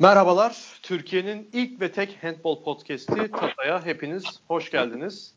Merhabalar, 0.00 0.56
Türkiye'nin 0.82 1.48
ilk 1.52 1.80
ve 1.80 1.92
tek 1.92 2.18
handball 2.22 2.62
podcast'i 2.62 3.30
Tata'ya 3.30 3.86
hepiniz 3.86 4.24
hoş 4.48 4.70
geldiniz. 4.70 5.32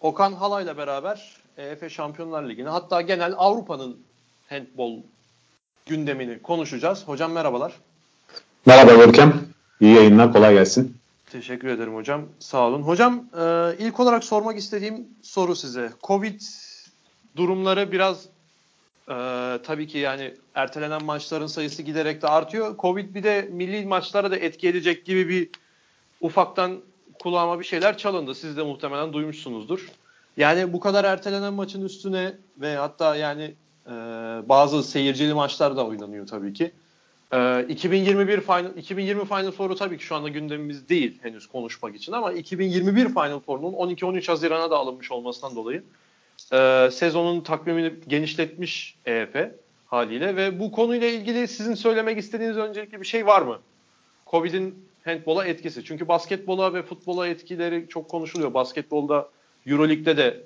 Okan 0.00 0.32
Halay'la 0.32 0.76
beraber 0.76 1.36
EF 1.56 1.92
Şampiyonlar 1.92 2.48
Ligi'ni 2.48 2.68
hatta 2.68 3.00
genel 3.00 3.34
Avrupa'nın 3.36 3.96
handball 4.48 4.96
gündemini 5.86 6.42
konuşacağız. 6.42 7.08
Hocam 7.08 7.32
merhabalar. 7.32 7.72
Merhaba 8.66 8.92
Görkem. 8.92 9.34
İyi 9.80 9.94
yayınlar, 9.94 10.32
kolay 10.32 10.54
gelsin. 10.54 10.96
Teşekkür 11.30 11.68
ederim 11.68 11.94
hocam. 11.94 12.22
Sağ 12.38 12.66
olun. 12.66 12.82
Hocam 12.82 13.24
e, 13.40 13.74
ilk 13.78 14.00
olarak 14.00 14.24
sormak 14.24 14.58
istediğim 14.58 15.08
soru 15.22 15.56
size. 15.56 15.92
Covid 16.02 16.40
durumları 17.36 17.92
biraz 17.92 18.26
e, 19.08 19.14
tabii 19.62 19.86
ki 19.86 19.98
yani 19.98 20.34
ertelenen 20.54 21.04
maçların 21.04 21.46
sayısı 21.46 21.82
giderek 21.82 22.22
de 22.22 22.28
artıyor. 22.28 22.76
Covid 22.78 23.14
bir 23.14 23.22
de 23.22 23.48
milli 23.52 23.86
maçlara 23.86 24.30
da 24.30 24.36
etki 24.36 24.68
edecek 24.68 25.04
gibi 25.04 25.28
bir 25.28 25.48
ufaktan 26.20 26.80
kulağıma 27.18 27.60
bir 27.60 27.64
şeyler 27.64 27.98
çalındı. 27.98 28.34
Siz 28.34 28.56
de 28.56 28.62
muhtemelen 28.62 29.12
duymuşsunuzdur. 29.12 29.88
Yani 30.36 30.72
bu 30.72 30.80
kadar 30.80 31.04
ertelenen 31.04 31.54
maçın 31.54 31.84
üstüne 31.84 32.32
ve 32.60 32.76
hatta 32.76 33.16
yani 33.16 33.54
e, 33.86 33.90
bazı 34.48 34.82
seyircili 34.82 35.34
maçlar 35.34 35.76
da 35.76 35.86
oynanıyor 35.86 36.26
tabii 36.26 36.52
ki. 36.52 36.72
E, 37.32 37.66
2021 37.68 38.40
Final 38.40 38.76
2020 38.76 39.24
Final 39.24 39.50
Four'u 39.50 39.76
tabii 39.76 39.98
ki 39.98 40.04
şu 40.04 40.16
anda 40.16 40.28
gündemimiz 40.28 40.88
değil 40.88 41.18
henüz 41.22 41.46
konuşmak 41.46 41.94
için 41.94 42.12
ama 42.12 42.32
2021 42.32 43.08
Final 43.08 43.40
Four'un 43.40 43.72
12-13 43.72 44.26
Haziran'a 44.26 44.70
da 44.70 44.76
alınmış 44.76 45.12
olmasından 45.12 45.56
dolayı 45.56 45.82
e, 46.52 46.88
sezonun 46.92 47.40
takvimini 47.40 47.92
genişletmiş 48.08 48.96
EF 49.06 49.36
haliyle 49.86 50.36
ve 50.36 50.60
bu 50.60 50.72
konuyla 50.72 51.08
ilgili 51.08 51.48
sizin 51.48 51.74
söylemek 51.74 52.18
istediğiniz 52.18 52.56
öncelikli 52.56 53.00
bir 53.00 53.06
şey 53.06 53.26
var 53.26 53.42
mı? 53.42 53.58
Covid'in 54.26 54.86
handbola 55.04 55.46
etkisi. 55.46 55.84
Çünkü 55.84 56.08
basketbola 56.08 56.74
ve 56.74 56.82
futbola 56.82 57.28
etkileri 57.28 57.86
çok 57.88 58.08
konuşuluyor. 58.08 58.54
Basketbolda 58.54 59.28
Euroleague'de 59.66 60.16
de 60.16 60.42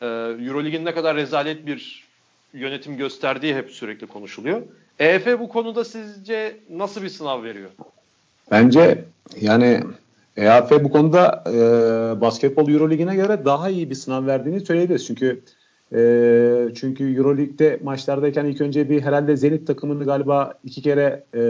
e, 0.00 0.06
Euroleague'in 0.46 0.84
ne 0.84 0.94
kadar 0.94 1.16
rezalet 1.16 1.66
bir 1.66 2.04
yönetim 2.54 2.96
gösterdiği 2.96 3.54
hep 3.54 3.70
sürekli 3.70 4.06
konuşuluyor. 4.06 4.62
EF 4.98 5.26
bu 5.40 5.48
konuda 5.48 5.84
sizce 5.84 6.56
nasıl 6.70 7.02
bir 7.02 7.08
sınav 7.08 7.42
veriyor? 7.42 7.70
Bence 8.50 9.04
yani 9.40 9.80
EAF 10.36 10.70
bu 10.70 10.90
konuda 10.90 11.44
e, 11.46 12.20
basketbol 12.20 12.68
Euroleague'ine 12.68 13.16
göre 13.16 13.44
daha 13.44 13.68
iyi 13.68 13.90
bir 13.90 13.94
sınav 13.94 14.26
verdiğini 14.26 14.60
söyleyebiliriz. 14.60 15.06
Çünkü 15.06 15.42
e, 15.92 15.98
çünkü 16.74 17.16
Euroleague'de 17.16 17.80
maçlardayken 17.82 18.44
ilk 18.44 18.60
önce 18.60 18.90
bir 18.90 19.02
herhalde 19.02 19.36
Zenit 19.36 19.66
takımını 19.66 20.04
galiba 20.04 20.54
iki 20.64 20.82
kere 20.82 21.24
e, 21.34 21.42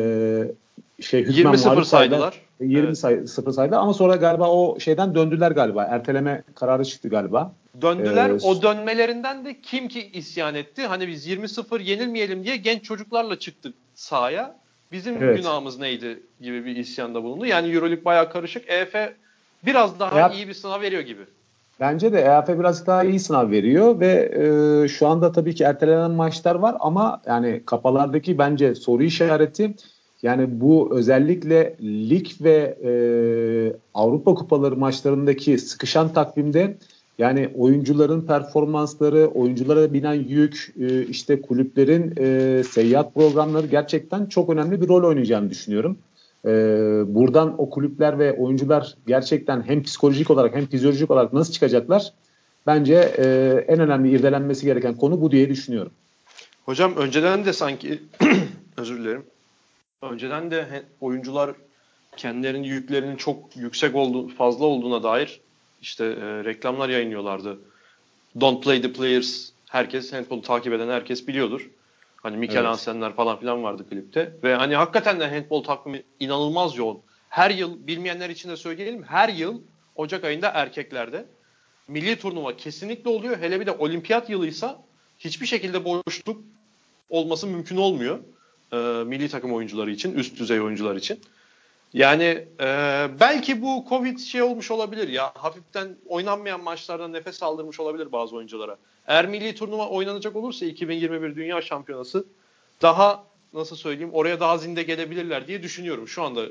şey 1.00 1.22
20-0 1.22 1.84
saydılar. 1.84 2.40
20 2.60 2.86
evet. 2.86 2.98
say, 2.98 3.26
0 3.26 3.52
saydı 3.52 3.76
ama 3.76 3.94
sonra 3.94 4.16
galiba 4.16 4.50
o 4.50 4.80
şeyden 4.80 5.14
döndüler 5.14 5.50
galiba. 5.50 5.84
Erteleme 5.84 6.42
kararı 6.54 6.84
çıktı 6.84 7.08
galiba. 7.08 7.52
Döndüler. 7.82 8.30
Ee, 8.30 8.38
o 8.42 8.62
dönmelerinden 8.62 9.44
de 9.44 9.60
kim 9.60 9.88
ki 9.88 10.10
isyan 10.12 10.54
etti? 10.54 10.86
Hani 10.86 11.08
biz 11.08 11.28
20-0 11.28 11.82
yenilmeyelim 11.82 12.44
diye 12.44 12.56
genç 12.56 12.82
çocuklarla 12.84 13.38
çıktık 13.38 13.74
sahaya. 13.94 14.56
Bizim 14.92 15.22
evet. 15.22 15.36
günahımız 15.36 15.78
neydi 15.78 16.20
gibi 16.40 16.64
bir 16.64 16.76
isyanda 16.76 17.22
bulundu. 17.22 17.46
Yani 17.46 17.72
Euroleague 17.72 18.04
bayağı 18.04 18.30
karışık. 18.30 18.70
EF 18.70 18.94
biraz 19.66 20.00
daha 20.00 20.26
EF, 20.26 20.34
iyi 20.34 20.48
bir 20.48 20.54
sınav 20.54 20.80
veriyor 20.80 21.02
gibi. 21.02 21.22
Bence 21.80 22.12
de 22.12 22.20
EAF 22.20 22.48
biraz 22.48 22.86
daha 22.86 23.04
iyi 23.04 23.20
sınav 23.20 23.50
veriyor 23.50 24.00
ve 24.00 24.32
e, 24.84 24.88
şu 24.88 25.06
anda 25.06 25.32
tabii 25.32 25.54
ki 25.54 25.64
ertelenen 25.64 26.10
maçlar 26.10 26.54
var 26.54 26.76
ama 26.80 27.22
yani 27.26 27.62
kapalardaki 27.66 28.38
bence 28.38 28.74
soru 28.74 29.02
işareti 29.02 29.74
yani 30.22 30.60
bu 30.60 30.88
özellikle 30.92 31.76
lig 31.82 32.26
ve 32.40 32.76
e, 32.84 32.92
Avrupa 33.94 34.34
Kupaları 34.34 34.76
maçlarındaki 34.76 35.58
sıkışan 35.58 36.12
takvimde 36.12 36.76
yani 37.20 37.50
oyuncuların 37.56 38.20
performansları, 38.20 39.26
oyunculara 39.26 39.92
binen 39.92 40.14
yük, 40.14 40.74
e, 40.80 41.06
işte 41.06 41.42
kulüplerin 41.42 42.14
e, 42.18 42.62
seyahat 42.64 43.14
programları 43.14 43.66
gerçekten 43.66 44.26
çok 44.26 44.50
önemli 44.50 44.80
bir 44.80 44.88
rol 44.88 45.04
oynayacağını 45.04 45.50
düşünüyorum. 45.50 45.98
E, 46.44 46.50
buradan 47.06 47.54
o 47.58 47.70
kulüpler 47.70 48.18
ve 48.18 48.32
oyuncular 48.32 48.94
gerçekten 49.06 49.62
hem 49.62 49.82
psikolojik 49.82 50.30
olarak 50.30 50.54
hem 50.54 50.66
fizyolojik 50.66 51.10
olarak 51.10 51.32
nasıl 51.32 51.52
çıkacaklar? 51.52 52.12
Bence 52.66 52.94
en 53.68 53.80
önemli 53.80 54.10
irdelenmesi 54.10 54.66
gereken 54.66 54.94
konu 54.94 55.20
bu 55.20 55.30
diye 55.30 55.48
düşünüyorum. 55.48 55.92
Hocam 56.64 56.96
önceden 56.96 57.44
de 57.44 57.52
sanki 57.52 58.02
özür 58.76 58.98
dilerim. 58.98 59.22
Önceden 60.02 60.50
de 60.50 60.66
oyuncular 61.00 61.50
kendilerinin 62.16 62.62
yüklerinin 62.62 63.16
çok 63.16 63.56
yüksek 63.56 63.94
olduğu, 63.94 64.28
fazla 64.28 64.64
olduğuna 64.64 65.02
dair 65.02 65.40
işte 65.82 66.04
e, 66.04 66.44
reklamlar 66.44 66.88
yayınlıyorlardı. 66.88 67.58
Don't 68.40 68.64
play 68.64 68.82
the 68.82 68.92
players. 68.92 69.50
Herkes 69.68 70.12
handball'u 70.12 70.42
takip 70.42 70.72
eden 70.72 70.88
herkes 70.88 71.28
biliyordur. 71.28 71.70
Hani 72.16 72.36
Mikel 72.36 72.56
evet. 72.56 72.66
Hansen'ler 72.66 73.14
falan 73.14 73.40
filan 73.40 73.62
vardı 73.62 73.88
klipte. 73.90 74.36
Ve 74.42 74.54
hani 74.54 74.76
hakikaten 74.76 75.20
de 75.20 75.28
handball 75.28 75.62
takvimi 75.62 76.02
inanılmaz 76.20 76.76
yoğun. 76.76 77.00
Her 77.28 77.50
yıl 77.50 77.86
bilmeyenler 77.86 78.30
için 78.30 78.50
de 78.50 78.56
söyleyelim. 78.56 79.02
Her 79.02 79.28
yıl 79.28 79.60
Ocak 79.96 80.24
ayında 80.24 80.48
erkeklerde 80.48 81.26
milli 81.88 82.18
turnuva 82.18 82.56
kesinlikle 82.56 83.10
oluyor. 83.10 83.38
Hele 83.38 83.60
bir 83.60 83.66
de 83.66 83.70
olimpiyat 83.70 84.30
yılıysa 84.30 84.82
hiçbir 85.18 85.46
şekilde 85.46 85.84
boşluk 85.84 86.40
olması 87.10 87.46
mümkün 87.46 87.76
olmuyor. 87.76 88.18
E, 88.72 88.76
milli 89.04 89.28
takım 89.28 89.52
oyuncuları 89.52 89.90
için, 89.90 90.14
üst 90.14 90.38
düzey 90.38 90.60
oyuncular 90.60 90.96
için. 90.96 91.20
Yani 91.92 92.48
e, 92.60 92.66
belki 93.20 93.62
bu 93.62 93.84
Covid 93.88 94.18
şey 94.18 94.42
olmuş 94.42 94.70
olabilir 94.70 95.08
ya. 95.08 95.32
Hafiften 95.34 95.96
oynanmayan 96.06 96.62
maçlarda 96.62 97.08
nefes 97.08 97.42
aldırmış 97.42 97.80
olabilir 97.80 98.12
bazı 98.12 98.36
oyunculara. 98.36 98.76
Eğer 99.06 99.26
milli 99.28 99.54
turnuva 99.54 99.88
oynanacak 99.88 100.36
olursa 100.36 100.66
2021 100.66 101.36
Dünya 101.36 101.62
Şampiyonası 101.62 102.26
daha 102.82 103.24
nasıl 103.52 103.76
söyleyeyim 103.76 104.10
oraya 104.12 104.40
daha 104.40 104.58
zinde 104.58 104.82
gelebilirler 104.82 105.46
diye 105.46 105.62
düşünüyorum. 105.62 106.08
Şu 106.08 106.22
anda 106.22 106.46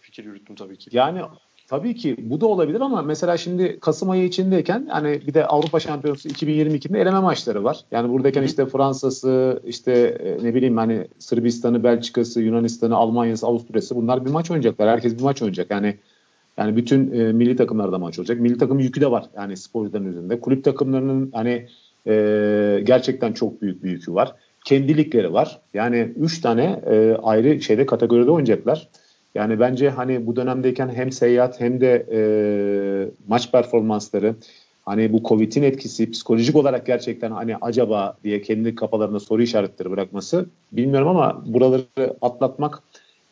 fikir 0.00 0.24
yürüttüm 0.24 0.56
tabii 0.56 0.78
ki. 0.78 0.90
Yani 0.92 1.22
Tabii 1.68 1.94
ki 1.94 2.16
bu 2.18 2.40
da 2.40 2.46
olabilir 2.46 2.80
ama 2.80 3.02
mesela 3.02 3.36
şimdi 3.36 3.80
Kasım 3.80 4.10
ayı 4.10 4.24
içindeyken 4.24 4.86
hani 4.90 5.20
bir 5.26 5.34
de 5.34 5.46
Avrupa 5.46 5.80
Şampiyonası 5.80 6.28
2022'de 6.28 7.00
eleme 7.00 7.20
maçları 7.20 7.64
var. 7.64 7.80
Yani 7.90 8.12
buradayken 8.12 8.42
işte 8.42 8.66
Fransa'sı, 8.66 9.62
işte 9.66 9.92
e, 9.92 10.44
ne 10.44 10.54
bileyim 10.54 10.76
hani 10.76 11.06
Sırbistan'ı, 11.18 11.84
Belçika'sı, 11.84 12.40
Yunanistan'ı, 12.40 12.96
Almanya'sı, 12.96 13.46
Avusturya'sı 13.46 13.96
bunlar 13.96 14.24
bir 14.24 14.30
maç 14.30 14.50
oynayacaklar. 14.50 14.88
Herkes 14.88 15.18
bir 15.18 15.22
maç 15.22 15.42
oynayacak. 15.42 15.70
Yani 15.70 15.98
yani 16.56 16.76
bütün 16.76 17.12
e, 17.12 17.32
milli 17.32 17.56
takımlarda 17.56 17.98
maç 17.98 18.18
olacak. 18.18 18.40
Milli 18.40 18.58
takım 18.58 18.78
yükü 18.78 19.00
de 19.00 19.10
var 19.10 19.24
yani 19.36 19.56
sporcuların 19.56 20.06
üzerinde. 20.06 20.40
Kulüp 20.40 20.64
takımlarının 20.64 21.30
hani 21.34 21.66
e, 22.06 22.82
gerçekten 22.84 23.32
çok 23.32 23.62
büyük 23.62 23.84
bir 23.84 23.90
yükü 23.90 24.14
var. 24.14 24.34
Kendilikleri 24.64 25.32
var. 25.32 25.60
Yani 25.74 26.12
üç 26.16 26.40
tane 26.40 26.80
e, 26.90 27.16
ayrı 27.22 27.60
şeyde 27.62 27.86
kategoride 27.86 28.30
oynayacaklar. 28.30 28.88
Yani 29.34 29.60
bence 29.60 29.90
hani 29.90 30.26
bu 30.26 30.36
dönemdeyken 30.36 30.88
hem 30.88 31.12
seyahat 31.12 31.60
hem 31.60 31.80
de 31.80 32.06
e, 32.12 32.20
maç 33.28 33.52
performansları 33.52 34.34
hani 34.84 35.12
bu 35.12 35.22
Covid'in 35.22 35.62
etkisi 35.62 36.10
psikolojik 36.10 36.56
olarak 36.56 36.86
gerçekten 36.86 37.30
hani 37.30 37.56
acaba 37.56 38.16
diye 38.24 38.42
kendi 38.42 38.74
kafalarına 38.74 39.20
soru 39.20 39.42
işaretleri 39.42 39.90
bırakması 39.90 40.46
bilmiyorum 40.72 41.08
ama 41.08 41.42
buraları 41.46 42.16
atlatmak 42.20 42.82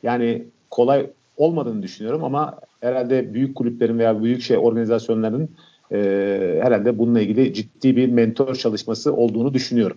yani 0.02 0.44
kolay 0.70 1.06
olmadığını 1.36 1.82
düşünüyorum 1.82 2.24
ama 2.24 2.58
herhalde 2.80 3.34
büyük 3.34 3.56
kulüplerin 3.56 3.98
veya 3.98 4.22
büyük 4.22 4.42
şey 4.42 4.58
organizasyonların 4.58 5.50
e, 5.92 6.60
herhalde 6.62 6.98
bununla 6.98 7.20
ilgili 7.20 7.54
ciddi 7.54 7.96
bir 7.96 8.08
mentor 8.08 8.54
çalışması 8.54 9.14
olduğunu 9.14 9.54
düşünüyorum. 9.54 9.96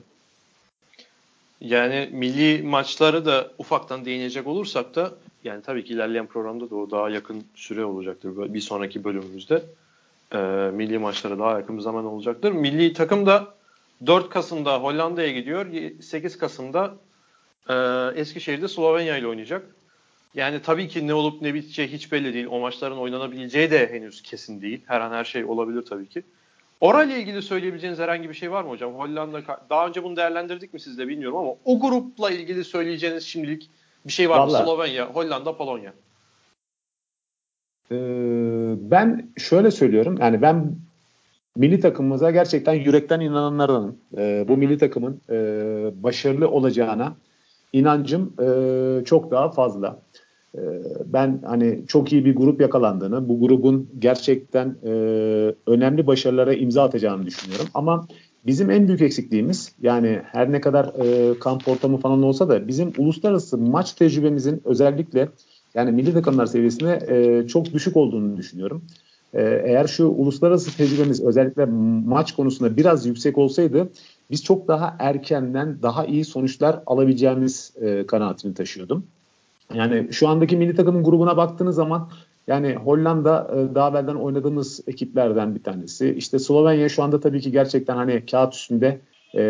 Yani 1.61 2.09
milli 2.11 2.63
maçları 2.63 3.25
da 3.25 3.51
ufaktan 3.57 4.05
değinecek 4.05 4.47
olursak 4.47 4.95
da 4.95 5.11
yani 5.43 5.61
tabii 5.61 5.83
ki 5.83 5.93
ilerleyen 5.93 6.27
programda 6.27 6.69
da 6.69 6.75
o 6.75 6.91
daha 6.91 7.09
yakın 7.09 7.43
süre 7.55 7.85
olacaktır. 7.85 8.53
Bir 8.53 8.61
sonraki 8.61 9.03
bölümümüzde 9.03 9.63
e, 10.31 10.37
milli 10.73 10.99
maçlara 10.99 11.39
daha 11.39 11.59
yakın 11.59 11.77
bir 11.77 11.81
zaman 11.81 12.05
olacaktır. 12.05 12.51
Milli 12.51 12.93
takım 12.93 13.25
da 13.25 13.53
4 14.05 14.29
Kasım'da 14.29 14.77
Hollanda'ya 14.77 15.31
gidiyor. 15.31 15.65
8 16.01 16.37
Kasım'da 16.37 16.95
e, 17.69 17.75
Eskişehir'de 18.19 18.67
Slovenya 18.67 19.17
ile 19.17 19.27
oynayacak. 19.27 19.65
Yani 20.33 20.61
tabii 20.61 20.87
ki 20.87 21.07
ne 21.07 21.13
olup 21.13 21.41
ne 21.41 21.53
biteceği 21.53 21.87
hiç 21.87 22.11
belli 22.11 22.33
değil. 22.33 22.47
O 22.49 22.59
maçların 22.59 22.97
oynanabileceği 22.97 23.71
de 23.71 23.89
henüz 23.91 24.21
kesin 24.21 24.61
değil. 24.61 24.81
Her 24.85 25.01
an 25.01 25.11
her 25.11 25.23
şey 25.23 25.45
olabilir 25.45 25.85
tabii 25.85 26.09
ki. 26.09 26.23
Orayla 26.81 27.17
ilgili 27.17 27.41
söyleyebileceğiniz 27.41 27.99
herhangi 27.99 28.29
bir 28.29 28.33
şey 28.33 28.51
var 28.51 28.63
mı 28.63 28.69
hocam? 28.69 28.93
Hollanda 28.93 29.41
daha 29.69 29.87
önce 29.87 30.03
bunu 30.03 30.15
değerlendirdik 30.15 30.73
mi 30.73 30.79
sizle 30.79 31.07
bilmiyorum 31.07 31.37
ama 31.37 31.55
o 31.65 31.79
grupla 31.79 32.31
ilgili 32.31 32.63
söyleyeceğiniz 32.63 33.23
şimdilik 33.23 33.69
bir 34.05 34.11
şey 34.11 34.29
var 34.29 34.39
Vallahi, 34.39 34.61
mı? 34.61 34.67
Slovenya, 34.69 35.05
Hollanda, 35.05 35.57
Polonya. 35.57 35.93
E, 37.91 37.97
ben 38.91 39.29
şöyle 39.37 39.71
söylüyorum. 39.71 40.17
Yani 40.21 40.41
ben 40.41 40.75
milli 41.57 41.79
takımımıza 41.79 42.31
gerçekten 42.31 42.73
yürekten 42.73 43.19
inananlardanım. 43.19 43.97
E, 44.17 44.45
bu 44.47 44.57
milli 44.57 44.77
takımın 44.77 45.21
e, 45.29 45.35
başarılı 46.03 46.49
olacağına 46.49 47.15
inancım 47.73 48.33
e, 48.41 49.05
çok 49.05 49.31
daha 49.31 49.51
fazla. 49.51 49.99
e, 50.57 50.61
ben 51.05 51.41
hani 51.45 51.83
çok 51.87 52.13
iyi 52.13 52.25
bir 52.25 52.35
grup 52.35 52.61
yakalandığını, 52.61 53.29
bu 53.29 53.39
grubun 53.39 53.89
gerçekten 53.99 54.75
e, 54.83 54.89
önemli 55.67 56.07
başarılara 56.07 56.53
imza 56.53 56.83
atacağını 56.83 57.25
düşünüyorum. 57.25 57.67
Ama 57.73 58.07
bizim 58.45 58.71
en 58.71 58.87
büyük 58.87 59.01
eksikliğimiz 59.01 59.71
yani 59.81 60.21
her 60.31 60.51
ne 60.51 60.61
kadar 60.61 60.85
e, 60.85 61.39
kamp 61.39 61.67
ortamı 61.67 61.97
falan 61.97 62.23
olsa 62.23 62.49
da 62.49 62.67
bizim 62.67 62.93
uluslararası 62.97 63.57
maç 63.57 63.93
tecrübemizin 63.93 64.61
özellikle 64.65 65.29
yani 65.73 65.91
milli 65.91 66.13
takımlar 66.13 66.45
seviyesinde 66.45 66.99
e, 67.07 67.47
çok 67.47 67.73
düşük 67.73 67.97
olduğunu 67.97 68.37
düşünüyorum. 68.37 68.83
E, 69.33 69.61
eğer 69.65 69.87
şu 69.87 70.07
uluslararası 70.07 70.77
tecrübemiz 70.77 71.23
özellikle 71.23 71.65
maç 72.05 72.31
konusunda 72.31 72.77
biraz 72.77 73.05
yüksek 73.05 73.37
olsaydı 73.37 73.89
biz 74.31 74.43
çok 74.43 74.67
daha 74.67 74.95
erkenden 74.99 75.81
daha 75.81 76.05
iyi 76.05 76.25
sonuçlar 76.25 76.79
alabileceğimiz 76.85 77.73
e, 77.81 78.05
kanaatini 78.07 78.53
taşıyordum. 78.53 79.03
Yani 79.73 80.07
şu 80.11 80.27
andaki 80.27 80.57
milli 80.57 80.75
takımın 80.75 81.03
grubuna 81.03 81.37
baktığınız 81.37 81.75
zaman 81.75 82.09
yani 82.47 82.75
Hollanda 82.75 83.51
e, 83.55 83.75
daha 83.75 83.89
evvelden 83.89 84.15
oynadığımız 84.15 84.81
ekiplerden 84.87 85.55
bir 85.55 85.63
tanesi. 85.63 86.13
İşte 86.17 86.39
Slovenya 86.39 86.89
şu 86.89 87.03
anda 87.03 87.19
tabii 87.19 87.41
ki 87.41 87.51
gerçekten 87.51 87.95
hani 87.95 88.25
kağıt 88.25 88.53
üstünde 88.53 88.99
e, 89.35 89.41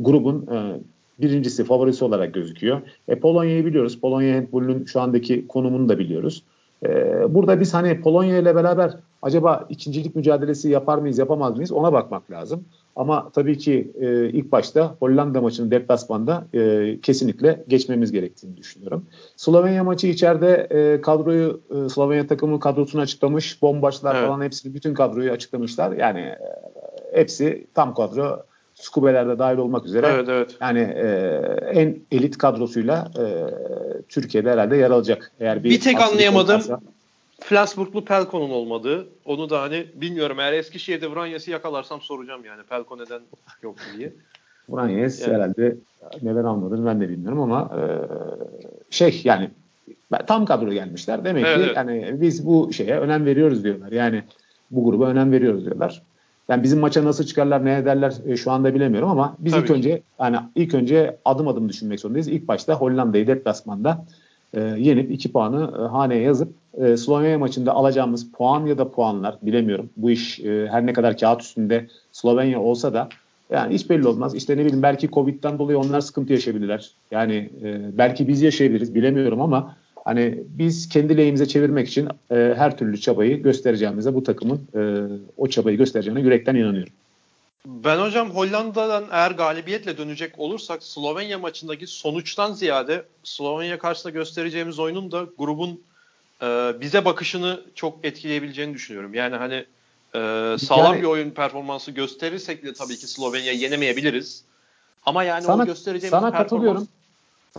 grubun 0.00 0.46
e, 0.52 0.80
birincisi, 1.20 1.64
favorisi 1.64 2.04
olarak 2.04 2.34
gözüküyor. 2.34 2.80
E, 3.08 3.18
Polonya'yı 3.18 3.64
biliyoruz. 3.66 4.00
Polonya 4.00 4.36
handbolünün 4.36 4.84
şu 4.84 5.00
andaki 5.00 5.48
konumunu 5.48 5.88
da 5.88 5.98
biliyoruz. 5.98 6.42
E, 6.86 6.88
burada 7.34 7.60
biz 7.60 7.74
hani 7.74 8.00
Polonya 8.00 8.38
ile 8.38 8.54
beraber 8.54 8.96
acaba 9.22 9.66
ikincilik 9.68 10.16
mücadelesi 10.16 10.68
yapar 10.68 10.98
mıyız, 10.98 11.18
yapamaz 11.18 11.54
mıyız 11.56 11.72
ona 11.72 11.92
bakmak 11.92 12.30
lazım. 12.30 12.64
Ama 12.96 13.30
tabii 13.34 13.58
ki 13.58 13.92
e, 14.00 14.28
ilk 14.28 14.52
başta 14.52 14.96
Hollanda 14.98 15.40
maçını 15.40 15.70
deplasmanda 15.70 16.46
e, 16.54 17.00
kesinlikle 17.00 17.64
geçmemiz 17.68 18.12
gerektiğini 18.12 18.56
düşünüyorum. 18.56 19.06
Slovenya 19.36 19.84
maçı 19.84 20.06
içeride 20.06 20.68
e, 20.70 21.00
kadroyu 21.00 21.60
e, 21.70 21.88
Slovenya 21.88 22.26
takımı 22.26 22.60
kadrosunu 22.60 23.00
açıklamış. 23.00 23.62
Bombaçlar 23.62 24.14
evet. 24.14 24.28
falan 24.28 24.40
hepsi 24.40 24.74
bütün 24.74 24.94
kadroyu 24.94 25.32
açıklamışlar. 25.32 25.92
Yani 25.92 26.20
e, 26.20 26.38
hepsi 27.12 27.66
tam 27.74 27.94
kadro 27.94 28.42
Skubeler 28.74 29.38
dahil 29.38 29.58
olmak 29.58 29.86
üzere 29.86 30.06
evet, 30.06 30.28
evet. 30.28 30.56
yani 30.60 30.78
e, 30.78 31.06
en 31.72 31.96
elit 32.12 32.38
kadrosuyla 32.38 33.10
e, 33.18 33.24
Türkiye'de 34.08 34.50
herhalde 34.50 34.76
yer 34.76 34.90
alacak. 34.90 35.32
Eğer 35.40 35.64
bir, 35.64 35.70
bir 35.70 35.80
tek 35.80 36.00
anlayamadım. 36.00 36.54
Olmazsa, 36.54 36.80
Flensburglu 37.40 38.04
Pelkon'un 38.04 38.50
olmadığı. 38.50 39.08
Onu 39.24 39.50
da 39.50 39.62
hani 39.62 39.86
bilmiyorum 39.94 40.40
eğer 40.40 40.52
Eskişehir'de 40.52 41.10
Vranyas'ı 41.10 41.50
yakalarsam 41.50 42.00
soracağım 42.00 42.44
yani 42.44 42.62
Pelko 42.62 42.98
neden 42.98 43.20
yok 43.62 43.76
diye. 43.96 44.12
Vranyas 44.68 45.20
yani. 45.20 45.34
herhalde 45.34 45.76
neden 46.22 46.44
almadığını 46.44 46.86
ben 46.86 47.00
de 47.00 47.08
bilmiyorum 47.08 47.40
ama 47.40 47.70
e, 47.80 47.82
şey 48.90 49.20
yani 49.24 49.50
tam 50.26 50.44
kadro 50.44 50.72
gelmişler. 50.72 51.24
Demek 51.24 51.44
evet, 51.46 51.56
ki 51.56 51.62
evet. 51.64 51.76
yani 51.76 52.20
biz 52.20 52.46
bu 52.46 52.72
şeye 52.72 52.98
önem 52.98 53.26
veriyoruz 53.26 53.64
diyorlar. 53.64 53.92
Yani 53.92 54.22
bu 54.70 54.84
gruba 54.84 55.06
önem 55.06 55.32
veriyoruz 55.32 55.64
diyorlar. 55.64 56.02
Yani 56.48 56.62
bizim 56.62 56.80
maça 56.80 57.04
nasıl 57.04 57.24
çıkarlar, 57.24 57.64
ne 57.64 57.76
ederler 57.76 58.14
e, 58.26 58.36
şu 58.36 58.50
anda 58.50 58.74
bilemiyorum 58.74 59.08
ama 59.08 59.36
biz 59.38 59.52
Tabii 59.52 59.62
ilk 59.62 59.66
ki. 59.66 59.74
önce 59.74 60.02
yani 60.20 60.36
ilk 60.54 60.74
önce 60.74 61.16
adım 61.24 61.48
adım 61.48 61.68
düşünmek 61.68 62.00
zorundayız. 62.00 62.28
İlk 62.28 62.48
başta 62.48 62.74
Hollanda'yı 62.74 63.26
deplasmanda 63.26 64.04
e, 64.54 64.60
yenip 64.78 65.10
iki 65.10 65.32
puanı 65.32 65.72
e, 65.78 65.82
haneye 65.82 66.22
yazıp 66.22 66.52
e, 66.78 66.96
Slovenya 66.96 67.38
maçında 67.38 67.72
alacağımız 67.72 68.32
puan 68.32 68.66
ya 68.66 68.78
da 68.78 68.90
puanlar 68.90 69.38
bilemiyorum. 69.42 69.90
Bu 69.96 70.10
iş 70.10 70.40
e, 70.40 70.68
her 70.70 70.86
ne 70.86 70.92
kadar 70.92 71.18
kağıt 71.18 71.42
üstünde 71.42 71.86
Slovenya 72.12 72.60
olsa 72.60 72.94
da 72.94 73.08
yani 73.50 73.74
hiç 73.74 73.90
belli 73.90 74.08
olmaz. 74.08 74.34
İşte 74.34 74.56
ne 74.56 74.64
bileyim 74.64 74.82
belki 74.82 75.08
Covid'den 75.08 75.58
dolayı 75.58 75.78
onlar 75.78 76.00
sıkıntı 76.00 76.32
yaşayabilirler. 76.32 76.90
Yani 77.10 77.50
belki 77.98 78.28
biz 78.28 78.42
yaşayabiliriz 78.42 78.94
bilemiyorum 78.94 79.40
ama 79.40 79.76
hani 80.04 80.38
biz 80.48 80.88
kendi 80.88 81.16
lehimize 81.16 81.46
çevirmek 81.46 81.88
için 81.88 82.08
her 82.28 82.76
türlü 82.76 83.00
çabayı 83.00 83.42
göstereceğimize 83.42 84.14
bu 84.14 84.22
takımın 84.22 84.60
o 85.36 85.46
çabayı 85.46 85.78
göstereceğine 85.78 86.20
yürekten 86.20 86.54
inanıyorum. 86.54 86.92
Ben 87.66 87.98
hocam 88.00 88.30
Hollanda'dan 88.30 89.04
eğer 89.10 89.30
galibiyetle 89.30 89.98
dönecek 89.98 90.38
olursak 90.38 90.82
Slovenya 90.82 91.38
maçındaki 91.38 91.86
sonuçtan 91.86 92.52
ziyade 92.52 93.04
Slovenya 93.22 93.78
karşısında 93.78 94.12
göstereceğimiz 94.12 94.78
oyunun 94.78 95.12
da 95.12 95.26
grubun 95.38 95.80
e, 96.42 96.46
bize 96.80 97.04
bakışını 97.04 97.60
çok 97.74 98.04
etkileyebileceğini 98.04 98.74
düşünüyorum. 98.74 99.14
Yani 99.14 99.36
hani 99.36 99.54
e, 100.14 100.18
sağlam 100.58 100.92
yani, 100.92 101.02
bir 101.02 101.06
oyun 101.06 101.30
performansı 101.30 101.90
gösterirsek 101.90 102.64
de 102.64 102.72
tabii 102.72 102.96
ki 102.96 103.06
Slovenya'yı 103.06 103.58
yenemeyebiliriz. 103.58 104.44
Ama 105.06 105.24
yani 105.24 105.42
sana, 105.42 105.62
o 105.62 105.66
göstereceğimiz 105.66 106.10
sana 106.10 106.30
performans... 106.30 106.42
katılıyorum. 106.42 106.88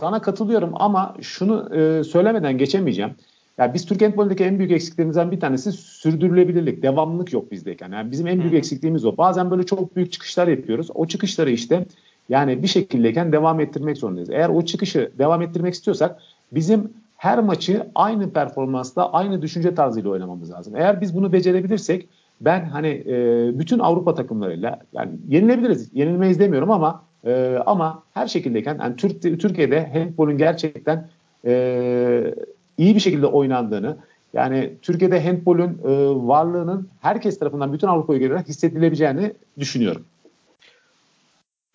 Sana 0.00 0.22
katılıyorum 0.22 0.72
ama 0.74 1.16
şunu 1.22 1.76
e, 1.76 2.04
söylemeden 2.04 2.58
geçemeyeceğim. 2.58 3.14
Yani 3.58 3.74
biz 3.74 3.86
Türk 3.86 4.02
handbolundaki 4.02 4.44
en 4.44 4.58
büyük 4.58 4.72
eksiklerimizden 4.72 5.30
bir 5.30 5.40
tanesi 5.40 5.72
sürdürülebilirlik, 5.72 6.82
devamlılık 6.82 7.32
yok 7.32 7.50
bizdeyken. 7.50 7.92
Yani 7.92 8.10
bizim 8.10 8.26
en 8.26 8.38
büyük 8.38 8.52
Hı-hı. 8.52 8.58
eksikliğimiz 8.58 9.04
o. 9.04 9.16
Bazen 9.16 9.50
böyle 9.50 9.66
çok 9.66 9.96
büyük 9.96 10.12
çıkışlar 10.12 10.48
yapıyoruz. 10.48 10.88
O 10.94 11.06
çıkışları 11.06 11.50
işte 11.50 11.86
yani 12.28 12.62
bir 12.62 12.68
şekildeyken 12.68 13.32
devam 13.32 13.60
ettirmek 13.60 13.96
zorundayız. 13.98 14.30
Eğer 14.30 14.48
o 14.48 14.62
çıkışı 14.62 15.10
devam 15.18 15.42
ettirmek 15.42 15.74
istiyorsak 15.74 16.20
bizim 16.52 16.90
her 17.16 17.38
maçı 17.38 17.86
aynı 17.94 18.30
performansla, 18.30 19.12
aynı 19.12 19.42
düşünce 19.42 19.74
tarzıyla 19.74 20.10
oynamamız 20.10 20.50
lazım. 20.50 20.76
Eğer 20.76 21.00
biz 21.00 21.16
bunu 21.16 21.32
becerebilirsek 21.32 22.08
ben 22.40 22.64
hani 22.64 22.88
e, 22.88 23.50
bütün 23.58 23.78
Avrupa 23.78 24.14
takımlarıyla 24.14 24.78
yani 24.92 25.10
yenilebiliriz. 25.28 25.90
Yenilmeyiz 25.94 26.40
demiyorum 26.40 26.70
ama 26.70 27.02
e, 27.24 27.58
ama 27.66 28.02
her 28.14 28.26
şekildeyken 28.26 28.78
yani 28.80 28.96
Türk, 28.96 29.22
Türkiye'de 29.22 29.92
handbolun 29.92 30.38
gerçekten 30.38 31.08
e, 31.44 32.34
iyi 32.78 32.94
bir 32.94 33.00
şekilde 33.00 33.26
oynandığını 33.26 33.96
yani 34.32 34.72
Türkiye'de 34.82 35.24
handbolün 35.24 35.78
e, 35.84 36.26
varlığının 36.28 36.88
herkes 37.00 37.38
tarafından 37.38 37.72
bütün 37.72 37.86
Avrupa'ya 37.86 38.18
göre 38.18 38.44
hissedilebileceğini 38.48 39.32
düşünüyorum. 39.58 40.04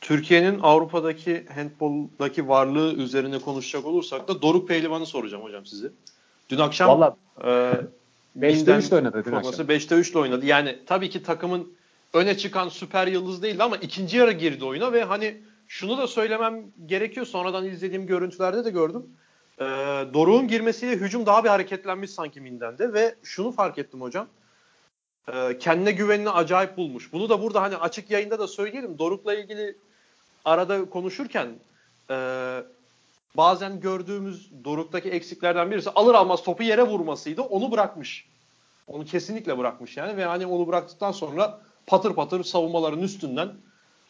Türkiye'nin 0.02 0.60
Avrupa'daki 0.60 1.46
handboldaki 1.56 2.48
varlığı 2.48 2.94
üzerine 2.94 3.40
konuşacak 3.40 3.86
olursak 3.86 4.28
da 4.28 4.42
Doruk 4.42 4.68
Pehlivan'ı 4.68 5.06
soracağım 5.06 5.44
hocam 5.44 5.66
size. 5.66 5.92
Dün 6.50 6.58
akşam 6.58 6.90
Vallahi, 6.90 7.14
e, 7.44 7.74
5'te 8.40 8.78
3 8.78 8.94
oynadı 8.94 9.24
dün 9.26 9.32
akşam. 9.32 9.68
5'te 9.68 9.96
3 9.96 10.16
oynadı. 10.16 10.46
Yani 10.46 10.80
tabii 10.86 11.10
ki 11.10 11.24
takımın 11.24 11.74
öne 12.14 12.38
çıkan 12.38 12.70
süper 12.70 13.08
yıldız 13.08 13.44
değildi 13.44 13.64
ama 13.64 13.78
ikinci 13.78 14.18
yarı 14.18 14.32
girdi 14.32 14.66
oyuna 14.66 14.94
ve 14.94 15.04
hani 15.04 15.38
şunu 15.68 15.98
da 15.98 16.08
söylemem 16.08 16.64
gerekiyor. 16.86 17.26
Sonradan 17.26 17.66
izlediğim 17.66 18.08
görüntülerde 18.08 18.66
de 18.66 18.70
gördüm. 18.70 19.04
E, 19.62 19.66
Doruk'un 20.14 20.48
girmesiyle 20.48 20.96
hücum 20.96 21.26
daha 21.26 21.44
bir 21.44 21.50
hareketlenmiş 21.50 22.12
sanki 22.12 22.42
Minden'de 22.42 22.94
ve 22.94 23.16
şunu 23.24 23.52
fark 23.52 23.78
ettim 23.78 24.02
hocam. 24.02 24.28
E, 25.34 25.58
kendine 25.58 25.92
güvenini 25.92 26.30
acayip 26.30 26.78
bulmuş. 26.78 27.14
Bunu 27.14 27.30
da 27.30 27.42
burada 27.42 27.62
hani 27.62 27.78
açık 27.78 28.12
yayında 28.12 28.40
da 28.40 28.48
söyleyelim. 28.48 29.00
Doruk'la 29.00 29.34
ilgili 29.34 29.76
arada 30.46 30.90
konuşurken 30.90 31.50
e, 32.10 32.16
bazen 33.38 33.80
gördüğümüz 33.80 34.52
Doruk'taki 34.64 35.10
eksiklerden 35.10 35.72
birisi 35.72 35.90
alır 35.90 36.14
almaz 36.14 36.44
topu 36.44 36.64
yere 36.64 36.84
vurmasıydı. 36.84 37.42
Onu 37.42 37.72
bırakmış. 37.72 38.28
Onu 38.88 39.06
kesinlikle 39.06 39.58
bırakmış 39.58 39.98
yani 39.98 40.18
ve 40.18 40.26
hani 40.26 40.46
onu 40.46 40.68
bıraktıktan 40.68 41.12
sonra 41.12 41.60
patır 41.88 42.14
patır 42.14 42.44
savunmaların 42.44 43.02
üstünden 43.02 43.52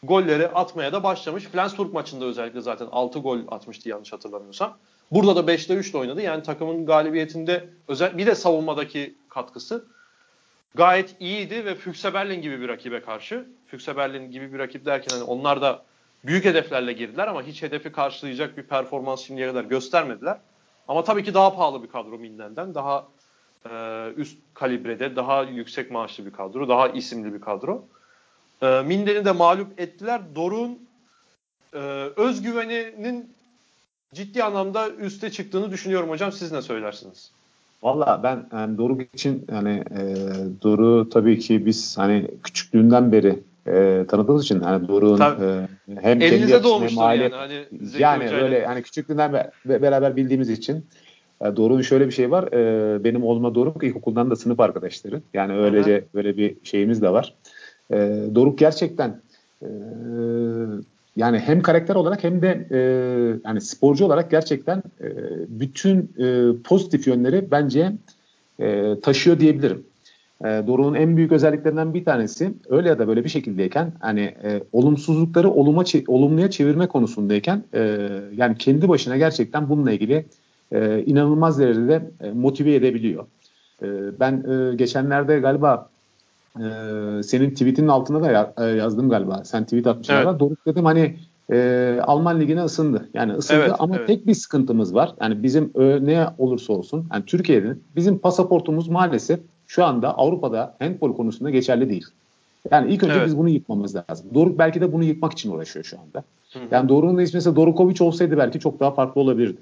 golleri 0.02 0.48
atmaya 0.48 0.92
da 0.92 1.04
başlamış. 1.04 1.44
Flensburg 1.44 1.92
maçında 1.92 2.24
özellikle 2.24 2.60
zaten 2.60 2.88
6 2.92 3.18
gol 3.18 3.38
atmıştı 3.48 3.88
yanlış 3.88 4.12
hatırlamıyorsam. 4.12 4.78
Burada 5.12 5.36
da 5.36 5.52
5'te 5.52 5.74
3'te 5.74 5.98
oynadı. 5.98 6.22
Yani 6.22 6.42
takımın 6.42 6.86
galibiyetinde 6.86 7.68
özel 7.88 8.18
bir 8.18 8.26
de 8.26 8.34
savunmadaki 8.34 9.14
katkısı 9.28 9.84
gayet 10.74 11.16
iyiydi 11.20 11.64
ve 11.64 11.74
Füchse 11.74 12.14
Berlin 12.14 12.42
gibi 12.42 12.60
bir 12.60 12.68
rakibe 12.68 13.00
karşı. 13.00 13.46
Füchse 13.66 13.96
Berlin 13.96 14.30
gibi 14.30 14.52
bir 14.52 14.58
rakip 14.58 14.86
derken 14.86 15.16
hani 15.16 15.22
onlar 15.22 15.62
da 15.62 15.82
büyük 16.24 16.44
hedeflerle 16.44 16.92
girdiler 16.92 17.26
ama 17.28 17.42
hiç 17.42 17.62
hedefi 17.62 17.92
karşılayacak 17.92 18.56
bir 18.56 18.62
performans 18.62 19.20
şimdiye 19.20 19.48
kadar 19.48 19.64
göstermediler. 19.64 20.38
Ama 20.88 21.04
tabii 21.04 21.24
ki 21.24 21.34
daha 21.34 21.54
pahalı 21.54 21.82
bir 21.82 21.88
kadro 21.88 22.18
Minden'den. 22.18 22.74
Daha 22.74 23.08
e, 23.70 24.08
üst 24.16 24.38
kalibrede, 24.54 25.16
daha 25.16 25.42
yüksek 25.42 25.90
maaşlı 25.90 26.26
bir 26.26 26.32
kadro, 26.32 26.68
daha 26.68 26.88
isimli 26.88 27.34
bir 27.34 27.40
kadro. 27.40 27.84
E, 28.62 28.66
Minden'i 28.66 29.24
de 29.24 29.32
mağlup 29.32 29.80
ettiler. 29.80 30.20
Doruk'un 30.34 30.88
e, 31.74 31.78
özgüveninin 32.16 33.34
ciddi 34.14 34.44
anlamda 34.44 34.90
üste 34.90 35.30
çıktığını 35.30 35.70
düşünüyorum 35.70 36.08
hocam. 36.08 36.32
Siz 36.32 36.52
ne 36.52 36.62
söylersiniz? 36.62 37.30
Valla 37.82 38.20
ben 38.22 38.46
yani 38.52 38.78
Doruk 38.78 39.14
için 39.14 39.46
yani 39.52 39.84
e, 39.90 40.16
Doruk 40.62 41.12
tabii 41.12 41.38
ki 41.38 41.66
biz 41.66 41.98
hani 41.98 42.28
küçüklüğünden 42.42 43.12
beri 43.12 43.38
e, 43.66 44.04
tanıdığımız 44.08 44.44
için 44.44 44.60
hani 44.60 44.88
Doruk'un 44.88 45.20
e, 45.20 45.68
hem 46.00 46.18
kendi 46.18 46.52
hem 46.52 46.98
aile 46.98 47.22
yani, 47.22 47.34
hani 47.34 47.66
yani 47.98 48.30
böyle 48.32 48.66
hani 48.66 48.82
küçüklüğünden 48.82 49.32
be, 49.32 49.50
beraber 49.82 50.16
bildiğimiz 50.16 50.50
için 50.50 50.86
e, 51.40 51.56
Doruk'un 51.56 51.82
şöyle 51.82 52.06
bir 52.06 52.12
şey 52.12 52.30
var. 52.30 52.52
E, 52.52 53.04
benim 53.04 53.24
oğluma 53.24 53.54
Doruk 53.54 53.84
ilkokuldan 53.84 54.30
da 54.30 54.36
sınıf 54.36 54.60
arkadaşları. 54.60 55.20
Yani 55.34 55.56
öylece 55.56 55.94
Aha. 55.94 56.14
böyle 56.14 56.36
bir 56.36 56.56
şeyimiz 56.62 57.02
de 57.02 57.12
var. 57.12 57.34
E, 57.90 57.96
Doruk 58.34 58.58
gerçekten 58.58 59.20
e, 59.62 59.68
yani 61.16 61.38
hem 61.38 61.62
karakter 61.62 61.94
olarak 61.94 62.24
hem 62.24 62.42
de 62.42 62.66
e, 62.70 62.78
yani 63.44 63.60
sporcu 63.60 64.04
olarak 64.04 64.30
gerçekten 64.30 64.82
e, 65.00 65.08
bütün 65.48 65.98
e, 66.18 66.52
pozitif 66.64 67.06
yönleri 67.06 67.50
bence 67.50 67.92
e, 68.60 68.96
taşıyor 69.02 69.40
diyebilirim. 69.40 69.82
E, 70.44 70.46
Doruk'un 70.66 70.94
en 70.94 71.16
büyük 71.16 71.32
özelliklerinden 71.32 71.94
bir 71.94 72.04
tanesi 72.04 72.52
öyle 72.70 72.88
ya 72.88 72.98
da 72.98 73.08
böyle 73.08 73.24
bir 73.24 73.28
şekildeyken 73.28 73.92
hani 74.00 74.20
e, 74.20 74.62
olumsuzlukları 74.72 75.50
oluma 75.50 75.84
olumluya 76.06 76.50
çevirme 76.50 76.86
konusundayken 76.86 77.62
e, 77.74 78.08
yani 78.36 78.56
kendi 78.58 78.88
başına 78.88 79.16
gerçekten 79.16 79.68
bununla 79.68 79.92
ilgili 79.92 80.24
e, 80.72 81.04
inanılmaz 81.06 81.58
derecede 81.58 82.02
e, 82.20 82.30
motive 82.30 82.74
edebiliyor. 82.74 83.24
E, 83.82 83.86
ben 84.20 84.44
e, 84.48 84.74
geçenlerde 84.76 85.38
galiba 85.38 85.88
e, 86.58 87.22
senin 87.22 87.50
tweetinin 87.50 87.88
altına 87.88 88.22
da 88.22 88.30
ya, 88.30 88.52
e, 88.58 88.64
yazdım 88.64 89.08
galiba. 89.08 89.44
Sen 89.44 89.64
tweet 89.64 89.86
atmışsın 89.86 90.14
evet. 90.14 90.40
Doruk 90.40 90.66
dedim 90.66 90.84
hani 90.84 91.16
e, 91.52 91.98
Alman 92.02 92.40
ligine 92.40 92.64
ısındı. 92.64 93.08
Yani 93.14 93.32
ısındı 93.32 93.60
evet, 93.60 93.72
ama 93.78 93.96
evet. 93.96 94.06
tek 94.06 94.26
bir 94.26 94.34
sıkıntımız 94.34 94.94
var. 94.94 95.14
Yani 95.20 95.42
bizim 95.42 95.70
e, 95.78 96.06
ne 96.06 96.26
olursa 96.38 96.72
olsun 96.72 97.06
yani 97.12 97.24
Türkiye'de 97.24 97.76
bizim 97.96 98.18
pasaportumuz 98.18 98.88
maalesef 98.88 99.40
şu 99.66 99.84
anda 99.84 100.18
Avrupa'da 100.18 100.74
handball 100.78 101.16
konusunda 101.16 101.50
geçerli 101.50 101.88
değil. 101.88 102.06
Yani 102.70 102.92
ilk 102.92 103.02
önce 103.02 103.14
evet. 103.14 103.26
biz 103.26 103.38
bunu 103.38 103.48
yıkmamız 103.48 103.96
lazım. 103.96 104.26
Doruk 104.34 104.58
belki 104.58 104.80
de 104.80 104.92
bunu 104.92 105.04
yıkmak 105.04 105.32
için 105.32 105.52
uğraşıyor 105.52 105.84
şu 105.84 105.96
anda. 106.00 106.24
Hı 106.52 106.58
hı. 106.58 106.62
Yani 106.70 106.88
Doruk'un 106.88 107.18
ismi 107.18 107.36
mesela 107.36 107.56
Dorukovic 107.56 108.04
olsaydı 108.04 108.38
belki 108.38 108.60
çok 108.60 108.80
daha 108.80 108.90
farklı 108.90 109.20
olabilirdi. 109.20 109.60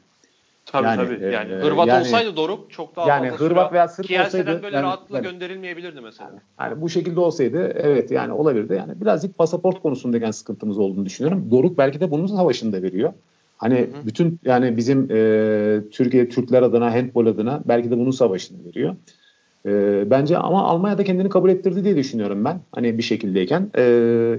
Tabii 0.66 0.86
yani, 0.86 0.96
tabii. 0.96 1.24
Yani 1.24 1.52
e, 1.52 1.56
Hırvat 1.56 1.88
yani, 1.88 2.00
olsaydı 2.00 2.36
Doruk 2.36 2.70
çok 2.70 2.96
daha 2.96 3.08
yani 3.08 3.28
Hırvat 3.28 3.72
veya 3.72 3.88
Sırp 3.88 4.10
olsaydı 4.10 4.62
böyle 4.62 4.76
yani, 4.76 4.84
rahatlıkla 4.84 5.16
yani, 5.16 5.24
gönderilmeyebilirdi 5.24 6.00
mesela. 6.00 6.30
Yani, 6.30 6.40
yani 6.60 6.80
bu 6.82 6.88
şekilde 6.88 7.20
olsaydı 7.20 7.72
evet 7.74 8.10
yani 8.10 8.32
olabilirdi. 8.32 8.74
Yani 8.74 9.00
birazcık 9.00 9.38
pasaport 9.38 9.82
konusundaki 9.82 10.32
sıkıntımız 10.32 10.78
olduğunu 10.78 11.06
düşünüyorum. 11.06 11.50
Doruk 11.50 11.78
belki 11.78 12.00
de 12.00 12.10
bunun 12.10 12.26
savaşını 12.26 12.72
da 12.72 12.82
veriyor. 12.82 13.12
Hani 13.56 13.78
hı 13.78 13.82
hı. 13.82 14.06
bütün 14.06 14.40
yani 14.44 14.76
bizim 14.76 15.08
e, 15.10 15.80
Türkiye 15.90 16.28
Türkler 16.28 16.62
adına 16.62 16.94
handball 16.94 17.26
adına 17.26 17.60
belki 17.64 17.90
de 17.90 17.98
bunun 17.98 18.10
savaşını 18.10 18.64
veriyor. 18.64 18.96
E, 19.66 19.70
bence 20.10 20.38
ama 20.38 20.64
Almanya'da 20.64 21.04
kendini 21.04 21.28
kabul 21.28 21.50
ettirdi 21.50 21.84
diye 21.84 21.96
düşünüyorum 21.96 22.44
ben. 22.44 22.60
Hani 22.72 22.98
bir 22.98 23.02
şekildeyken. 23.02 23.70
E, 23.76 23.84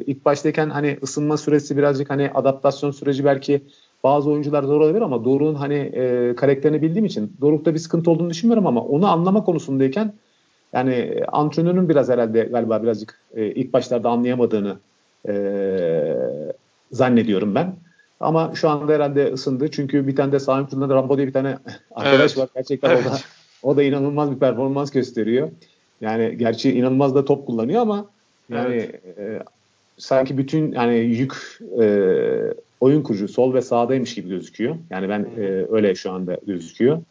ilk 0.05 0.25
baştayken 0.25 0.69
hani 0.69 0.97
ısınma 1.03 1.37
süresi 1.37 1.77
birazcık 1.77 2.09
hani 2.09 2.31
adaptasyon 2.33 2.91
süreci 2.91 3.25
belki 3.25 3.61
bazı 4.03 4.29
oyuncular 4.29 4.63
zor 4.63 4.81
olabilir 4.81 5.01
ama 5.01 5.25
Doruk'un 5.25 5.55
hani 5.55 5.75
e, 5.75 6.35
karakterini 6.35 6.81
bildiğim 6.81 7.05
için 7.05 7.33
Doruk'ta 7.41 7.73
bir 7.73 7.79
sıkıntı 7.79 8.11
olduğunu 8.11 8.29
düşünmüyorum 8.29 8.67
ama 8.67 8.81
onu 8.81 9.07
anlama 9.07 9.43
konusundayken 9.43 10.13
yani 10.73 11.23
antrenörün 11.31 11.89
biraz 11.89 12.09
herhalde 12.09 12.43
galiba 12.43 12.83
birazcık 12.83 13.19
e, 13.35 13.45
ilk 13.45 13.73
başlarda 13.73 14.09
anlayamadığını 14.09 14.77
e, 15.27 15.33
zannediyorum 16.91 17.55
ben. 17.55 17.75
Ama 18.19 18.51
şu 18.55 18.69
anda 18.69 18.93
herhalde 18.93 19.33
ısındı. 19.33 19.71
Çünkü 19.71 20.07
bir 20.07 20.15
tane 20.15 20.31
de 20.31 20.39
sağ 20.39 20.59
önümüzde 20.59 20.93
Rambo 20.93 21.17
diye 21.17 21.27
bir 21.27 21.33
tane 21.33 21.57
arkadaş 21.91 22.19
evet. 22.19 22.37
var. 22.37 22.49
Gerçekten 22.55 22.89
evet. 22.89 23.05
o 23.05 23.09
da 23.11 23.17
o 23.63 23.77
da 23.77 23.83
inanılmaz 23.83 24.31
bir 24.31 24.39
performans 24.39 24.91
gösteriyor. 24.91 25.49
Yani 26.01 26.37
gerçi 26.37 26.71
inanılmaz 26.71 27.15
da 27.15 27.25
top 27.25 27.47
kullanıyor 27.47 27.81
ama 27.81 28.05
yani 28.49 28.75
evet. 28.75 29.17
e, 29.17 29.43
sanki 29.97 30.37
bütün 30.37 30.71
yani 30.71 30.97
yük 30.97 31.59
e, 31.81 31.85
oyun 32.81 33.03
kurucu 33.03 33.27
sol 33.27 33.53
ve 33.53 33.61
sağdaymış 33.61 34.15
gibi 34.15 34.29
gözüküyor. 34.29 34.75
Yani 34.89 35.09
ben 35.09 35.19
e, 35.37 35.41
öyle 35.69 35.95
şu 35.95 36.11
anda 36.11 36.37
gözüküyor. 36.47 37.01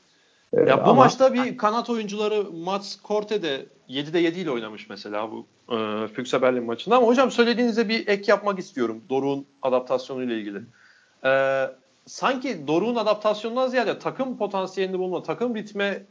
E, 0.53 0.61
ya 0.61 0.79
bu 0.79 0.91
ama, 0.91 0.95
maçta 0.95 1.35
bir 1.35 1.57
kanat 1.57 1.91
oyuncuları 1.91 2.45
Mats 2.53 2.97
Korte 2.97 3.43
de 3.43 3.67
7'de 3.89 4.19
7 4.19 4.41
ile 4.41 4.51
oynamış 4.51 4.89
mesela 4.89 5.31
bu 5.33 5.47
e, 5.69 5.77
Füchse 6.09 6.43
Berlin 6.43 6.65
maçında. 6.65 6.97
Ama 6.97 7.07
hocam 7.07 7.31
söylediğinizde 7.31 7.89
bir 7.89 8.07
ek 8.09 8.25
yapmak 8.27 8.59
istiyorum 8.59 9.01
Doruk'un 9.11 9.47
adaptasyonu 9.63 10.23
ile 10.23 10.39
ilgili. 10.39 10.63
E, 11.25 11.65
sanki 12.07 12.67
Doruk'un 12.67 12.97
adaptasyonundan 12.97 13.69
ziyade 13.69 13.99
takım 13.99 14.39
potansiyelini 14.39 14.99
bulma, 14.99 15.23
takım 15.23 15.55
ritme 15.55 16.03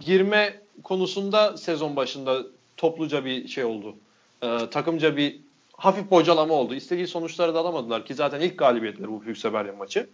girme 0.00 0.54
konusunda 0.82 1.56
sezon 1.56 1.96
başında 1.96 2.42
topluca 2.76 3.24
bir 3.24 3.48
şey 3.48 3.64
oldu. 3.64 3.94
E, 4.42 4.70
takımca 4.70 5.16
bir 5.16 5.45
hafif 5.76 6.10
bocalama 6.10 6.54
oldu. 6.54 6.74
İstediği 6.74 7.06
sonuçları 7.06 7.54
da 7.54 7.58
alamadılar 7.58 8.04
ki 8.04 8.14
zaten 8.14 8.40
ilk 8.40 8.58
galibiyetleri 8.58 9.08
bu 9.08 9.24
Hükse 9.24 9.52
Berlin 9.52 9.78
maçı. 9.78 10.10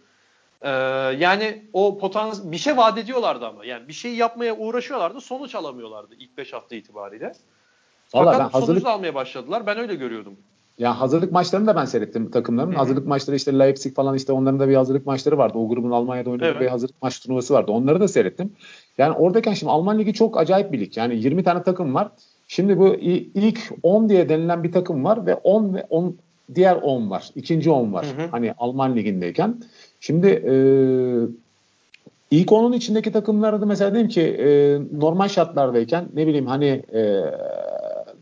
Ee, 0.61 0.69
yani 1.19 1.63
o 1.73 1.97
potansiyel 1.97 2.51
bir 2.51 2.57
şey 2.57 2.77
vaat 2.77 2.97
ediyorlardı 2.97 3.45
ama. 3.45 3.65
Yani 3.65 3.87
bir 3.87 3.93
şey 3.93 4.15
yapmaya 4.15 4.57
uğraşıyorlardı. 4.57 5.21
Sonuç 5.21 5.55
alamıyorlardı 5.55 6.15
ilk 6.19 6.37
5 6.37 6.53
hafta 6.53 6.75
itibariyle. 6.75 7.33
Vallahi 8.13 8.25
Fakat 8.25 8.39
ben 8.39 8.59
hazırlık... 8.59 8.81
sonuç 8.81 8.95
almaya 8.95 9.15
başladılar. 9.15 9.67
Ben 9.67 9.77
öyle 9.77 9.95
görüyordum. 9.95 10.37
Ya 10.77 10.99
hazırlık 10.99 11.31
maçlarını 11.31 11.67
da 11.67 11.75
ben 11.75 11.85
seyrettim 11.85 12.31
takımların. 12.31 12.71
Hı-hı. 12.71 12.77
Hazırlık 12.77 13.07
maçları 13.07 13.35
işte 13.35 13.59
Leipzig 13.59 13.95
falan 13.95 14.15
işte 14.15 14.31
onların 14.31 14.59
da 14.59 14.69
bir 14.69 14.75
hazırlık 14.75 15.05
maçları 15.05 15.37
vardı. 15.37 15.57
O 15.57 15.69
grubun 15.69 15.91
Almanya'da 15.91 16.29
oynadığı 16.29 16.45
evet. 16.45 16.61
bir 16.61 16.67
hazırlık 16.67 17.01
maç 17.01 17.19
turnuvası 17.19 17.53
vardı. 17.53 17.71
Onları 17.71 17.99
da 17.99 18.07
seyrettim. 18.07 18.53
Yani 18.97 19.15
oradayken 19.15 19.53
şimdi 19.53 19.71
Alman 19.71 19.99
Ligi 19.99 20.13
çok 20.13 20.37
acayip 20.37 20.71
bir 20.71 20.79
lig. 20.79 20.97
Yani 20.97 21.15
20 21.15 21.43
tane 21.43 21.63
takım 21.63 21.95
var. 21.95 22.11
Şimdi 22.53 22.79
bu 22.79 22.95
ilk 22.95 23.59
10 23.83 24.09
diye 24.09 24.29
denilen 24.29 24.63
bir 24.63 24.71
takım 24.71 25.03
var 25.03 25.25
ve 25.25 25.35
10 25.35 25.73
ve 25.73 25.85
10 25.89 26.15
diğer 26.55 26.75
10 26.75 27.09
var. 27.09 27.29
İkinci 27.35 27.71
10 27.71 27.93
var. 27.93 28.05
Hı 28.05 28.21
hı. 28.21 28.27
Hani 28.31 28.53
Alman 28.57 28.95
ligindeyken. 28.95 29.55
Şimdi 29.99 30.27
e, 30.27 30.53
ilk 32.31 32.49
10'un 32.49 32.73
içindeki 32.73 33.11
takımlarda 33.11 33.61
da 33.61 33.65
mesela 33.65 33.91
diyeyim 33.91 34.09
ki 34.09 34.21
e, 34.21 34.79
normal 34.99 35.27
şartlardayken 35.27 36.05
ne 36.13 36.27
bileyim 36.27 36.47
hani 36.47 36.83
e, 36.93 37.23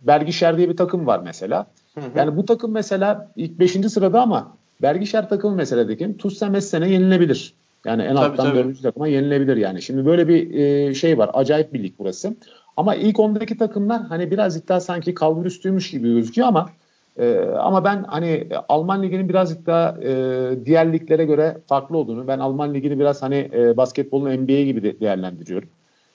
Bergişer 0.02 0.58
diye 0.58 0.70
bir 0.70 0.78
takım 0.78 1.08
var 1.08 1.22
mesela. 1.24 1.66
Hı 1.96 2.02
hı. 2.02 2.06
Yani 2.16 2.38
bu 2.38 2.46
takım 2.46 2.72
mesela 2.72 3.32
ilk 3.36 3.60
5. 3.60 3.72
sırada 3.72 4.22
ama 4.22 4.58
Bergişer 4.82 5.30
takımı 5.30 5.56
mesela 5.56 5.88
diyeyim 5.88 6.18
Tussem 6.18 6.56
Essen'e 6.56 6.90
yenilebilir. 6.90 7.54
Yani 7.86 8.02
en 8.02 8.16
tabii, 8.16 8.42
alttan 8.42 8.56
4. 8.56 8.82
takıma 8.82 9.08
yenilebilir 9.08 9.58
yani. 9.58 9.82
Şimdi 9.82 10.06
böyle 10.06 10.28
bir 10.28 10.54
e, 10.54 10.94
şey 10.94 11.18
var. 11.18 11.30
Acayip 11.34 11.74
bir 11.74 11.84
lig 11.84 11.94
burası. 12.00 12.36
Ama 12.78 12.96
ilk 12.96 13.20
ondaki 13.20 13.58
takımlar 13.58 14.02
hani 14.02 14.32
birazcık 14.32 14.70
daha 14.70 14.80
sanki 14.80 15.14
kalbur 15.14 15.46
üstüymüş 15.46 15.92
gibi 15.92 16.14
gözüküyor 16.14 16.48
ama 16.48 16.70
e, 17.18 17.40
ama 17.40 17.84
ben 17.84 18.04
hani 18.04 18.48
Alman 18.70 19.04
liginin 19.04 19.30
birazcık 19.30 19.66
daha 19.66 19.98
e, 20.04 20.66
diğer 20.66 20.94
liglere 20.94 21.26
göre 21.26 21.58
farklı 21.68 21.98
olduğunu, 21.98 22.28
ben 22.28 22.40
Alman 22.40 22.74
ligini 22.74 23.00
biraz 23.00 23.22
hani 23.22 23.50
e, 23.54 23.78
basketbolun 23.78 24.30
NBA 24.30 24.62
gibi 24.62 24.84
de 24.84 25.00
değerlendiriyorum. 25.00 25.70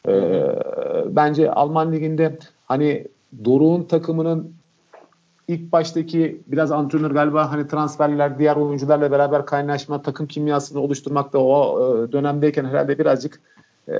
E, 0.08 0.42
bence 1.06 1.50
Alman 1.50 1.92
liginde 1.92 2.38
hani 2.66 3.06
Doruk'un 3.44 3.82
takımının 3.82 4.54
ilk 5.48 5.72
baştaki 5.72 6.40
biraz 6.46 6.72
antrenör 6.72 7.10
galiba 7.10 7.50
hani 7.50 7.68
transferler 7.68 8.38
diğer 8.38 8.56
oyuncularla 8.56 9.10
beraber 9.10 9.46
kaynaşma, 9.46 10.02
takım 10.02 10.26
kimyasını 10.26 10.80
oluşturmakta 10.80 11.38
o 11.38 11.80
e, 11.80 12.12
dönemdeyken 12.12 12.64
herhalde 12.64 12.98
birazcık 12.98 13.40
e, 13.88 13.94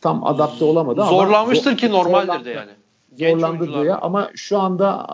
tam 0.00 0.26
adapte 0.26 0.64
olamadı 0.64 1.02
ama 1.02 1.10
zorlanmıştır 1.10 1.76
ki 1.76 1.90
normaldir 1.90 2.44
de 2.44 2.50
yani. 2.50 2.70
zorlandı 3.18 3.66
diye 3.66 3.94
ama 3.94 4.30
şu 4.34 4.58
anda 4.58 5.06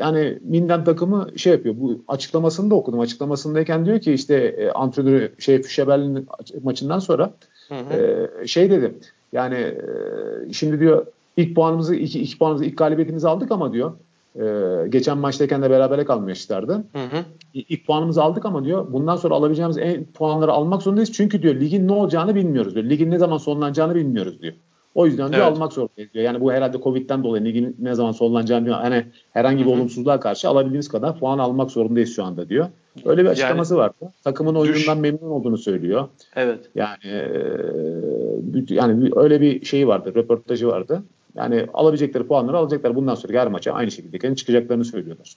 yani 0.00 0.38
Minden 0.42 0.84
takımı 0.84 1.26
şey 1.36 1.52
yapıyor. 1.52 1.74
Bu 1.78 2.00
açıklamasını 2.08 2.70
da 2.70 2.74
okudum. 2.74 3.00
Açıklamasındayken 3.00 3.86
diyor 3.86 4.00
ki 4.00 4.12
işte 4.12 4.34
e, 4.34 4.70
antrenörü 4.70 5.32
şey 5.38 5.62
Füşeberlin 5.62 6.28
maçından 6.62 6.98
sonra 6.98 7.30
hı 7.68 7.74
hı. 7.74 8.28
E, 8.42 8.46
şey 8.46 8.70
dedi. 8.70 8.94
Yani 9.32 9.56
e, 9.56 10.52
şimdi 10.52 10.80
diyor 10.80 11.06
ilk 11.36 11.54
puanımızı 11.54 11.94
iki, 11.94 12.20
iki 12.20 12.38
puanımızı 12.38 12.64
ilk 12.64 12.78
galibiyetimizi 12.78 13.28
aldık 13.28 13.52
ama 13.52 13.72
diyor 13.72 13.92
ee, 14.38 14.88
geçen 14.88 15.18
maçtayken 15.18 15.62
de 15.62 15.70
berabere 15.70 16.04
kalmışlardı. 16.04 16.72
Hı 16.72 16.98
hı. 16.98 17.24
İlk 17.54 17.86
puanımızı 17.86 18.22
aldık 18.22 18.44
ama 18.44 18.64
diyor 18.64 18.92
bundan 18.92 19.16
sonra 19.16 19.34
alabileceğimiz 19.34 19.78
en 19.78 20.04
puanları 20.04 20.52
almak 20.52 20.82
zorundayız. 20.82 21.12
Çünkü 21.12 21.42
diyor 21.42 21.54
ligin 21.54 21.88
ne 21.88 21.92
olacağını 21.92 22.34
bilmiyoruz 22.34 22.74
diyor. 22.74 22.84
Ligin 22.84 23.10
ne 23.10 23.18
zaman 23.18 23.38
sonlanacağını 23.38 23.94
bilmiyoruz 23.94 24.42
diyor. 24.42 24.54
O 24.94 25.06
yüzden 25.06 25.32
diyor 25.32 25.42
evet. 25.42 25.52
almak 25.52 25.72
zorundayız 25.72 26.14
diyor. 26.14 26.24
Yani 26.24 26.40
bu 26.40 26.52
herhalde 26.52 26.80
Covid'den 26.80 27.24
dolayı 27.24 27.44
ligin 27.44 27.76
ne 27.78 27.94
zaman 27.94 28.12
sonlanacağını 28.12 28.64
diyor. 28.66 28.76
Hani 28.76 29.04
herhangi 29.30 29.66
bir 29.66 29.70
olumsuzluğa 29.70 30.20
karşı 30.20 30.48
alabildiğimiz 30.48 30.88
kadar 30.88 31.18
puan 31.18 31.38
almak 31.38 31.70
zorundayız 31.70 32.14
şu 32.14 32.24
anda 32.24 32.48
diyor. 32.48 32.66
Öyle 33.04 33.24
bir 33.24 33.28
açıklaması 33.28 33.74
yani, 33.74 33.80
vardı. 33.80 34.12
Takımın 34.24 34.54
oyunundan 34.54 34.96
düş. 34.96 35.02
memnun 35.02 35.30
olduğunu 35.30 35.58
söylüyor. 35.58 36.08
Evet. 36.36 36.70
Yani 36.74 36.98
e, 37.04 38.74
yani 38.74 39.10
öyle 39.16 39.40
bir 39.40 39.64
şeyi 39.64 39.88
vardı, 39.88 40.12
röportajı 40.14 40.68
vardı. 40.68 41.02
Yani 41.38 41.66
alabilecekleri 41.74 42.26
puanları 42.26 42.56
alacaklar. 42.56 42.94
Bundan 42.94 43.14
sonra 43.14 43.40
her 43.40 43.46
maça 43.46 43.72
aynı 43.72 43.90
şekilde 43.90 44.34
çıkacaklarını 44.34 44.84
söylüyorlar. 44.84 45.34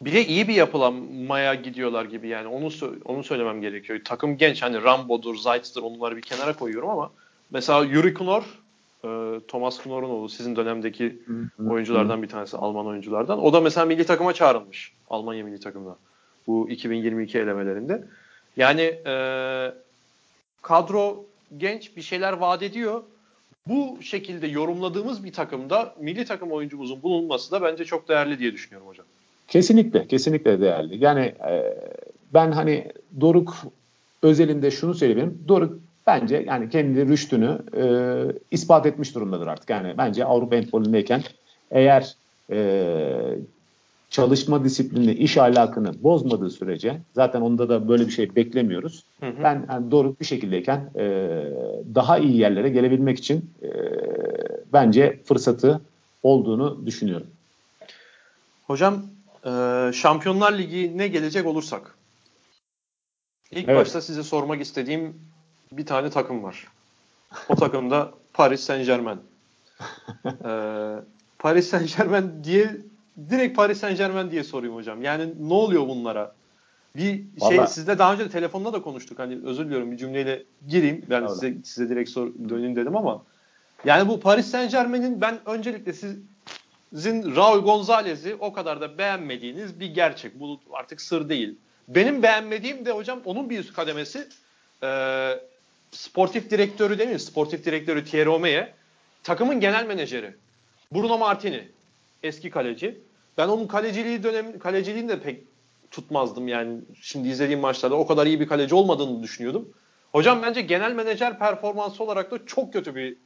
Bir 0.00 0.12
de 0.12 0.26
iyi 0.26 0.48
bir 0.48 0.54
yapılanmaya 0.54 1.54
gidiyorlar 1.54 2.04
gibi 2.04 2.28
yani 2.28 2.46
onu 2.48 2.68
onu 3.04 3.24
söylemem 3.24 3.60
gerekiyor. 3.60 4.00
Takım 4.04 4.36
genç 4.36 4.62
hani 4.62 4.82
Rambo'dur, 4.82 5.36
Zayt'dır 5.36 5.82
onları 5.82 6.16
bir 6.16 6.22
kenara 6.22 6.52
koyuyorum 6.52 6.88
ama 6.88 7.10
mesela 7.50 7.84
Yuri 7.84 8.14
Knor, 8.14 8.42
e, 9.04 9.40
Thomas 9.48 9.82
Knorr'un 9.82 10.10
oğlu 10.10 10.28
sizin 10.28 10.56
dönemdeki 10.56 11.18
oyunculardan 11.68 12.22
bir 12.22 12.28
tanesi 12.28 12.56
Alman 12.56 12.86
oyunculardan. 12.86 13.44
O 13.44 13.52
da 13.52 13.60
mesela 13.60 13.86
milli 13.86 14.06
takıma 14.06 14.32
çağrılmış 14.32 14.92
Almanya 15.10 15.44
milli 15.44 15.60
takımına 15.60 15.96
bu 16.46 16.70
2022 16.70 17.38
elemelerinde. 17.38 18.04
Yani 18.56 18.82
e, 19.06 19.14
kadro 20.62 21.24
genç 21.58 21.96
bir 21.96 22.02
şeyler 22.02 22.32
vaat 22.32 22.62
ediyor 22.62 23.02
bu 23.68 24.02
şekilde 24.02 24.46
yorumladığımız 24.46 25.24
bir 25.24 25.32
takımda 25.32 25.94
milli 26.00 26.24
takım 26.24 26.52
oyuncumuzun 26.52 27.02
bulunması 27.02 27.52
da 27.52 27.62
bence 27.62 27.84
çok 27.84 28.08
değerli 28.08 28.38
diye 28.38 28.52
düşünüyorum 28.52 28.88
hocam. 28.88 29.06
Kesinlikle, 29.48 30.06
kesinlikle 30.06 30.60
değerli. 30.60 31.04
Yani 31.04 31.20
e, 31.20 31.78
ben 32.34 32.52
hani 32.52 32.92
Doruk 33.20 33.56
özelinde 34.22 34.70
şunu 34.70 34.94
söyleyeyim. 34.94 35.44
Doruk 35.48 35.80
bence 36.06 36.44
yani 36.46 36.70
kendi 36.70 37.08
rüştünü 37.08 37.58
e, 37.76 37.84
ispat 38.50 38.86
etmiş 38.86 39.14
durumdadır 39.14 39.46
artık. 39.46 39.70
Yani 39.70 39.94
bence 39.98 40.24
Avrupa 40.24 40.56
handbolündeyken 40.56 41.22
eğer 41.70 42.16
e, 42.50 43.38
çalışma 44.12 44.64
disiplini, 44.64 45.12
iş 45.12 45.38
ahlakını 45.38 46.02
bozmadığı 46.02 46.50
sürece 46.50 47.00
zaten 47.14 47.40
onda 47.40 47.68
da 47.68 47.88
böyle 47.88 48.06
bir 48.06 48.12
şey 48.12 48.36
beklemiyoruz. 48.36 49.04
Hı 49.20 49.26
hı. 49.26 49.42
Ben 49.42 49.66
yani 49.70 49.90
doğru 49.90 50.16
bir 50.20 50.24
şekildeyken 50.24 50.90
e, 50.96 51.04
daha 51.94 52.18
iyi 52.18 52.36
yerlere 52.36 52.68
gelebilmek 52.68 53.18
için 53.18 53.50
e, 53.62 53.68
bence 54.72 55.20
fırsatı 55.24 55.80
olduğunu 56.22 56.86
düşünüyorum. 56.86 57.26
Hocam 58.66 59.02
e, 59.46 59.50
Şampiyonlar 59.94 60.58
Ligi 60.58 60.98
ne 60.98 61.08
gelecek 61.08 61.46
olursak 61.46 61.94
ilk 63.50 63.68
evet. 63.68 63.80
başta 63.80 64.00
size 64.00 64.22
sormak 64.22 64.60
istediğim 64.60 65.14
bir 65.72 65.86
tane 65.86 66.10
takım 66.10 66.42
var. 66.42 66.68
O 67.48 67.54
takım 67.54 67.90
da 67.90 68.12
Paris 68.32 68.60
Saint 68.60 68.86
Germain. 68.86 69.18
ee, 70.44 70.96
Paris 71.38 71.70
Saint 71.70 71.98
Germain 71.98 72.44
diye 72.44 72.76
direkt 73.30 73.56
Paris 73.56 73.78
Saint 73.78 73.98
Germain 73.98 74.30
diye 74.30 74.44
sorayım 74.44 74.74
hocam. 74.74 75.02
Yani 75.02 75.28
ne 75.40 75.54
oluyor 75.54 75.88
bunlara? 75.88 76.34
Bir 76.96 77.12
şey 77.12 77.24
Vallahi... 77.40 77.72
sizle 77.72 77.98
daha 77.98 78.12
önce 78.12 78.24
de 78.24 78.28
telefonda 78.28 78.72
da 78.72 78.82
konuştuk. 78.82 79.18
Hani 79.18 79.38
özür 79.44 79.66
diliyorum 79.66 79.92
bir 79.92 79.96
cümleyle 79.96 80.42
gireyim. 80.68 81.04
Ben 81.10 81.22
Öyle. 81.22 81.34
size 81.34 81.54
size 81.64 81.88
direkt 81.88 82.10
sor, 82.10 82.30
döneyim 82.48 82.76
dedim 82.76 82.96
ama 82.96 83.22
yani 83.84 84.08
bu 84.08 84.20
Paris 84.20 84.46
Saint 84.46 84.70
Germain'in 84.70 85.20
ben 85.20 85.38
öncelikle 85.46 85.92
sizin 85.92 87.36
Raul 87.36 87.58
Gonzalez'i 87.58 88.34
o 88.34 88.52
kadar 88.52 88.80
da 88.80 88.98
beğenmediğiniz 88.98 89.80
bir 89.80 89.94
gerçek. 89.94 90.40
Bu 90.40 90.60
artık 90.72 91.00
sır 91.00 91.28
değil. 91.28 91.56
Benim 91.88 92.22
beğenmediğim 92.22 92.84
de 92.84 92.92
hocam 92.92 93.20
onun 93.24 93.50
bir 93.50 93.58
üst 93.58 93.72
kademesi 93.72 94.28
e, 94.82 94.88
sportif 95.90 96.50
direktörü 96.50 96.98
değil 96.98 97.10
mi? 97.10 97.20
Sportif 97.20 97.64
direktörü 97.64 98.04
Thierry 98.04 98.28
Omeye 98.28 98.72
takımın 99.22 99.60
genel 99.60 99.86
menajeri 99.86 100.34
Bruno 100.94 101.18
Martini 101.18 101.68
eski 102.22 102.50
kaleci. 102.50 103.00
Ben 103.38 103.48
onun 103.48 103.66
kaleciliği 103.66 104.22
dönem 104.22 104.58
kaleciliğini 104.58 105.08
de 105.08 105.20
pek 105.20 105.44
tutmazdım 105.90 106.48
yani. 106.48 106.80
Şimdi 107.02 107.28
izlediğim 107.28 107.60
maçlarda 107.60 107.94
o 107.94 108.06
kadar 108.06 108.26
iyi 108.26 108.40
bir 108.40 108.48
kaleci 108.48 108.74
olmadığını 108.74 109.22
düşünüyordum. 109.22 109.68
Hocam 110.12 110.42
bence 110.42 110.60
genel 110.60 110.92
menajer 110.92 111.38
performansı 111.38 112.04
olarak 112.04 112.30
da 112.30 112.46
çok 112.46 112.72
kötü 112.72 112.94
bir 112.94 113.16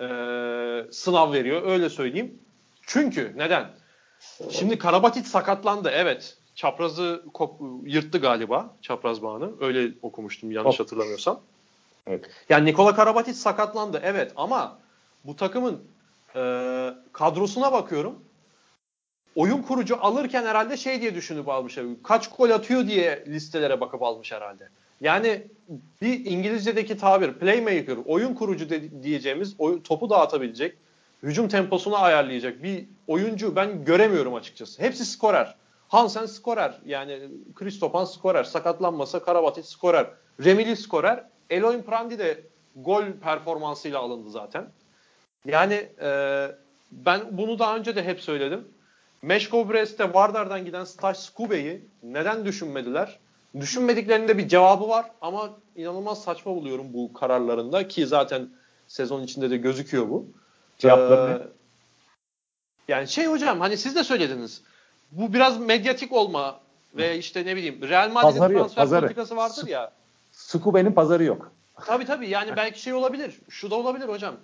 e, 0.00 0.92
sınav 0.92 1.32
veriyor. 1.32 1.62
Öyle 1.66 1.90
söyleyeyim. 1.90 2.38
Çünkü 2.86 3.32
neden? 3.36 3.66
Şimdi 4.50 4.78
Karabatic 4.78 5.24
sakatlandı. 5.24 5.90
Evet. 5.94 6.36
Çaprazı 6.54 7.22
kop, 7.34 7.60
yırttı 7.84 8.18
galiba. 8.18 8.76
Çapraz 8.82 9.22
bağını. 9.22 9.50
Öyle 9.60 9.92
okumuştum 10.02 10.52
yanlış 10.52 10.78
Hop. 10.78 10.86
hatırlamıyorsam. 10.86 11.40
Evet. 12.06 12.30
Yani 12.48 12.64
Nikola 12.64 12.94
Karabatic 12.94 13.34
sakatlandı. 13.34 14.00
Evet 14.04 14.32
ama 14.36 14.78
bu 15.24 15.36
takımın 15.36 15.84
e, 16.36 16.40
kadrosuna 17.12 17.72
bakıyorum 17.72 18.18
oyun 19.36 19.62
kurucu 19.62 19.96
alırken 20.00 20.44
herhalde 20.44 20.76
şey 20.76 21.00
diye 21.00 21.14
düşünüp 21.14 21.48
almış. 21.48 21.78
Kaç 22.04 22.30
gol 22.36 22.50
atıyor 22.50 22.86
diye 22.86 23.24
listelere 23.26 23.80
bakıp 23.80 24.02
almış 24.02 24.32
herhalde. 24.32 24.68
Yani 25.00 25.42
bir 26.02 26.26
İngilizce'deki 26.26 26.96
tabir 26.96 27.32
playmaker, 27.32 27.96
oyun 28.06 28.34
kurucu 28.34 28.70
de, 28.70 29.02
diyeceğimiz 29.02 29.54
oyun, 29.58 29.80
topu 29.80 30.10
dağıtabilecek, 30.10 30.76
hücum 31.22 31.48
temposunu 31.48 31.96
ayarlayacak 31.96 32.62
bir 32.62 32.84
oyuncu 33.06 33.56
ben 33.56 33.84
göremiyorum 33.84 34.34
açıkçası. 34.34 34.82
Hepsi 34.82 35.04
skorer. 35.04 35.56
Hansen 35.88 36.26
skorer. 36.26 36.78
Yani 36.86 37.20
Kristopan 37.54 38.04
skorer. 38.04 38.44
Sakatlanmasa 38.44 39.24
Karabatic 39.24 39.62
skorer. 39.62 40.06
Remili 40.44 40.76
skorer. 40.76 41.24
Eloin 41.50 41.82
Prandi 41.82 42.18
de 42.18 42.40
gol 42.76 43.04
performansıyla 43.22 43.98
alındı 43.98 44.30
zaten. 44.30 44.68
Yani 45.44 45.88
e, 46.02 46.48
ben 46.92 47.20
bunu 47.30 47.58
daha 47.58 47.76
önce 47.76 47.96
de 47.96 48.04
hep 48.04 48.20
söyledim. 48.20 48.68
Meşko 49.22 49.70
Brest'te 49.70 50.14
Vardar'dan 50.14 50.64
giden 50.64 50.84
Staj 50.84 51.16
Skube'yi 51.16 51.84
neden 52.02 52.44
düşünmediler? 52.44 53.18
Düşünmediklerinde 53.60 54.38
bir 54.38 54.48
cevabı 54.48 54.88
var 54.88 55.10
ama 55.20 55.50
inanılmaz 55.76 56.22
saçma 56.22 56.54
buluyorum 56.54 56.92
bu 56.92 57.12
kararlarında 57.12 57.88
ki 57.88 58.06
zaten 58.06 58.48
sezon 58.88 59.22
içinde 59.22 59.50
de 59.50 59.56
gözüküyor 59.56 60.08
bu. 60.08 60.26
Cevapları 60.78 61.42
ee, 61.42 62.92
Yani 62.92 63.08
şey 63.08 63.26
hocam 63.26 63.60
hani 63.60 63.76
siz 63.76 63.96
de 63.96 64.04
söylediniz. 64.04 64.62
Bu 65.10 65.32
biraz 65.32 65.60
medyatik 65.60 66.12
olma 66.12 66.60
ve 66.94 67.18
işte 67.18 67.46
ne 67.46 67.56
bileyim 67.56 67.88
Real 67.88 68.10
Madrid'in 68.10 68.38
transfer 68.38 68.56
yok, 68.56 68.74
pazarı. 68.74 69.00
politikası 69.00 69.36
vardır 69.36 69.66
ya. 69.66 69.92
Skube'nin 70.32 70.92
pazarı 70.92 71.24
yok. 71.24 71.52
Tabii 71.86 72.04
tabii 72.04 72.28
yani 72.28 72.56
belki 72.56 72.80
şey 72.80 72.92
olabilir. 72.92 73.40
Şu 73.48 73.70
da 73.70 73.74
olabilir 73.74 74.08
hocam. 74.08 74.34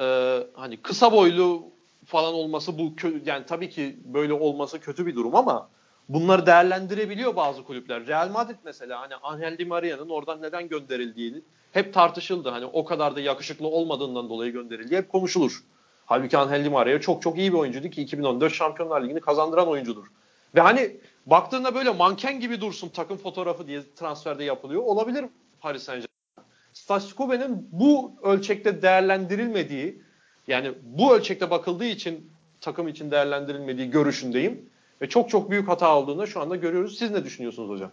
Ee, 0.00 0.38
hani 0.54 0.76
kısa 0.76 1.12
boylu 1.12 1.72
falan 2.04 2.34
olması 2.34 2.78
bu 2.78 2.92
yani 3.26 3.46
tabii 3.46 3.70
ki 3.70 3.96
böyle 4.04 4.32
olması 4.32 4.80
kötü 4.80 5.06
bir 5.06 5.14
durum 5.14 5.36
ama 5.36 5.68
bunları 6.08 6.46
değerlendirebiliyor 6.46 7.36
bazı 7.36 7.64
kulüpler. 7.64 8.06
Real 8.06 8.30
Madrid 8.30 8.56
mesela 8.64 9.00
hani 9.00 9.14
Angel 9.14 9.58
Di 9.58 9.64
Maria'nın 9.64 10.08
oradan 10.08 10.42
neden 10.42 10.68
gönderildiğini 10.68 11.42
hep 11.72 11.94
tartışıldı. 11.94 12.48
Hani 12.48 12.66
o 12.66 12.84
kadar 12.84 13.16
da 13.16 13.20
yakışıklı 13.20 13.68
olmadığından 13.68 14.28
dolayı 14.28 14.52
gönderildi 14.52 14.96
hep 14.96 15.08
konuşulur. 15.08 15.64
Halbuki 16.06 16.38
Angel 16.38 16.64
Di 16.64 16.70
Maria 16.70 17.00
çok 17.00 17.22
çok 17.22 17.38
iyi 17.38 17.52
bir 17.52 17.58
oyuncuydu 17.58 17.88
ki 17.88 18.02
2014 18.02 18.52
Şampiyonlar 18.52 19.02
Ligi'ni 19.02 19.20
kazandıran 19.20 19.68
oyuncudur. 19.68 20.06
Ve 20.54 20.60
hani 20.60 20.96
baktığında 21.26 21.74
böyle 21.74 21.90
manken 21.90 22.40
gibi 22.40 22.60
dursun 22.60 22.88
takım 22.88 23.16
fotoğrafı 23.16 23.66
diye 23.66 23.82
transferde 23.96 24.44
yapılıyor. 24.44 24.82
Olabilir 24.82 25.24
Paris 25.60 25.82
Saint 25.82 26.06
Germain. 26.06 26.52
Stasikove'nin 26.72 27.68
bu 27.72 28.12
ölçekte 28.22 28.82
değerlendirilmediği 28.82 30.02
yani 30.48 30.72
bu 30.82 31.14
ölçekte 31.14 31.50
bakıldığı 31.50 31.84
için 31.84 32.30
takım 32.60 32.88
için 32.88 33.10
değerlendirilmediği 33.10 33.90
görüşündeyim. 33.90 34.60
Ve 35.02 35.08
çok 35.08 35.30
çok 35.30 35.50
büyük 35.50 35.68
hata 35.68 35.96
olduğunu 35.96 36.26
şu 36.26 36.40
anda 36.40 36.56
görüyoruz. 36.56 36.98
Siz 36.98 37.10
ne 37.10 37.24
düşünüyorsunuz 37.24 37.70
hocam? 37.70 37.90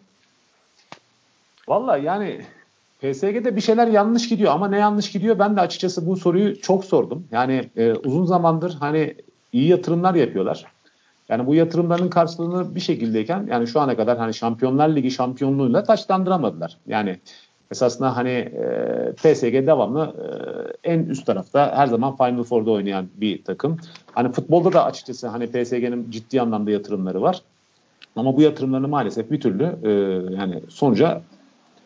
Valla 1.67 1.97
yani 1.97 2.41
PSG'de 2.99 3.55
bir 3.55 3.61
şeyler 3.61 3.87
yanlış 3.87 4.29
gidiyor 4.29 4.51
ama 4.51 4.67
ne 4.67 4.77
yanlış 4.77 5.11
gidiyor 5.11 5.39
ben 5.39 5.55
de 5.55 5.61
açıkçası 5.61 6.07
bu 6.07 6.17
soruyu 6.17 6.61
çok 6.61 6.85
sordum. 6.85 7.27
Yani 7.31 7.69
e, 7.77 7.93
uzun 7.93 8.25
zamandır 8.25 8.73
hani 8.79 9.15
iyi 9.53 9.67
yatırımlar 9.67 10.15
yapıyorlar. 10.15 10.65
Yani 11.29 11.47
bu 11.47 11.55
yatırımların 11.55 12.09
karşılığını 12.09 12.75
bir 12.75 12.79
şekildeyken 12.79 13.47
yani 13.51 13.67
şu 13.67 13.79
ana 13.79 13.97
kadar 13.97 14.17
hani 14.17 14.33
Şampiyonlar 14.33 14.89
Ligi 14.89 15.11
şampiyonluğuyla 15.11 15.83
taçlandıramadılar. 15.83 16.77
Yani 16.87 17.19
esasında 17.71 18.15
hani 18.15 18.29
e, 18.29 19.13
PSG 19.15 19.53
devamlı 19.67 20.15
e, 20.83 20.89
en 20.91 20.99
üst 20.99 21.25
tarafta 21.25 21.77
her 21.77 21.87
zaman 21.87 22.17
Final 22.17 22.43
Four'da 22.43 22.71
oynayan 22.71 23.09
bir 23.15 23.43
takım. 23.43 23.77
Hani 24.11 24.31
futbolda 24.31 24.73
da 24.73 24.85
açıkçası 24.85 25.27
hani 25.27 25.47
PSG'nin 25.47 26.11
ciddi 26.11 26.41
anlamda 26.41 26.71
yatırımları 26.71 27.21
var. 27.21 27.41
Ama 28.15 28.37
bu 28.37 28.41
yatırımlarını 28.41 28.87
maalesef 28.87 29.31
bir 29.31 29.41
türlü 29.41 29.63
e, 29.83 29.89
yani 30.35 30.61
sonuca 30.69 31.21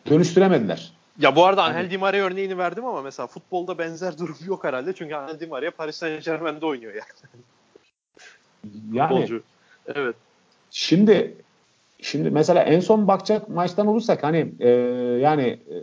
dönüştüremediler. 0.09 0.91
Ya 1.19 1.35
bu 1.35 1.45
arada 1.45 1.63
Angel 1.63 1.91
Di 1.91 1.97
Maria 1.97 2.25
örneğini 2.25 2.57
verdim 2.57 2.85
ama 2.85 3.01
mesela 3.01 3.27
futbolda 3.27 3.77
benzer 3.77 4.17
durum 4.17 4.37
yok 4.47 4.63
herhalde. 4.63 4.93
Çünkü 4.93 5.15
Angel 5.15 5.39
Di 5.39 5.47
Maria 5.47 5.71
Paris 5.71 5.95
Saint 5.95 6.25
Germain'de 6.25 6.65
oynuyor 6.65 6.93
yani. 6.93 7.41
yani 8.91 9.09
Futbolcu. 9.09 9.43
Evet. 9.87 10.15
Şimdi 10.71 11.35
Şimdi 12.03 12.29
mesela 12.29 12.63
en 12.63 12.79
son 12.79 13.07
bakacak 13.07 13.49
maçtan 13.49 13.87
olursak 13.87 14.23
hani 14.23 14.53
e, 14.59 14.69
yani 15.21 15.41
e, 15.43 15.75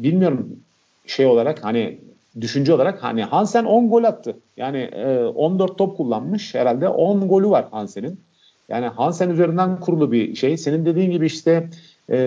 bilmiyorum 0.00 0.56
şey 1.06 1.26
olarak 1.26 1.64
hani 1.64 1.98
düşünce 2.40 2.74
olarak 2.74 3.02
hani 3.02 3.24
Hansen 3.24 3.64
10 3.64 3.90
gol 3.90 4.04
attı. 4.04 4.36
Yani 4.56 4.78
e, 4.78 5.18
14 5.24 5.78
top 5.78 5.96
kullanmış 5.96 6.54
herhalde 6.54 6.88
10 6.88 7.28
golü 7.28 7.50
var 7.50 7.66
Hansen'in. 7.70 8.20
Yani 8.68 8.86
Hansen 8.86 9.30
üzerinden 9.30 9.80
kurulu 9.80 10.12
bir 10.12 10.34
şey. 10.34 10.56
Senin 10.56 10.86
dediğin 10.86 11.10
gibi 11.10 11.26
işte 11.26 11.70
e, 12.08 12.18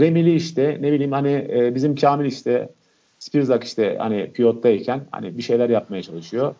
Remili 0.00 0.34
işte 0.34 0.78
ne 0.80 0.92
bileyim 0.92 1.12
hani 1.12 1.48
e, 1.52 1.74
bizim 1.74 1.96
Kamil 1.96 2.24
işte 2.24 2.68
Spirzak 3.18 3.64
işte 3.64 3.96
hani 3.98 4.30
piyottayken 4.32 5.00
hani 5.10 5.38
bir 5.38 5.42
şeyler 5.42 5.70
yapmaya 5.70 6.02
çalışıyor. 6.02 6.54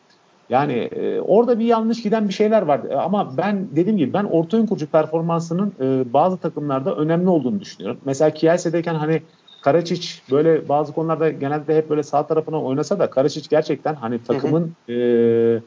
Yani 0.53 0.73
e, 0.73 1.21
orada 1.21 1.59
bir 1.59 1.65
yanlış 1.65 2.03
giden 2.03 2.29
bir 2.29 2.35
şeyler 2.35 2.63
var. 2.63 2.81
E, 2.91 2.97
ama 2.97 3.37
ben 3.37 3.69
dediğim 3.77 3.99
gibi 3.99 4.13
ben 4.13 4.25
orta 4.25 4.57
oyun 4.57 4.67
kurucu 4.67 4.87
performansının 4.87 5.73
e, 5.81 6.13
bazı 6.13 6.37
takımlarda 6.37 6.97
önemli 6.97 7.29
olduğunu 7.29 7.61
düşünüyorum. 7.61 8.01
Mesela 8.05 8.31
Kielce'deyken 8.31 8.95
hani 8.95 9.23
Karaçic 9.63 10.09
böyle 10.31 10.69
bazı 10.69 10.93
konularda 10.93 11.31
genelde 11.31 11.77
hep 11.77 11.91
böyle 11.91 12.03
sağ 12.03 12.27
tarafına 12.27 12.63
oynasa 12.63 12.99
da 12.99 13.11
Karaçic 13.11 13.49
gerçekten 13.51 13.95
hani 13.95 14.25
takımın 14.25 14.73
hı 14.87 14.93
hı. 14.93 14.97
E, 14.97 15.63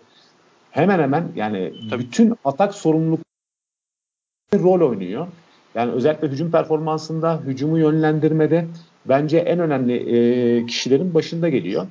hemen 0.71 0.99
hemen 0.99 1.27
yani 1.35 1.73
Tabii. 1.89 2.03
bütün 2.03 2.33
atak 2.45 2.75
sorumluluk 2.75 3.19
rol 4.53 4.89
oynuyor. 4.89 5.27
Yani 5.75 5.91
özellikle 5.91 6.27
hücum 6.27 6.51
performansında, 6.51 7.39
hücumu 7.45 7.79
yönlendirmede 7.79 8.67
bence 9.05 9.37
en 9.37 9.59
önemli 9.59 9.95
e, 9.95 10.65
kişilerin 10.65 11.13
başında 11.13 11.49
geliyor. 11.49 11.87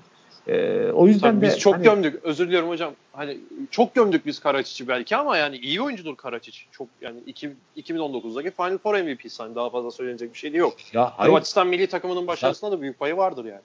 E, 0.49 0.87
o 0.93 1.07
yüzden 1.07 1.31
Tabii 1.31 1.47
de 1.47 1.47
biz 1.47 1.59
çok 1.59 1.75
hani, 1.75 1.83
gömdük. 1.83 2.25
Özür 2.25 2.47
diliyorum 2.47 2.69
hocam. 2.69 2.93
Hani 3.13 3.39
çok 3.71 3.95
gömdük 3.95 4.27
biz 4.27 4.39
Karaçic'i 4.39 4.89
belki 4.89 5.17
ama 5.17 5.37
yani 5.37 5.57
iyi 5.57 5.83
oyuncudur 5.83 6.17
Karaçic. 6.17 6.59
Çok 6.73 6.89
yani 7.01 7.17
iki, 7.27 7.53
2019'daki 7.77 8.51
Final 8.51 8.79
Four 8.79 8.95
MVP'si. 8.95 9.43
Hani 9.43 9.55
daha 9.55 9.71
fazla 9.71 9.91
söylenecek 9.91 10.33
bir 10.33 10.39
şey 10.39 10.53
de 10.53 10.57
yok. 10.57 10.75
ya 10.93 11.13
hayır, 11.17 11.31
Hırvatistan 11.31 11.67
milli 11.67 11.87
takımının 11.87 12.27
başarısında 12.27 12.73
da 12.73 12.81
büyük 12.81 12.99
payı 12.99 13.17
vardır 13.17 13.45
yani. 13.45 13.61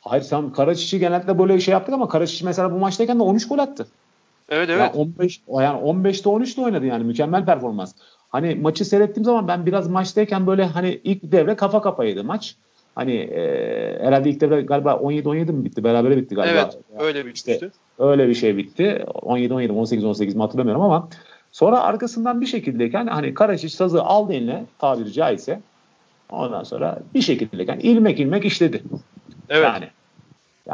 hayır 0.00 0.22
sen 0.22 0.52
Karaçic'i 0.52 1.00
genellikle 1.00 1.38
böyle 1.38 1.60
şey 1.60 1.72
yaptık 1.72 1.94
ama 1.94 2.08
Karaçic 2.08 2.44
mesela 2.44 2.72
bu 2.72 2.78
maçtayken 2.78 3.18
de 3.18 3.22
13 3.22 3.48
gol 3.48 3.58
attı. 3.58 3.86
Evet 4.48 4.70
evet. 4.70 4.80
Yani 4.80 4.96
15 4.96 5.40
yani 5.48 5.80
15'te 5.80 6.30
13'te 6.30 6.62
oynadı 6.62 6.86
yani 6.86 7.04
mükemmel 7.04 7.44
performans. 7.44 7.94
Hani 8.28 8.54
maçı 8.54 8.84
seyrettiğim 8.84 9.24
zaman 9.24 9.48
ben 9.48 9.66
biraz 9.66 9.88
maçtayken 9.88 10.46
böyle 10.46 10.64
hani 10.64 11.00
ilk 11.04 11.18
devre 11.22 11.56
kafa 11.56 11.82
kafaydı 11.82 12.24
maç. 12.24 12.56
Hani 12.98 13.14
e, 13.16 13.98
herhalde 14.02 14.30
ilk 14.30 14.40
devre 14.40 14.60
galiba 14.62 14.90
17-17 14.92 15.52
mi 15.52 15.64
bitti? 15.64 15.84
Berabere 15.84 16.16
bitti 16.16 16.34
galiba. 16.34 16.52
Evet 16.60 16.78
öyle 16.98 17.18
bitmişti. 17.18 17.52
İşte, 17.52 17.70
öyle 17.98 18.28
bir 18.28 18.34
şey 18.34 18.56
bitti. 18.56 19.04
17-17 19.06 19.68
18-18 19.68 20.34
mi 20.34 20.40
hatırlamıyorum 20.40 20.82
ama 20.82 21.08
sonra 21.52 21.80
arkasından 21.80 22.40
bir 22.40 22.46
şekildeyken 22.46 23.06
hani 23.06 23.34
Karaçiç 23.34 23.72
sazı 23.72 24.02
aldı 24.02 24.32
eline 24.32 24.64
tabiri 24.78 25.12
caizse 25.12 25.60
ondan 26.30 26.62
sonra 26.62 26.98
bir 27.14 27.20
şekildeyken 27.22 27.78
ilmek 27.78 28.20
ilmek 28.20 28.44
işledi. 28.44 28.82
Evet. 29.48 29.64
Yani. 29.64 29.88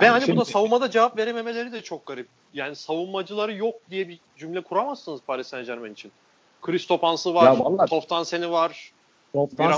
Ve 0.01 0.09
hani 0.09 0.25
şimdi- 0.25 0.37
bu 0.37 0.41
da 0.41 0.45
savunmada 0.45 0.91
cevap 0.91 1.19
verememeleri 1.19 1.73
de 1.73 1.81
çok 1.81 2.07
garip. 2.07 2.27
Yani 2.55 2.77
savunmacıları 2.77 3.55
yok 3.55 3.75
diye 3.91 4.09
bir 4.09 4.19
cümle 4.37 4.61
kuramazsınız 4.61 5.21
Paris 5.27 5.47
Saint 5.47 5.67
Germain 5.67 5.93
için. 5.93 6.13
Kristopans'ı 6.63 7.35
var, 7.35 7.57
vallahi- 7.57 7.91
Toftansen'i 7.91 8.51
var. 8.51 8.93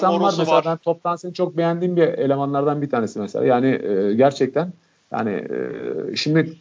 Sen 0.01 0.21
var 0.21 0.35
mesela 0.39 0.57
var. 0.57 0.65
ben 0.65 0.77
Toptan 0.77 1.17
seni 1.17 1.35
çok 1.35 1.57
beğendiğim 1.57 1.97
bir 1.97 2.03
elemanlardan 2.03 2.83
bir 2.83 2.91
tanesi 2.91 3.19
mesela. 3.19 3.45
Yani 3.45 3.67
e, 3.67 4.15
gerçekten 4.15 4.73
yani 5.13 5.31
e, 5.31 6.17
şimdi 6.17 6.53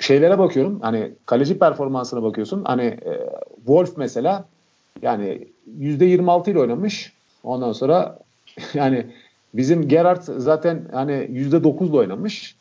şeylere 0.00 0.38
bakıyorum 0.38 0.80
hani 0.80 1.12
kaleci 1.26 1.58
performansına 1.58 2.22
bakıyorsun. 2.22 2.64
Hani 2.64 2.82
e, 2.82 3.30
Wolf 3.56 3.96
mesela 3.96 4.44
yani 5.02 5.48
%26 5.80 6.50
ile 6.50 6.58
oynamış. 6.58 7.12
Ondan 7.42 7.72
sonra 7.72 8.18
yani 8.74 9.06
bizim 9.54 9.88
Gerrard 9.88 10.22
zaten 10.22 10.88
hani 10.92 11.12
%9 11.12 11.88
ile 11.88 11.96
oynamış. 11.96 12.56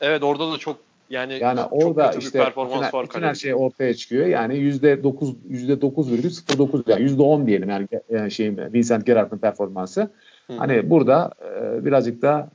Evet 0.00 0.22
orada 0.22 0.52
da 0.52 0.58
çok 0.58 0.76
yani, 1.10 1.38
Yani 1.40 1.60
orada 1.70 2.12
işte 2.12 2.38
performans 2.38 2.86
bütün, 2.86 3.02
bütün 3.02 3.22
her 3.22 3.34
şey 3.34 3.54
ortaya 3.54 3.94
çıkıyor. 3.94 4.26
Yani 4.26 4.54
%9 4.54 5.34
%9,09 5.50 6.82
yani 6.86 7.10
%10 7.10 7.46
diyelim 7.46 7.68
yani, 7.70 7.88
yani 8.10 8.30
şeyin 8.30 8.56
Vincent 8.72 9.06
Gerrard'ın 9.06 9.38
performansı. 9.38 10.00
Hı 10.46 10.52
hı. 10.52 10.56
Hani 10.56 10.90
burada 10.90 11.30
e, 11.42 11.84
birazcık 11.84 12.22
da 12.22 12.48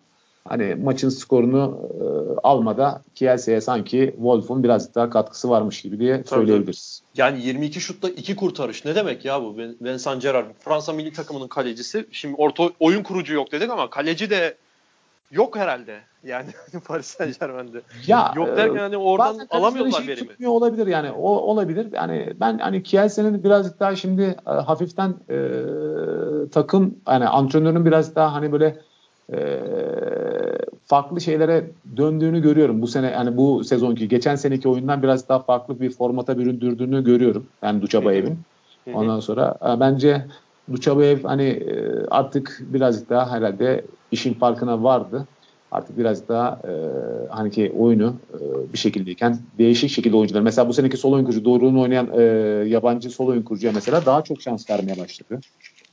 hani 0.48 0.76
maçın 0.76 1.10
skorunu 1.10 1.90
e, 2.02 2.06
almada 2.44 3.02
Kielce'ye 3.16 3.62
sanki 3.62 4.12
Wolf'un 4.16 4.64
birazcık 4.64 4.96
daha 4.96 5.10
katkısı 5.10 5.50
varmış 5.50 5.82
gibi 5.82 6.00
diye 6.00 6.24
Tabii, 6.24 6.28
söyleyebiliriz. 6.28 7.02
Yani 7.18 7.42
22 7.46 7.82
şutta 7.82 8.10
2 8.10 8.36
kurtarış. 8.36 8.86
Ne 8.86 8.96
demek 8.96 9.26
ya 9.26 9.42
bu? 9.42 9.58
Vin- 9.58 9.76
Vincent 9.82 10.22
Gerrard. 10.22 10.46
Fransa 10.60 10.94
milli 10.94 11.14
takımının 11.14 11.48
kalecisi. 11.48 12.06
Şimdi 12.12 12.36
orta 12.38 12.70
oyun 12.80 13.04
kurucu 13.04 13.34
yok 13.34 13.52
dedik 13.52 13.70
ama 13.70 13.90
kaleci 13.90 14.30
de 14.30 14.56
yok 15.32 15.58
herhalde. 15.58 16.00
Yani 16.24 16.48
Paris 16.88 17.06
Saint 17.06 17.40
Germain'de. 17.40 17.82
Ya 18.08 18.34
Yok 18.36 18.50
e, 18.50 18.58
derken 18.58 18.78
hani 18.78 18.98
oradan 18.98 19.48
alamıyorlar 19.50 19.92
şeyi 19.92 20.08
verimi. 20.08 20.28
tutmuyor 20.28 20.52
olabilir 20.52 20.88
yani 20.88 21.12
o 21.12 21.30
olabilir. 21.30 21.88
Yani 21.94 22.34
ben 22.40 22.58
hani 22.58 22.84
Kielce'nin 22.84 23.44
birazcık 23.44 23.80
daha 23.80 23.96
şimdi 23.96 24.36
e, 24.48 24.50
hafiften 24.50 25.16
e, 25.30 25.38
takım 26.52 26.96
hani 27.06 27.28
antrenörün 27.28 27.86
biraz 27.86 28.16
daha 28.16 28.34
hani 28.34 28.52
böyle 28.52 28.76
e, 29.34 29.60
farklı 30.86 31.22
şeylere 31.22 31.72
döndüğünü 31.98 32.42
görüyorum 32.42 32.82
bu 32.82 32.88
sene 32.88 33.12
yani 33.12 33.38
bu 33.38 33.64
sezonki 33.64 34.08
geçen 34.08 34.36
seneki 34.36 34.70
oyundan 34.70 35.04
biraz 35.04 35.30
daha 35.30 35.40
farklı 35.40 35.80
bir 35.80 35.90
formata 35.90 36.38
büründürdüğünü 36.38 37.04
görüyorum. 37.04 37.48
Yani 37.64 37.82
Duçabayev'in. 37.82 38.40
Ondan 38.94 39.20
sonra 39.20 39.58
e, 39.62 39.80
bence 39.80 40.26
Duçabayev 40.72 41.24
hani 41.24 41.44
e, 41.44 42.06
artık 42.12 42.62
birazcık 42.62 43.10
daha 43.10 43.32
herhalde 43.32 43.86
işin 44.12 44.34
farkına 44.34 44.84
vardı. 44.84 45.28
Artık 45.72 45.98
biraz 45.98 46.28
daha 46.28 46.62
e, 46.68 46.72
hani 47.30 47.52
ki 47.52 47.74
oyunu 47.78 48.16
e, 48.34 48.74
bir 48.74 48.78
şekildeyken 48.78 49.38
değişik 49.58 49.90
şekilde 49.90 50.16
oyuncular. 50.16 50.42
Mesela 50.42 50.68
bu 50.68 50.74
seneki 50.74 50.98
sol 50.98 51.14
oyun 51.14 51.26
kurucu 51.26 51.46
Doğru'nun 51.46 51.80
oynayan 51.80 52.10
e, 52.18 52.22
yabancı 52.70 53.10
sol 53.10 53.28
oyun 53.28 53.42
kurucuya 53.42 53.74
mesela 53.74 54.06
daha 54.06 54.22
çok 54.22 54.42
şans 54.42 54.70
vermeye 54.70 54.98
başladı. 54.98 55.40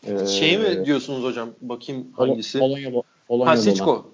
E, 0.06 0.26
Şeyi 0.26 0.58
mi 0.58 0.84
diyorsunuz 0.84 1.24
hocam? 1.24 1.48
Bakayım 1.60 2.06
hangisi? 2.12 2.58
Polonya, 2.58 2.90
ha 2.90 3.02
Polonyalı 3.28 3.54
olan. 3.54 3.60
Siçko. 3.60 4.06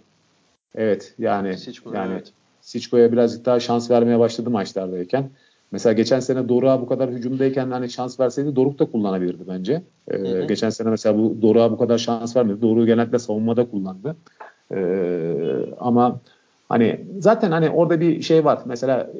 Evet 0.74 1.14
yani 1.18 1.58
Siçko, 1.58 1.94
yani 1.94 2.12
evet. 2.12 2.32
Siçko'ya 2.60 3.12
birazcık 3.12 3.44
daha 3.44 3.60
şans 3.60 3.90
vermeye 3.90 4.18
başladı 4.18 4.50
maçlardayken. 4.50 5.30
Mesela 5.72 5.92
geçen 5.92 6.20
sene 6.20 6.48
Doruk'a 6.48 6.80
bu 6.80 6.86
kadar 6.86 7.10
hücumdayken 7.10 7.70
hani 7.70 7.90
şans 7.90 8.20
verseydi 8.20 8.56
Doruk 8.56 8.78
da 8.78 8.84
kullanabilirdi 8.84 9.42
bence. 9.48 9.82
Ee, 10.08 10.18
Hı 10.18 10.42
hı. 10.42 10.46
Geçen 10.46 10.70
sene 10.70 10.90
mesela 10.90 11.18
bu 11.18 11.42
Doruk'a 11.42 11.70
bu 11.70 11.78
kadar 11.78 11.98
şans 11.98 12.36
vermedi. 12.36 12.62
Doruk'u 12.62 12.86
genellikle 12.86 13.18
savunmada 13.18 13.70
kullandı. 13.70 14.16
Ee, 14.74 15.34
ama 15.80 16.20
hani 16.68 17.00
zaten 17.18 17.50
hani 17.50 17.70
orada 17.70 18.00
bir 18.00 18.22
şey 18.22 18.44
var. 18.44 18.58
Mesela 18.66 19.10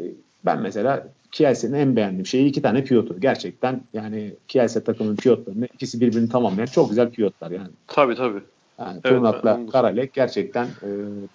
ben 0.45 0.63
mesela 0.63 1.09
Kielce'nin 1.33 1.73
en 1.73 1.97
beğendiğim 1.97 2.27
şeyi 2.27 2.47
iki 2.47 2.63
tane 2.63 2.85
piyotu. 2.85 3.21
Gerçekten 3.21 3.81
yani 3.93 4.35
Kielse 4.49 4.85
takımın 4.85 5.17
piyotlarını 5.17 5.67
ikisi 5.67 6.01
birbirini 6.01 6.29
tamamlayan 6.29 6.67
çok 6.67 6.89
güzel 6.89 7.11
piyotlar 7.11 7.51
yani. 7.51 7.71
Tabii 7.87 8.15
tabii. 8.15 8.43
Yani 8.79 8.93
Evet, 8.93 9.03
Turnak'la 9.03 9.67
Karalek 9.73 10.15
gerçekten 10.15 10.65
e, 10.65 10.89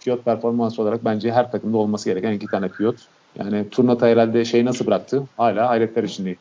piyot 0.04 0.26
performansı 0.26 0.82
olarak 0.82 1.06
bence 1.06 1.32
her 1.32 1.52
takımda 1.52 1.78
olması 1.78 2.10
gereken 2.10 2.34
iki 2.34 2.48
tane 2.48 2.70
piyot. 2.70 3.08
Yani 3.36 3.70
Turnata 3.70 4.08
herhalde 4.08 4.46
şey 4.46 4.66
nasıl 4.66 4.86
bıraktı? 4.86 5.24
Hala 5.38 5.70
hayretler 5.70 6.04
içindeyim. 6.04 6.40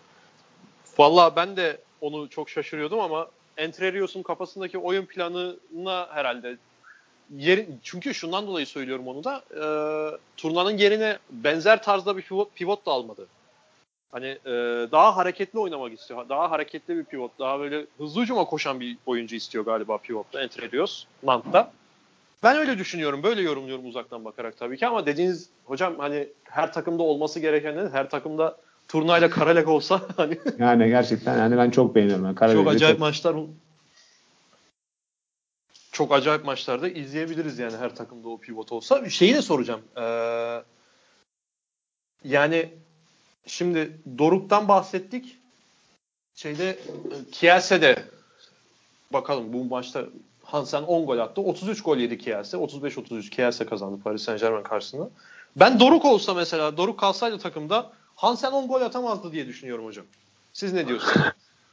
Vallahi 0.99 1.37
ben 1.37 1.57
de 1.57 1.79
onu 2.01 2.29
çok 2.29 2.51
şaşırıyordum 2.51 3.01
ama 3.01 3.27
Entre 3.57 3.93
Rios'un 3.93 4.23
kafasındaki 4.23 4.79
oyun 4.79 5.07
planına 5.07 6.07
herhalde 6.11 6.57
yeri, 7.37 7.69
çünkü 7.83 8.15
şundan 8.15 8.47
dolayı 8.47 8.67
söylüyorum 8.67 9.09
onu 9.09 9.25
da 9.25 9.43
e, 9.51 9.63
turnanın 10.37 10.79
yerine 10.79 11.19
benzer 11.31 11.83
tarzda 11.83 12.17
bir 12.17 12.23
pivot, 12.23 12.55
pivot 12.55 12.87
da 12.87 12.91
almadı. 12.91 13.27
Hani 14.13 14.27
e, 14.27 14.53
daha 14.93 15.17
hareketli 15.17 15.59
oynamak 15.59 15.93
istiyor. 15.93 16.29
Daha 16.29 16.51
hareketli 16.51 16.97
bir 16.97 17.05
pivot. 17.05 17.39
Daha 17.39 17.61
böyle 17.61 17.87
hızlı 17.99 18.23
hücuma 18.23 18.45
koşan 18.45 18.81
bir 18.81 18.97
oyuncu 19.07 19.37
istiyor 19.37 19.65
galiba 19.65 19.99
pivotta. 19.99 20.43
Entre 20.43 20.71
Rios, 20.71 21.05
Nant'ta. 21.23 21.73
Ben 22.47 22.57
öyle 22.57 22.79
düşünüyorum. 22.79 23.23
Böyle 23.23 23.43
yorumluyorum 23.43 23.87
uzaktan 23.87 24.25
bakarak 24.25 24.57
tabii 24.57 24.77
ki 24.79 24.87
ama 24.87 25.07
dediğiniz 25.07 25.49
hocam 25.65 25.99
hani 25.99 26.29
her 26.45 26.73
takımda 26.73 27.03
olması 27.03 27.41
gereken 27.41 27.91
her 27.93 28.11
takımda 28.11 28.57
turnayla 28.89 29.31
Karalek 29.31 29.69
olsa 29.69 30.03
hani 30.17 30.39
Yani 30.59 30.89
gerçekten 30.89 31.39
yani 31.39 31.57
ben 31.57 31.71
çok 31.71 31.95
beğeniyorum. 31.95 32.25
Yani 32.25 32.35
Karalek'i 32.35 32.65
çok 32.65 32.73
acayip 32.73 32.95
çok- 32.95 33.01
maçlar 33.01 33.37
çok 35.93 36.13
acayip 36.13 36.45
maçlarda 36.45 36.89
izleyebiliriz 36.89 37.59
yani 37.59 37.77
her 37.77 37.97
takımda 37.97 38.29
o 38.29 38.39
pivot 38.39 38.73
olsa. 38.73 39.11
Şeyi 39.11 39.35
de 39.35 39.43
soracağım. 39.43 39.83
Ee, 39.97 40.63
yani 42.25 42.69
şimdi 43.47 44.01
Doruk'tan 44.19 44.69
bahsettik. 44.69 45.39
Şeyde 46.35 46.71
e, 46.71 46.79
Kielce'de 47.33 48.05
bakalım 49.13 49.53
bu 49.53 49.65
maçta 49.65 50.07
Hansen 50.47 50.83
10 50.83 51.07
gol 51.07 51.19
attı. 51.19 51.41
33 51.41 51.83
gol 51.83 51.97
yedi 51.97 52.19
Kielse. 52.19 52.57
35-33 52.57 53.31
Kielse 53.31 53.67
kazandı 53.67 53.99
Paris 54.05 54.23
Saint 54.23 54.41
Germain 54.41 54.63
karşısında. 54.63 55.11
Ben 55.57 55.81
Doruk 55.81 56.05
olsa 56.05 56.35
mesela 56.35 56.77
Doruk 56.77 56.99
kalsaydı 56.99 57.39
takımda 57.39 57.93
Hansen 58.17 58.53
10 58.53 58.69
gol 58.69 58.81
atamazdı 58.81 59.33
diye 59.33 59.47
düşünüyorum 59.47 59.85
hocam. 59.85 60.05
Siz 60.53 60.73
ne 60.73 60.89
diyorsunuz? 60.89 61.27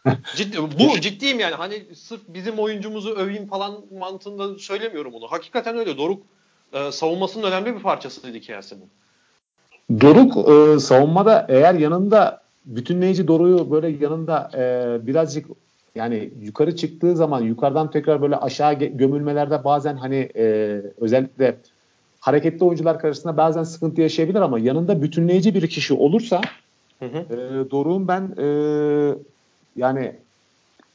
Ciddi, 0.36 0.58
bu 0.80 1.00
ciddiyim 1.00 1.40
yani. 1.40 1.56
Hani 1.56 1.84
sırf 1.96 2.22
bizim 2.28 2.60
oyuncumuzu 2.60 3.10
öveyim 3.10 3.48
falan 3.48 3.74
mantığında 4.00 4.60
söylemiyorum 4.60 5.14
bunu. 5.14 5.28
Hakikaten 5.28 5.78
öyle. 5.78 5.98
Doruk 5.98 6.24
e, 6.74 6.92
savunmasının 6.92 7.44
önemli 7.44 7.76
bir 7.76 7.82
parçasıydı 7.82 8.40
Kielce'nin. 8.40 8.90
Doruk 10.02 10.50
e, 10.50 10.80
savunmada 10.80 11.46
eğer 11.50 11.74
yanında 11.74 12.42
bütünleyici 12.66 13.28
Doruk'u 13.28 13.72
böyle 13.72 13.88
yanında 13.88 14.52
e, 14.54 15.08
birazcık 15.08 15.48
yani 15.96 16.30
yukarı 16.42 16.76
çıktığı 16.76 17.16
zaman 17.16 17.42
yukarıdan 17.42 17.92
tekrar 17.92 18.22
böyle 18.22 18.38
aşağı 18.38 18.74
gömülmelerde 18.74 19.64
bazen 19.64 19.96
hani 19.96 20.30
e, 20.36 20.82
özellikle 21.02 21.58
hareketli 22.20 22.66
oyuncular 22.66 23.00
karşısında 23.00 23.38
bazen 23.38 23.64
sıkıntı 23.64 24.02
yaşayabilir 24.02 24.42
ama 24.42 24.60
yanında 24.60 25.02
bütünleyici 25.02 25.56
bir 25.56 25.68
kişi 25.68 25.94
olursa 25.94 26.42
Hı 27.00 27.06
hı. 27.06 27.18
e, 27.18 27.72
Doruk'un 27.72 28.08
ben 28.08 28.36
e, 28.38 28.48
yani 29.76 30.16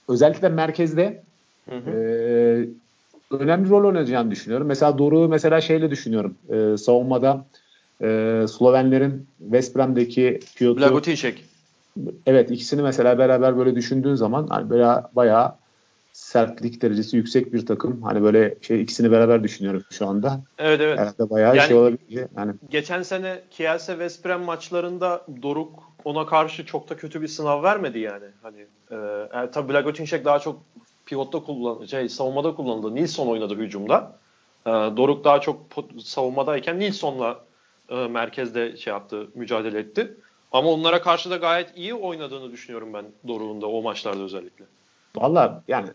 özellikle 0.08 0.48
merkezde 0.48 1.22
Hı 1.70 1.76
hı. 1.76 1.90
ee, 1.90 2.68
önemli 3.30 3.68
rol 3.70 3.84
oynayacağını 3.84 4.30
düşünüyorum. 4.30 4.66
Mesela 4.66 4.98
Doruk'u 4.98 5.28
mesela 5.28 5.60
şeyle 5.60 5.90
düşünüyorum. 5.90 6.34
Ee, 6.48 6.76
savunmada 6.76 7.44
e, 8.02 8.06
Slovenlerin 8.48 9.26
West 9.38 9.76
Brom'daki 9.76 10.40
Piotr 10.56 10.80
Blagotinšek. 10.80 11.44
Evet 12.26 12.50
ikisini 12.50 12.82
mesela 12.82 13.18
beraber 13.18 13.58
böyle 13.58 13.74
düşündüğün 13.74 14.14
zaman 14.14 14.46
hani 14.46 14.70
böyle 14.70 14.86
bayağı 15.12 15.54
sertlik 16.12 16.82
derecesi 16.82 17.16
yüksek 17.16 17.52
bir 17.52 17.66
takım. 17.66 18.02
Hani 18.02 18.22
böyle 18.22 18.54
şey 18.60 18.82
ikisini 18.82 19.10
beraber 19.10 19.44
düşünüyorum 19.44 19.84
şu 19.90 20.06
anda. 20.06 20.40
Evet 20.58 20.80
evet. 20.80 20.98
Herhalde 20.98 21.30
bayağı 21.30 21.56
yani, 21.56 21.68
şey 21.68 21.76
olabilir. 21.76 22.26
Yani 22.36 22.52
geçen 22.70 23.02
sene 23.02 23.42
Kielse 23.50 23.92
West 23.92 24.24
Brom 24.24 24.42
maçlarında 24.42 25.24
Doruk 25.42 25.82
ona 26.04 26.26
karşı 26.26 26.66
çok 26.66 26.90
da 26.90 26.96
kötü 26.96 27.22
bir 27.22 27.28
sınav 27.28 27.62
vermedi 27.62 27.98
yani. 27.98 28.24
Hani 28.42 28.66
e, 28.90 28.96
e, 29.42 29.50
tabii 29.50 29.72
Blagotinşek 29.72 30.24
daha 30.24 30.38
çok 30.38 30.60
pivotta 31.06 31.40
kullanıldı, 31.40 31.88
şey, 31.88 32.08
savunmada 32.08 32.54
kullanıldı. 32.54 32.94
Nilsson 32.94 33.26
oynadı 33.26 33.56
hücumda. 33.56 34.12
E, 34.66 34.70
Doruk 34.70 35.24
daha 35.24 35.40
çok 35.40 35.60
savunmadayken 36.04 36.78
Nilsson'la 36.78 37.40
e, 37.88 37.94
merkezde 37.94 38.76
şey 38.76 38.92
yaptı, 38.92 39.26
mücadele 39.34 39.78
etti. 39.78 40.14
Ama 40.52 40.68
onlara 40.68 41.02
karşı 41.02 41.30
da 41.30 41.36
gayet 41.36 41.76
iyi 41.76 41.94
oynadığını 41.94 42.52
düşünüyorum 42.52 42.94
ben 42.94 43.04
Doruk'un 43.28 43.60
da 43.60 43.66
o 43.66 43.82
maçlarda 43.82 44.22
özellikle. 44.22 44.64
Valla 45.16 45.62
yani 45.68 45.88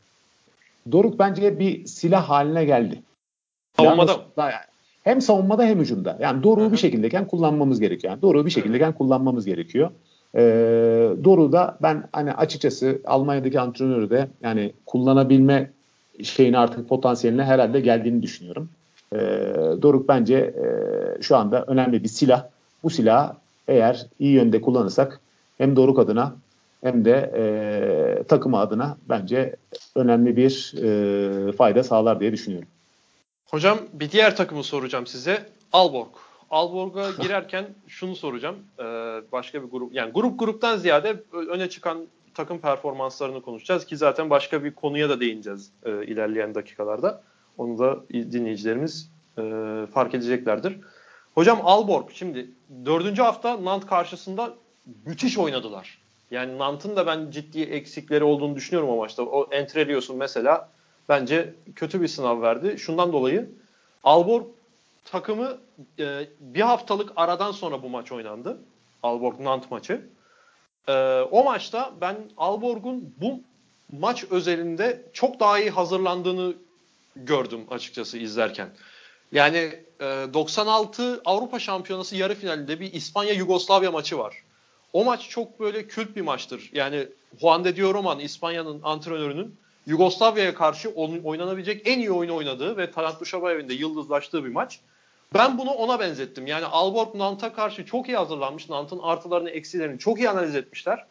Doruk 0.91 1.19
bence 1.19 1.59
bir 1.59 1.85
silah 1.85 2.29
haline 2.29 2.65
geldi. 2.65 3.01
Savunmada. 3.77 4.21
Yani, 4.37 4.53
hem 5.03 5.21
savunmada 5.21 5.63
hem 5.63 5.79
hücumda. 5.79 6.17
Yani 6.21 6.43
Doruk'u 6.43 6.71
bir 6.71 6.77
şekildeyken 6.77 7.27
kullanmamız 7.27 7.79
gerekiyor. 7.79 8.13
Yani 8.13 8.21
Doruk'u 8.21 8.45
bir 8.45 8.51
şekildeyken 8.51 8.93
kullanmamız 8.93 9.45
gerekiyor. 9.45 9.91
Ee, 10.35 11.09
Doru 11.23 11.51
da 11.51 11.77
ben 11.81 12.09
hani 12.11 12.33
açıkçası 12.33 13.01
Almanya'daki 13.05 13.59
antrenörü 13.59 14.09
de 14.09 14.27
yani 14.43 14.73
kullanabilme 14.85 15.71
şeyini 16.23 16.57
artık 16.57 16.89
potansiyeline 16.89 17.43
herhalde 17.43 17.79
geldiğini 17.79 18.21
düşünüyorum. 18.21 18.69
Ee, 19.13 19.17
Doruk 19.81 20.07
bence 20.07 20.35
e, 20.37 20.65
şu 21.21 21.37
anda 21.37 21.63
önemli 21.67 22.03
bir 22.03 22.07
silah. 22.07 22.45
Bu 22.83 22.89
silah 22.89 23.33
eğer 23.67 24.07
iyi 24.19 24.31
yönde 24.31 24.61
kullanırsak 24.61 25.19
hem 25.57 25.75
Doruk 25.75 25.99
adına 25.99 26.35
hem 26.83 27.05
de 27.05 27.31
e, 27.35 28.23
takımı 28.23 28.59
adına 28.59 28.97
bence 29.09 29.55
önemli 29.95 30.37
bir 30.37 30.73
e, 30.83 31.51
fayda 31.51 31.83
sağlar 31.83 32.19
diye 32.19 32.31
düşünüyorum. 32.31 32.67
Hocam 33.45 33.79
bir 33.93 34.11
diğer 34.11 34.35
takımı 34.35 34.63
soracağım 34.63 35.07
size. 35.07 35.45
Alborg. 35.73 36.07
Alborg'a 36.49 37.11
girerken 37.21 37.65
şunu 37.87 38.15
soracağım. 38.15 38.55
Ee, 38.79 38.83
başka 39.31 39.63
bir 39.63 39.69
grup 39.69 39.93
yani 39.93 40.11
grup 40.11 40.39
gruptan 40.39 40.77
ziyade 40.77 41.23
öne 41.49 41.69
çıkan 41.69 42.07
takım 42.33 42.59
performanslarını 42.59 43.41
konuşacağız 43.41 43.85
ki 43.85 43.97
zaten 43.97 44.29
başka 44.29 44.63
bir 44.63 44.71
konuya 44.71 45.09
da 45.09 45.19
değineceğiz 45.19 45.71
e, 45.85 46.05
ilerleyen 46.05 46.55
dakikalarda. 46.55 47.21
Onu 47.57 47.79
da 47.79 47.99
dinleyicilerimiz 48.11 49.09
e, 49.37 49.43
fark 49.93 50.13
edeceklerdir. 50.13 50.77
Hocam 51.35 51.61
Alborg 51.63 52.09
şimdi 52.13 52.47
dördüncü 52.85 53.21
hafta 53.21 53.65
Nant 53.65 53.87
karşısında 53.87 54.53
müthiş 55.05 55.37
oynadılar. 55.37 55.97
Yani 56.31 56.57
Nant'ın 56.57 56.95
da 56.95 57.07
ben 57.07 57.31
ciddi 57.31 57.61
eksikleri 57.61 58.23
olduğunu 58.23 58.55
düşünüyorum 58.55 58.89
o 58.89 58.97
maçta. 58.97 59.23
O 59.23 59.47
Entrelios'un 59.51 60.17
mesela 60.17 60.69
bence 61.09 61.53
kötü 61.75 62.01
bir 62.01 62.07
sınav 62.07 62.41
verdi. 62.41 62.75
Şundan 62.79 63.13
dolayı 63.13 63.49
Alborg 64.03 64.45
takımı 65.05 65.57
e, 65.99 66.27
bir 66.39 66.61
haftalık 66.61 67.11
aradan 67.15 67.51
sonra 67.51 67.83
bu 67.83 67.89
maç 67.89 68.11
oynandı. 68.11 68.57
Alborg-Nant 69.03 69.71
maçı. 69.71 70.01
E, 70.87 70.93
o 71.31 71.43
maçta 71.43 71.91
ben 72.01 72.15
Alborg'un 72.37 73.15
bu 73.21 73.39
maç 73.91 74.25
özelinde 74.31 75.01
çok 75.13 75.39
daha 75.39 75.59
iyi 75.59 75.69
hazırlandığını 75.69 76.53
gördüm 77.15 77.65
açıkçası 77.69 78.17
izlerken. 78.17 78.69
Yani 79.33 79.57
e, 80.01 80.05
96 80.33 81.21
Avrupa 81.25 81.59
Şampiyonası 81.59 82.15
yarı 82.15 82.35
finalinde 82.35 82.79
bir 82.79 82.93
İspanya-Yugoslavya 82.93 83.91
maçı 83.91 84.17
var. 84.17 84.43
O 84.93 85.05
maç 85.05 85.29
çok 85.29 85.59
böyle 85.59 85.87
kült 85.87 86.15
bir 86.15 86.21
maçtır. 86.21 86.69
Yani 86.73 87.07
Juan 87.41 87.63
de 87.63 87.75
Dio 87.75 87.93
Roman 87.93 88.19
İspanya'nın 88.19 88.79
antrenörünün 88.83 89.55
Yugoslavya'ya 89.85 90.55
karşı 90.55 90.89
oynanabilecek 91.23 91.87
en 91.87 91.99
iyi 91.99 92.11
oyunu 92.11 92.35
oynadığı 92.35 92.77
ve 92.77 92.91
Talant 92.91 93.19
Duşabayev'in 93.19 93.69
de 93.69 93.73
yıldızlaştığı 93.73 94.45
bir 94.45 94.49
maç. 94.49 94.79
Ben 95.33 95.57
bunu 95.57 95.71
ona 95.71 95.99
benzettim. 95.99 96.47
Yani 96.47 96.65
Alborg 96.65 97.15
Nant'a 97.15 97.53
karşı 97.53 97.85
çok 97.85 98.07
iyi 98.07 98.17
hazırlanmış. 98.17 98.69
Nant'ın 98.69 98.99
artılarını 98.99 99.49
eksilerini 99.49 99.99
çok 99.99 100.19
iyi 100.19 100.29
analiz 100.29 100.55
etmişler. 100.55 101.05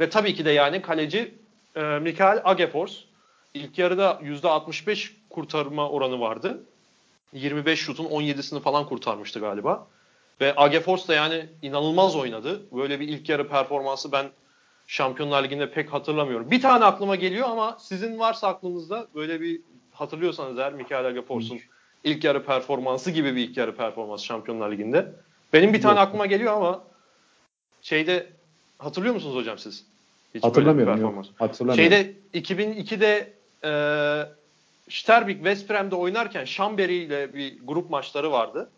Ve 0.00 0.10
tabii 0.10 0.34
ki 0.34 0.44
de 0.44 0.50
yani 0.50 0.82
kaleci 0.82 1.34
e, 1.76 1.80
Mikael 1.82 2.40
Agefors. 2.44 2.92
İlk 3.54 3.78
yarıda 3.78 4.20
%65 4.22 5.10
kurtarma 5.30 5.88
oranı 5.88 6.20
vardı. 6.20 6.64
25 7.32 7.80
şutun 7.80 8.04
17'sini 8.04 8.60
falan 8.60 8.86
kurtarmıştı 8.86 9.40
galiba. 9.40 9.86
Ve 10.40 10.54
Agefors 10.56 11.08
da 11.08 11.14
yani 11.14 11.46
inanılmaz 11.62 12.16
oynadı. 12.16 12.62
Böyle 12.72 13.00
bir 13.00 13.08
ilk 13.08 13.28
yarı 13.28 13.48
performansı 13.48 14.12
ben 14.12 14.26
Şampiyonlar 14.86 15.44
Ligi'nde 15.44 15.70
pek 15.70 15.92
hatırlamıyorum. 15.92 16.50
Bir 16.50 16.60
tane 16.60 16.84
aklıma 16.84 17.16
geliyor 17.16 17.48
ama 17.48 17.76
sizin 17.80 18.18
varsa 18.18 18.48
aklınızda 18.48 19.06
böyle 19.14 19.40
bir 19.40 19.60
hatırlıyorsanız 19.92 20.58
eğer 20.58 20.72
Mikael 20.72 21.06
Agefors'un 21.06 21.60
ilk 22.04 22.24
yarı 22.24 22.44
performansı 22.44 23.10
gibi 23.10 23.36
bir 23.36 23.48
ilk 23.48 23.56
yarı 23.56 23.76
performans 23.76 24.22
Şampiyonlar 24.22 24.72
Ligi'nde. 24.72 25.12
Benim 25.52 25.72
bir 25.72 25.82
tane 25.82 26.00
yok. 26.00 26.08
aklıma 26.08 26.26
geliyor 26.26 26.52
ama 26.52 26.84
şeyde 27.82 28.26
hatırlıyor 28.78 29.14
musunuz 29.14 29.36
hocam 29.36 29.58
siz? 29.58 29.84
Hiç 30.34 30.44
Hatırlamıyorum. 30.44 31.00
Yok, 31.00 31.24
hatırlamıyorum. 31.38 31.92
Şeyde 31.92 32.14
2002'de 32.34 33.32
e, 33.64 33.70
Sterbik 34.90 35.36
West 35.36 35.70
Brom'da 35.70 35.96
oynarken 35.96 36.44
Şamberi 36.44 36.94
ile 36.94 37.34
bir 37.34 37.58
grup 37.62 37.90
maçları 37.90 38.32
vardı. 38.32 38.70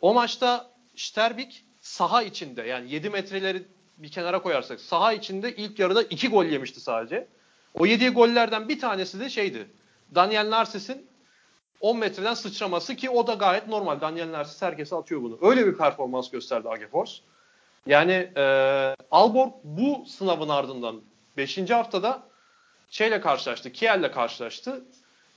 O 0.00 0.14
maçta 0.14 0.70
Sterbik 0.96 1.64
saha 1.80 2.22
içinde 2.22 2.62
yani 2.62 2.90
7 2.90 3.10
metreleri 3.10 3.62
bir 3.98 4.10
kenara 4.10 4.42
koyarsak 4.42 4.80
saha 4.80 5.12
içinde 5.12 5.56
ilk 5.56 5.78
yarıda 5.78 6.02
2 6.02 6.28
gol 6.28 6.44
yemişti 6.44 6.80
sadece. 6.80 7.28
O 7.74 7.86
yediği 7.86 8.10
gollerden 8.10 8.68
bir 8.68 8.80
tanesi 8.80 9.20
de 9.20 9.30
şeydi. 9.30 9.66
Daniel 10.14 10.50
Narsis'in 10.50 11.06
10 11.80 11.98
metreden 11.98 12.34
sıçraması 12.34 12.96
ki 12.96 13.10
o 13.10 13.26
da 13.26 13.34
gayet 13.34 13.68
normal. 13.68 14.00
Daniel 14.00 14.32
Narsis 14.32 14.62
herkese 14.62 14.96
atıyor 14.96 15.22
bunu. 15.22 15.38
Öyle 15.42 15.66
bir 15.66 15.76
performans 15.76 16.30
gösterdi 16.30 16.68
Agefors. 16.68 17.18
Yani 17.86 18.32
e, 18.36 18.42
Alborg 19.10 19.52
bu 19.64 20.04
sınavın 20.06 20.48
ardından 20.48 21.00
5. 21.36 21.70
haftada 21.70 22.22
şeyle 22.90 23.20
karşılaştı. 23.20 23.72
Kiel'le 23.72 24.12
karşılaştı. 24.12 24.84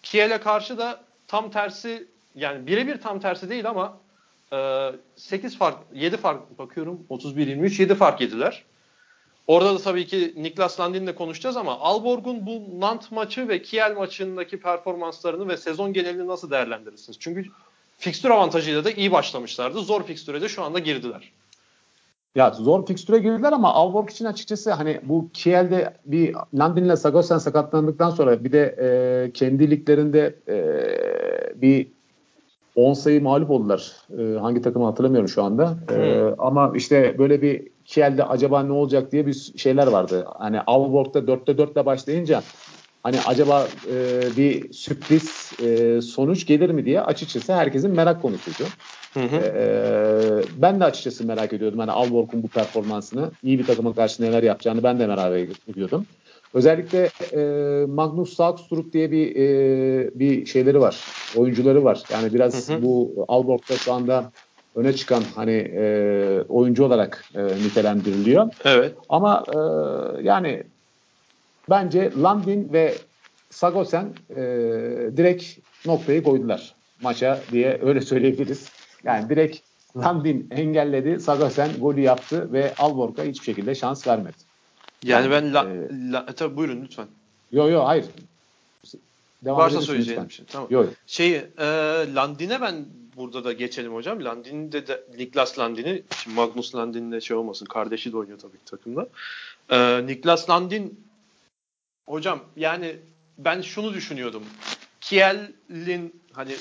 Kiel'e 0.03 0.37
karşı 0.37 0.77
da 0.77 1.03
tam 1.27 1.51
tersi 1.51 2.07
yani 2.35 2.67
birebir 2.67 3.01
tam 3.01 3.19
tersi 3.19 3.49
değil 3.49 3.69
ama 3.69 3.97
e, 4.53 4.91
8 5.15 5.57
fark 5.57 5.77
7 5.93 6.17
fark 6.17 6.59
bakıyorum 6.59 7.05
31-23 7.09 7.81
7 7.81 7.95
fark 7.95 8.21
yediler. 8.21 8.63
Orada 9.47 9.73
da 9.73 9.77
tabii 9.77 10.07
ki 10.07 10.33
Niklas 10.37 10.79
Landin'le 10.79 11.15
konuşacağız 11.15 11.57
ama 11.57 11.79
Alborg'un 11.79 12.45
bu 12.45 12.79
Nant 12.79 13.11
maçı 13.11 13.47
ve 13.47 13.61
Kiel 13.61 13.95
maçındaki 13.95 14.59
performanslarını 14.59 15.47
ve 15.47 15.57
sezon 15.57 15.93
genelini 15.93 16.27
nasıl 16.27 16.51
değerlendirirsiniz? 16.51 17.19
Çünkü 17.19 17.45
fikstür 17.97 18.29
avantajıyla 18.29 18.83
da 18.83 18.91
iyi 18.91 19.11
başlamışlardı. 19.11 19.79
Zor 19.79 20.03
fikstüre 20.03 20.41
de 20.41 20.49
şu 20.49 20.63
anda 20.63 20.79
girdiler. 20.79 21.31
Ya 22.35 22.51
zor 22.51 22.85
fikstüre 22.85 23.17
girdiler 23.17 23.51
ama 23.51 23.73
Alborg 23.73 24.09
için 24.09 24.25
açıkçası 24.25 24.71
hani 24.71 24.99
bu 25.03 25.29
Kiel'de 25.33 25.93
bir 26.05 26.35
Landin'le 26.53 26.95
Sagosen 26.95 27.37
sakatlandıktan 27.37 28.09
sonra 28.09 28.43
bir 28.43 28.51
de 28.51 28.75
e, 28.81 29.31
kendi 29.31 29.71
liglerinde 29.71 30.35
e, 30.47 31.61
bir 31.61 31.87
10 32.75 32.93
sayı 32.93 33.23
mağlup 33.23 33.49
oldular. 33.49 33.91
E, 34.19 34.39
hangi 34.39 34.61
takımı 34.61 34.85
hatırlamıyorum 34.85 35.27
şu 35.27 35.43
anda. 35.43 35.77
E, 35.91 36.23
ama 36.37 36.71
işte 36.75 37.15
böyle 37.17 37.41
bir 37.41 37.67
Kiel'de 37.85 38.23
acaba 38.23 38.63
ne 38.63 38.71
olacak 38.71 39.11
diye 39.11 39.25
bir 39.25 39.53
şeyler 39.57 39.87
vardı. 39.87 40.25
Hani 40.37 40.61
Alborg'da 40.61 41.19
4'te 41.19 41.51
4'le 41.51 41.85
başlayınca 41.85 42.41
hani 43.03 43.17
acaba 43.25 43.67
e, 43.91 44.21
bir 44.37 44.73
sürpriz 44.73 45.51
e, 45.63 46.01
sonuç 46.01 46.45
gelir 46.45 46.69
mi 46.69 46.85
diye 46.85 47.01
açıkçası 47.01 47.53
herkesin 47.53 47.91
merak 47.91 48.21
konusuydu. 48.21 48.69
Hı 49.13 49.19
hı. 49.19 49.35
E, 49.35 50.61
ben 50.61 50.79
de 50.79 50.83
açıkçası 50.83 51.25
merak 51.25 51.53
ediyordum. 51.53 51.79
Hani 51.79 51.91
Alborg'un 51.91 52.43
bu 52.43 52.47
performansını, 52.47 53.31
iyi 53.43 53.59
bir 53.59 53.65
takıma 53.65 53.95
karşı 53.95 54.23
neler 54.23 54.43
yapacağını 54.43 54.83
ben 54.83 54.99
de 54.99 55.07
merak 55.07 55.49
ediyordum. 55.67 56.05
Özellikle 56.53 57.09
e, 57.33 57.41
Magnus 57.85 58.35
Saugstrup 58.35 58.93
diye 58.93 59.11
bir 59.11 59.35
e, 59.35 60.09
bir 60.19 60.45
şeyleri 60.45 60.79
var. 60.79 61.03
Oyuncuları 61.35 61.83
var. 61.83 62.03
Yani 62.11 62.33
biraz 62.33 62.69
hı 62.69 62.73
hı. 62.73 62.81
bu 62.81 63.25
Alborg'da 63.27 63.77
şu 63.77 63.93
anda 63.93 64.31
öne 64.75 64.93
çıkan 64.93 65.23
hani 65.35 65.71
e, 65.75 66.41
oyuncu 66.49 66.85
olarak 66.85 67.25
e, 67.35 67.43
nitelendiriliyor. 67.43 68.47
Evet. 68.65 68.95
Ama 69.09 69.43
e, 69.47 69.57
yani 70.23 70.63
bence 71.69 72.11
Landin 72.21 72.73
ve 72.73 72.95
Sagosen 73.49 74.13
e, 74.29 74.35
direkt 75.17 75.59
noktayı 75.85 76.23
koydular 76.23 76.75
maça 77.01 77.41
diye 77.51 77.79
öyle 77.81 78.01
söyleyebiliriz. 78.01 78.69
Yani 79.03 79.29
direkt 79.29 79.59
Landin 79.97 80.47
engelledi, 80.51 81.19
Sagosen 81.19 81.71
golü 81.79 82.01
yaptı 82.01 82.53
ve 82.53 82.73
Alborg'a 82.77 83.23
hiçbir 83.23 83.45
şekilde 83.45 83.75
şans 83.75 84.07
vermedi. 84.07 84.37
Yani, 85.03 85.23
yani 85.23 85.31
ben 85.31 85.53
la, 85.53 85.63
e, 85.63 86.11
la, 86.11 86.25
tabii 86.25 86.57
buyurun 86.57 86.81
lütfen. 86.81 87.07
Yok 87.51 87.71
yok 87.71 87.87
hayır. 87.87 88.05
Devam 89.45 89.57
Varsa 89.57 89.81
söyleyeceğim 89.81 90.25
bir 90.27 90.33
şey. 90.33 90.45
Tamam. 90.45 90.67
Yok. 90.71 90.89
Şeyi 91.07 91.35
e, 91.57 91.65
Landin'e 92.15 92.61
ben 92.61 92.85
burada 93.17 93.43
da 93.43 93.53
geçelim 93.53 93.93
hocam. 93.93 94.23
Landin'de 94.23 94.87
de 94.87 95.03
Niklas 95.17 95.59
Landin'i 95.59 96.03
şimdi 96.15 96.35
Magnus 96.35 96.75
Landin'le 96.75 97.19
şey 97.19 97.37
olmasın 97.37 97.65
kardeşi 97.65 98.11
de 98.11 98.17
oynuyor 98.17 98.39
tabii 98.39 98.57
takımda. 98.65 99.07
E, 99.69 100.07
Niklas 100.07 100.49
Landin 100.49 100.99
hocam 102.05 102.39
yani 102.55 102.95
ben 103.37 103.61
şunu 103.61 103.93
düşünüyordum. 103.93 104.43
Kiel'in 105.01 106.21
hani 106.33 106.55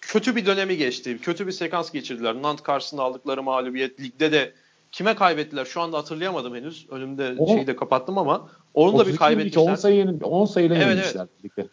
kötü 0.00 0.36
bir 0.36 0.46
dönemi 0.46 0.76
geçti. 0.76 1.18
Kötü 1.22 1.46
bir 1.46 1.52
sekans 1.52 1.90
geçirdiler. 1.90 2.42
Nant 2.42 2.62
karşısında 2.62 3.02
aldıkları 3.02 3.42
mağlubiyet. 3.42 4.00
Ligde 4.00 4.32
de 4.32 4.52
kime 4.92 5.14
kaybettiler 5.14 5.64
şu 5.64 5.80
anda 5.80 5.98
hatırlayamadım 5.98 6.54
henüz. 6.54 6.86
Önümde 6.90 7.34
o, 7.38 7.46
şeyi 7.46 7.66
de 7.66 7.76
kapattım 7.76 8.18
ama 8.18 8.48
onu 8.74 8.98
da 8.98 9.06
bir 9.06 9.16
kaybetmişler. 9.16 9.72
10 9.72 9.74
sayı 9.74 10.18
10 10.22 10.46
sayıyla 10.46 10.76
evet, 10.76 10.86
yenilmişler 10.86 11.26
evet. 11.58 11.70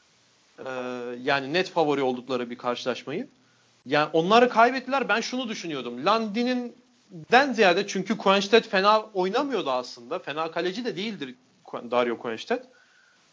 Ee, 0.66 0.70
yani 1.24 1.54
net 1.54 1.70
favori 1.70 2.02
oldukları 2.02 2.50
bir 2.50 2.58
karşılaşmayı. 2.58 3.28
Yani 3.86 4.10
onları 4.14 4.50
kaybettiler. 4.50 5.10
Ben 5.10 5.22
şunu 5.22 5.50
düşünüyordum. 5.50 6.06
Landin'in 6.06 6.76
den 7.32 7.54
ziyade 7.54 7.88
çünkü 7.88 8.18
Koenstedt 8.18 8.68
fena 8.68 9.06
oynamıyordu 9.14 9.72
aslında. 9.72 10.20
Fena 10.20 10.52
kaleci 10.52 10.86
de 10.86 10.96
değildir 10.96 11.36
Dario 11.74 12.18
Koenstedt. 12.18 12.66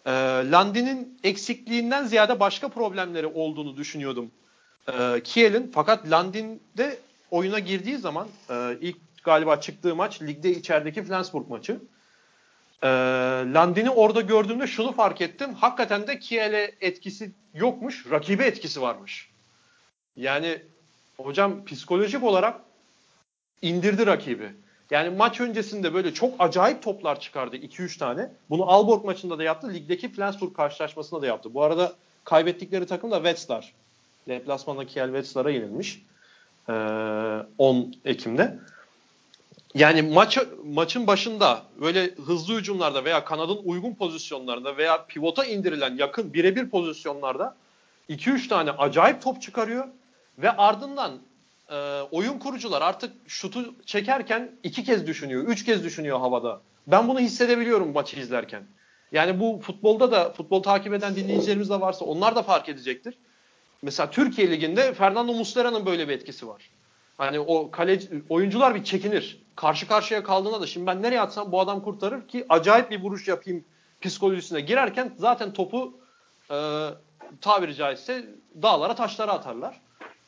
E, 0.06 0.10
Landin'in 0.50 1.18
eksikliğinden 1.24 2.04
ziyade 2.04 2.40
başka 2.40 2.68
problemleri 2.68 3.26
olduğunu 3.26 3.76
düşünüyordum 3.76 4.30
e, 4.88 5.20
Kiel'in. 5.24 5.70
Fakat 5.74 6.10
Landin'de 6.10 6.98
oyuna 7.30 7.58
girdiği 7.58 7.98
zaman 7.98 8.28
e, 8.50 8.76
ilk 8.80 8.96
galiba 9.24 9.60
çıktığı 9.60 9.94
maç 9.94 10.22
ligde 10.22 10.50
içerideki 10.50 11.02
Flensburg 11.02 11.48
maçı. 11.48 11.80
E, 12.82 12.88
Landin'i 13.54 13.90
orada 13.90 14.20
gördüğümde 14.20 14.66
şunu 14.66 14.92
fark 14.92 15.20
ettim. 15.20 15.54
Hakikaten 15.54 16.06
de 16.06 16.18
Kiel'e 16.18 16.74
etkisi 16.80 17.32
yokmuş. 17.54 18.10
Rakibe 18.10 18.44
etkisi 18.44 18.82
varmış. 18.82 19.30
Yani 20.16 20.62
hocam 21.16 21.64
psikolojik 21.64 22.22
olarak 22.22 22.60
indirdi 23.62 24.06
rakibi. 24.06 24.52
Yani 24.90 25.16
maç 25.16 25.40
öncesinde 25.40 25.94
böyle 25.94 26.14
çok 26.14 26.34
acayip 26.38 26.82
toplar 26.82 27.20
çıkardı 27.20 27.56
2-3 27.56 27.98
tane. 27.98 28.30
Bunu 28.50 28.70
Alborg 28.70 29.04
maçında 29.04 29.38
da 29.38 29.42
yaptı. 29.42 29.74
Ligdeki 29.74 30.12
Flensburg 30.12 30.56
karşılaşmasında 30.56 31.22
da 31.22 31.26
yaptı. 31.26 31.54
Bu 31.54 31.62
arada 31.62 31.92
kaybettikleri 32.24 32.86
takım 32.86 33.10
da 33.10 33.16
Wetzlar. 33.16 33.72
Deplasmanda 34.28 34.86
Kiel 34.86 35.06
Wetzlar'a 35.06 35.50
yenilmiş. 35.50 36.02
Ee, 36.68 36.72
10 37.58 37.94
Ekim'de. 38.04 38.58
Yani 39.74 40.02
maç 40.02 40.38
maçın 40.64 41.06
başında 41.06 41.62
böyle 41.80 42.10
hızlı 42.26 42.58
hücumlarda 42.58 43.04
veya 43.04 43.24
kanadın 43.24 43.60
uygun 43.64 43.94
pozisyonlarında 43.94 44.76
veya 44.76 45.04
pivota 45.06 45.44
indirilen 45.44 45.96
yakın 45.96 46.34
birebir 46.34 46.70
pozisyonlarda 46.70 47.56
2-3 48.08 48.48
tane 48.48 48.70
acayip 48.70 49.22
top 49.22 49.42
çıkarıyor 49.42 49.88
ve 50.38 50.50
ardından 50.50 51.12
e, 51.70 52.00
oyun 52.10 52.38
kurucular 52.38 52.82
artık 52.82 53.12
şutu 53.26 53.74
çekerken 53.86 54.52
iki 54.62 54.84
kez 54.84 55.06
düşünüyor, 55.06 55.42
üç 55.42 55.64
kez 55.64 55.84
düşünüyor 55.84 56.20
havada. 56.20 56.60
Ben 56.86 57.08
bunu 57.08 57.20
hissedebiliyorum 57.20 57.92
maçı 57.92 58.20
izlerken. 58.20 58.66
Yani 59.12 59.40
bu 59.40 59.60
futbolda 59.62 60.12
da 60.12 60.32
futbol 60.32 60.62
takip 60.62 60.94
eden 60.94 61.16
dinleyicilerimiz 61.16 61.70
de 61.70 61.80
varsa 61.80 62.04
onlar 62.04 62.36
da 62.36 62.42
fark 62.42 62.68
edecektir. 62.68 63.18
Mesela 63.82 64.10
Türkiye 64.10 64.50
Ligi'nde 64.50 64.94
Fernando 64.94 65.32
Muslera'nın 65.32 65.86
böyle 65.86 66.08
bir 66.08 66.12
etkisi 66.12 66.48
var. 66.48 66.70
Hani 67.18 67.40
o 67.40 67.70
kaleci, 67.70 68.22
oyuncular 68.28 68.74
bir 68.74 68.84
çekinir. 68.84 69.42
Karşı 69.56 69.88
karşıya 69.88 70.22
kaldığında 70.22 70.60
da 70.60 70.66
şimdi 70.66 70.86
ben 70.86 71.02
nereye 71.02 71.20
atsam 71.20 71.52
bu 71.52 71.60
adam 71.60 71.82
kurtarır 71.82 72.28
ki 72.28 72.46
acayip 72.48 72.90
bir 72.90 73.00
vuruş 73.00 73.28
yapayım 73.28 73.64
psikolojisine 74.00 74.60
girerken 74.60 75.14
zaten 75.16 75.52
topu 75.52 76.00
e, 76.50 76.86
tabiri 77.40 77.74
caizse 77.74 78.24
dağlara 78.62 78.94
taşlara 78.94 79.32
atarlar. 79.32 79.80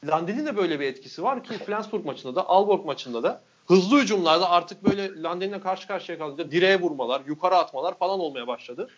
Landin'in 0.07 0.47
de 0.47 0.57
böyle 0.57 0.81
bir 0.81 0.87
etkisi 0.87 1.23
var 1.23 1.45
ki 1.45 1.53
Flensburg 1.53 2.05
maçında 2.05 2.35
da 2.35 2.49
Alborg 2.49 2.87
maçında 2.87 3.23
da 3.23 3.41
hızlı 3.67 4.01
hücumlarda 4.01 4.51
artık 4.51 4.85
böyle 4.85 5.23
Landin'le 5.23 5.61
karşı 5.61 5.89
karşıya 5.89 6.19
kalınca 6.19 6.51
direğe 6.51 6.81
vurmalar, 6.81 7.23
yukarı 7.27 7.55
atmalar 7.55 7.99
falan 7.99 8.21
olmaya 8.21 8.47
başladı. 8.47 8.89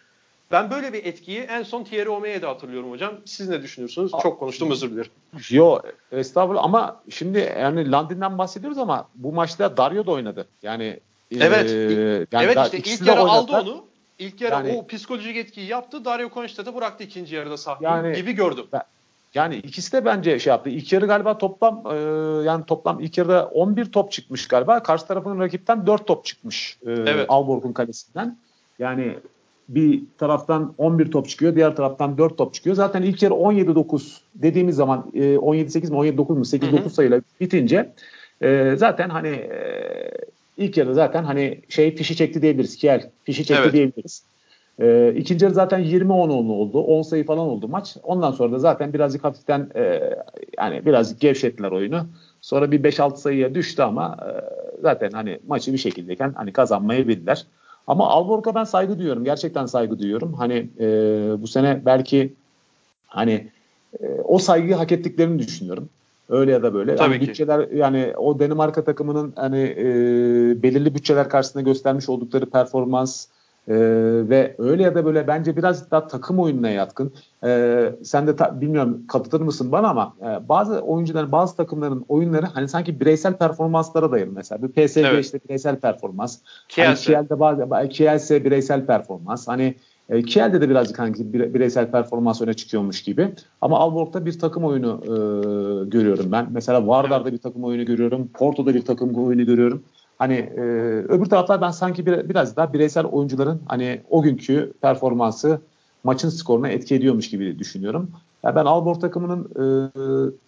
Ben 0.50 0.70
böyle 0.70 0.92
bir 0.92 1.04
etkiyi 1.04 1.38
en 1.40 1.62
son 1.62 1.84
Thierry 1.84 2.08
Omey'de 2.08 2.46
hatırlıyorum 2.46 2.90
hocam. 2.90 3.14
Siz 3.24 3.48
ne 3.48 3.62
düşünüyorsunuz? 3.62 4.12
Çok 4.22 4.40
konuştum 4.40 4.70
özür 4.70 4.90
dilerim. 4.90 5.10
Yo 5.50 5.78
estağfurullah 6.12 6.64
ama 6.64 7.02
şimdi 7.10 7.38
yani 7.60 7.90
Landin'den 7.90 8.38
bahsediyoruz 8.38 8.78
ama 8.78 9.08
bu 9.14 9.32
maçta 9.32 9.76
Dario 9.76 10.06
da 10.06 10.10
oynadı. 10.10 10.48
Yani 10.62 11.00
Evet. 11.40 11.70
E, 11.70 11.74
yani 12.32 12.44
evet 12.44 12.58
işte 12.64 12.78
ilk 12.78 13.06
yarı 13.06 13.20
aldı 13.20 13.52
onu. 13.52 13.84
İlk 14.18 14.40
yarı 14.40 14.54
yani, 14.54 14.78
o 14.78 14.86
psikolojik 14.86 15.36
etkiyi 15.36 15.66
yaptı. 15.66 16.04
Dario 16.04 16.28
Konstad'ı 16.28 16.74
bıraktı 16.74 17.04
ikinci 17.04 17.34
yarıda 17.34 17.56
sahneyi 17.56 17.92
yani, 17.92 18.16
gibi 18.16 18.32
gördüm. 18.32 18.66
Ben, 18.72 18.82
yani 19.34 19.56
ikisi 19.56 19.92
de 19.92 20.04
bence 20.04 20.38
şey 20.38 20.50
yaptı. 20.50 20.70
İlk 20.70 20.92
yarı 20.92 21.06
galiba 21.06 21.38
toplam 21.38 21.82
e, 21.90 21.96
yani 22.44 22.64
toplam 22.64 23.00
ilk 23.00 23.18
yarıda 23.18 23.46
11 23.46 23.84
top 23.84 24.12
çıkmış 24.12 24.48
galiba. 24.48 24.82
Karşı 24.82 25.06
tarafın 25.06 25.40
rakipten 25.40 25.86
4 25.86 26.06
top 26.06 26.24
çıkmış. 26.24 26.78
E, 26.86 26.90
evet. 26.92 27.26
Alborg'un 27.28 27.72
kalesinden. 27.72 28.38
Yani 28.78 29.18
bir 29.68 30.02
taraftan 30.18 30.74
11 30.78 31.10
top 31.10 31.28
çıkıyor, 31.28 31.54
diğer 31.56 31.76
taraftan 31.76 32.18
4 32.18 32.38
top 32.38 32.54
çıkıyor. 32.54 32.76
Zaten 32.76 33.02
ilk 33.02 33.22
yarı 33.22 33.34
17-9 33.34 34.18
dediğimiz 34.34 34.76
zaman 34.76 35.10
e, 35.14 35.20
17-8 35.20 35.90
mi 35.90 35.96
17-9 35.96 36.32
mu 36.32 36.44
8-9 36.44 36.90
sayıyla 36.90 37.20
bitince 37.40 37.92
e, 38.42 38.74
zaten 38.76 39.08
hani 39.08 39.28
e, 39.28 40.10
ilk 40.56 40.76
yarı 40.76 40.94
zaten 40.94 41.24
hani 41.24 41.60
şey 41.68 41.96
fişi 41.96 42.16
çekti 42.16 42.42
diyebiliriz. 42.42 42.76
Kiel 42.76 43.10
fişi 43.24 43.44
çekti 43.44 43.62
evet. 43.62 43.72
diyebiliriz. 43.72 44.22
E, 44.80 45.14
ikinci 45.16 45.44
yarı 45.44 45.54
zaten 45.54 45.80
20-10 45.80 46.32
oldu. 46.32 46.78
10 46.80 47.02
sayı 47.02 47.26
falan 47.26 47.48
oldu 47.48 47.68
maç. 47.68 47.96
Ondan 48.02 48.30
sonra 48.30 48.52
da 48.52 48.58
zaten 48.58 48.92
birazcık 48.92 49.24
hafiften 49.24 49.70
e, 49.76 50.00
yani 50.58 50.86
birazcık 50.86 51.20
gevşettiler 51.20 51.70
oyunu. 51.70 52.06
Sonra 52.40 52.70
bir 52.70 52.82
5-6 52.82 53.16
sayıya 53.16 53.54
düştü 53.54 53.82
ama 53.82 54.16
e, 54.20 54.30
zaten 54.82 55.10
hani 55.10 55.38
maçı 55.46 55.72
bir 55.72 55.78
şekildeyken 55.78 56.32
hani 56.36 56.52
kazanmayı 56.52 57.08
bildiler. 57.08 57.46
Ama 57.86 58.08
Alborg'a 58.08 58.54
ben 58.54 58.64
saygı 58.64 58.98
duyuyorum. 58.98 59.24
Gerçekten 59.24 59.66
saygı 59.66 59.98
duyuyorum. 59.98 60.32
Hani 60.32 60.68
e, 60.80 60.86
bu 61.38 61.46
sene 61.46 61.82
belki 61.84 62.32
hani 63.06 63.48
e, 64.00 64.06
o 64.24 64.38
saygıyı 64.38 64.74
hak 64.74 64.92
ettiklerini 64.92 65.38
düşünüyorum. 65.38 65.88
Öyle 66.28 66.52
ya 66.52 66.62
da 66.62 66.74
böyle. 66.74 66.96
Tabii 66.96 67.12
yani 67.12 67.20
ki. 67.20 67.28
Bütçeler 67.28 67.68
yani 67.68 68.12
o 68.16 68.38
Danimarka 68.38 68.84
takımının 68.84 69.32
hani 69.36 69.60
e, 69.60 69.84
belirli 70.62 70.94
bütçeler 70.94 71.28
karşısında 71.28 71.62
göstermiş 71.62 72.08
oldukları 72.08 72.46
performans 72.50 73.26
ee, 73.68 73.74
ve 74.28 74.54
öyle 74.58 74.82
ya 74.82 74.94
da 74.94 75.04
böyle 75.04 75.26
bence 75.26 75.56
biraz 75.56 75.90
daha 75.90 76.06
takım 76.06 76.38
oyununa 76.38 76.70
yatkın. 76.70 77.12
Ee, 77.44 77.92
sen 78.02 78.26
de 78.26 78.36
ta, 78.36 78.60
bilmiyorum 78.60 79.02
katılır 79.08 79.40
mısın 79.40 79.72
bana 79.72 79.88
ama 79.88 80.14
e, 80.20 80.48
bazı 80.48 80.80
oyuncuların 80.80 81.32
bazı 81.32 81.56
takımların 81.56 82.04
oyunları 82.08 82.46
hani 82.46 82.68
sanki 82.68 83.00
bireysel 83.00 83.36
performanslara 83.36 84.12
dayalı 84.12 84.32
mesela. 84.32 84.62
Bir 84.62 84.68
PSG 84.68 84.96
evet. 84.96 85.24
işte 85.24 85.40
bireysel 85.48 85.76
performans. 85.76 86.38
Kielse. 86.68 87.14
Hani 87.14 87.26
Kiel'de 87.26 87.40
bazı 87.40 87.88
Kielse 87.88 88.44
bireysel 88.44 88.86
performans. 88.86 89.48
Hani 89.48 89.74
e, 90.08 90.22
Kiel'de 90.22 90.60
de 90.60 90.70
birazcık 90.70 90.98
hangi 90.98 91.32
bireysel 91.32 91.90
performans 91.90 92.42
öne 92.42 92.54
çıkıyormuş 92.54 93.02
gibi. 93.02 93.28
Ama 93.60 93.78
Alborg'da 93.78 94.26
bir 94.26 94.38
takım 94.38 94.64
oyunu 94.64 95.00
e, 95.02 95.08
görüyorum 95.88 96.32
ben. 96.32 96.46
Mesela 96.50 96.86
Vardar'da 96.86 97.32
bir 97.32 97.38
takım 97.38 97.64
oyunu 97.64 97.84
görüyorum. 97.84 98.30
Porto'da 98.34 98.74
bir 98.74 98.82
takım 98.82 99.14
oyunu 99.14 99.46
görüyorum. 99.46 99.82
Hani 100.18 100.34
e, 100.34 100.60
öbür 101.08 101.26
taraflar 101.26 101.60
ben 101.60 101.70
sanki 101.70 102.06
bir, 102.06 102.28
biraz 102.28 102.56
daha 102.56 102.72
bireysel 102.72 103.04
oyuncuların 103.04 103.62
hani 103.66 104.00
o 104.10 104.22
günkü 104.22 104.72
performansı 104.80 105.60
maçın 106.04 106.28
skoruna 106.28 106.68
etki 106.68 106.94
ediyormuş 106.94 107.30
gibi 107.30 107.58
düşünüyorum. 107.58 108.10
Yani 108.42 108.56
ben 108.56 108.64
Albor 108.64 108.94
takımının 108.94 109.50
e, 109.56 109.64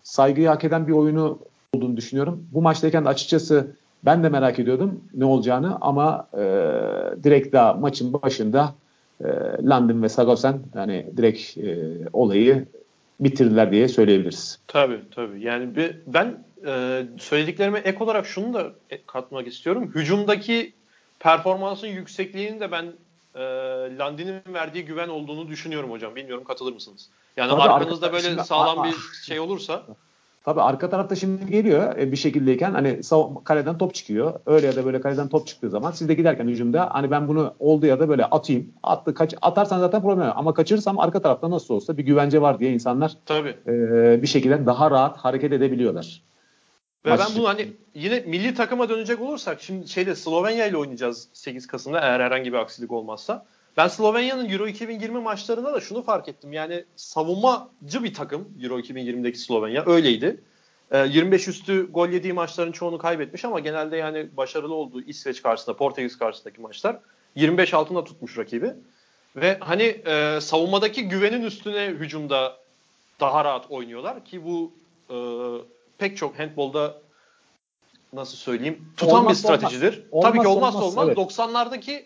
saygıyı 0.03 0.49
hak 0.49 0.65
eden 0.65 0.87
bir 0.87 0.93
oyunu 0.93 1.39
olduğunu 1.73 1.97
düşünüyorum. 1.97 2.47
Bu 2.53 2.63
maçtayken 2.63 3.05
de 3.05 3.09
açıkçası 3.09 3.67
ben 4.05 4.23
de 4.23 4.29
merak 4.29 4.59
ediyordum 4.59 5.01
ne 5.15 5.25
olacağını 5.25 5.79
ama 5.81 6.29
e, 6.35 6.43
direkt 7.25 7.53
daha 7.53 7.75
maçın 7.75 8.13
başında 8.13 8.75
e, 9.21 9.27
Landon 9.63 10.03
ve 10.03 10.09
Sagosen 10.09 10.59
yani 10.75 11.07
direkt 11.17 11.59
e, 11.59 11.99
olayı 12.13 12.67
bitirdiler 13.21 13.73
diye 13.73 13.89
söyleyebiliriz. 13.89 14.59
Tabii 14.67 15.01
tabii. 15.11 15.43
Yani 15.43 15.77
bir, 15.77 16.01
ben 16.07 16.45
e, 16.67 17.03
söylediklerime 17.19 17.79
ek 17.79 18.05
olarak 18.05 18.27
şunu 18.27 18.55
da 18.55 18.73
katmak 19.07 19.47
istiyorum. 19.47 19.93
Hücumdaki 19.95 20.73
performansın 21.21 21.87
yüksekliğini 21.87 22.61
de 22.61 22.73
ben 22.73 22.93
e, 23.35 23.41
Landin'in 23.99 24.41
verdiği 24.55 24.85
güven 24.85 25.09
olduğunu 25.09 25.49
düşünüyorum 25.49 25.91
hocam. 25.91 26.17
Bilmiyorum 26.17 26.45
katılır 26.45 26.73
mısınız? 26.73 27.09
Yani 27.37 27.51
Tabii 27.51 27.63
arkanızda 27.63 28.13
böyle 28.13 28.29
şimdi, 28.29 28.45
sağlam 28.45 28.85
bir 28.85 28.95
şey 29.27 29.41
olursa 29.41 29.83
Tabii 30.47 30.63
arka 30.63 30.91
tarafta 30.91 31.15
şimdi 31.15 31.51
geliyor 31.51 31.99
e, 31.99 32.13
bir 32.13 32.17
şekildeyken 32.17 32.73
hani 32.73 33.01
kaleden 33.45 33.79
top 33.79 33.95
çıkıyor. 33.95 34.41
Öyle 34.47 34.67
ya 34.67 34.77
da 34.77 34.85
böyle 34.85 35.01
kaleden 35.01 35.29
top 35.29 35.47
çıktığı 35.47 35.71
zaman 35.71 35.91
siz 35.91 36.09
de 36.09 36.15
giderken 36.15 36.49
hücumda 36.49 36.89
hani 36.93 37.11
ben 37.11 37.29
bunu 37.29 37.55
oldu 37.59 37.87
ya 37.87 38.01
da 38.01 38.09
böyle 38.09 38.25
atayım. 38.25 38.73
Attı 38.83 39.15
kaç 39.15 39.35
atarsan 39.43 39.79
zaten 39.79 40.03
problem 40.03 40.27
yok. 40.27 40.35
Ama 40.37 40.55
kaçırırsam 40.55 40.99
arka 40.99 41.23
tarafta 41.23 41.51
nasıl 41.51 41.75
olsa 41.75 41.97
bir 41.97 42.03
güvence 42.03 42.43
var 42.43 42.59
diye 42.59 42.73
insanlar 42.73 43.13
Tabii. 43.27 43.57
E, 43.67 43.73
bir 44.23 44.27
şekilde 44.27 44.67
daha 44.67 44.91
rahat 44.91 45.17
hareket 45.17 45.53
edebiliyorlar. 45.53 46.23
Ve 47.07 47.11
Maç... 47.11 47.21
ben 47.21 47.37
bunu 47.37 47.49
hani 47.49 47.73
yine 47.95 48.21
milli 48.21 48.55
takıma 48.55 48.89
dönecek 48.89 49.21
olursak 49.21 49.63
şimdi 49.63 49.89
şeyde 49.89 50.15
Slovenya 50.15 50.67
ile 50.67 50.77
oynayacağız 50.77 51.29
8 51.33 51.67
Kasım'da 51.67 52.01
eğer 52.01 52.21
herhangi 52.21 52.53
bir 52.53 52.59
aksilik 52.59 52.93
olmazsa. 52.93 53.47
Ben 53.77 53.89
Slovenya'nın 53.89 54.51
Euro 54.51 54.67
2020 54.67 55.21
maçlarında 55.21 55.73
da 55.73 55.81
şunu 55.81 56.03
fark 56.03 56.29
ettim. 56.29 56.53
Yani 56.53 56.85
savunmacı 56.97 58.05
bir 58.05 58.15
takım 58.15 58.49
Euro 58.63 58.79
2020'deki 58.81 59.39
Slovenya 59.39 59.85
öyleydi. 59.87 60.41
25 60.93 61.47
ee, 61.47 61.51
üstü 61.51 61.93
gol 61.93 62.09
yediği 62.09 62.33
maçların 62.33 62.73
çoğunu 62.73 62.99
kaybetmiş 62.99 63.45
ama 63.45 63.61
genelde 63.61 63.97
yani 63.97 64.29
başarılı 64.37 64.75
olduğu 64.75 65.03
İsveç 65.03 65.43
karşısında, 65.43 65.77
Portekiz 65.77 66.19
karşısındaki 66.19 66.61
maçlar 66.61 66.99
25 67.35 67.75
altında 67.75 68.05
tutmuş 68.05 68.39
rakibi. 68.39 68.73
Ve 69.37 69.57
hani 69.61 69.83
e, 69.83 70.39
savunmadaki 70.41 71.09
güvenin 71.09 71.43
üstüne 71.43 71.87
hücumda 71.87 72.57
daha 73.21 73.45
rahat 73.45 73.71
oynuyorlar 73.71 74.25
ki 74.25 74.45
bu 74.45 74.73
e, 75.11 75.17
pek 75.99 76.17
çok 76.17 76.39
handbolda 76.39 76.95
nasıl 78.13 78.37
söyleyeyim 78.37 78.93
tutan 78.97 79.19
olmaz, 79.19 79.31
bir 79.31 79.35
stratejidir. 79.35 80.07
Olmaz. 80.11 80.33
Tabii 80.33 80.43
ki 80.43 80.49
olmazsa 80.49 80.79
olmaz. 80.79 80.99
olmaz. 80.99 81.07
Evet. 81.07 81.19
90'lardaki 81.19 82.05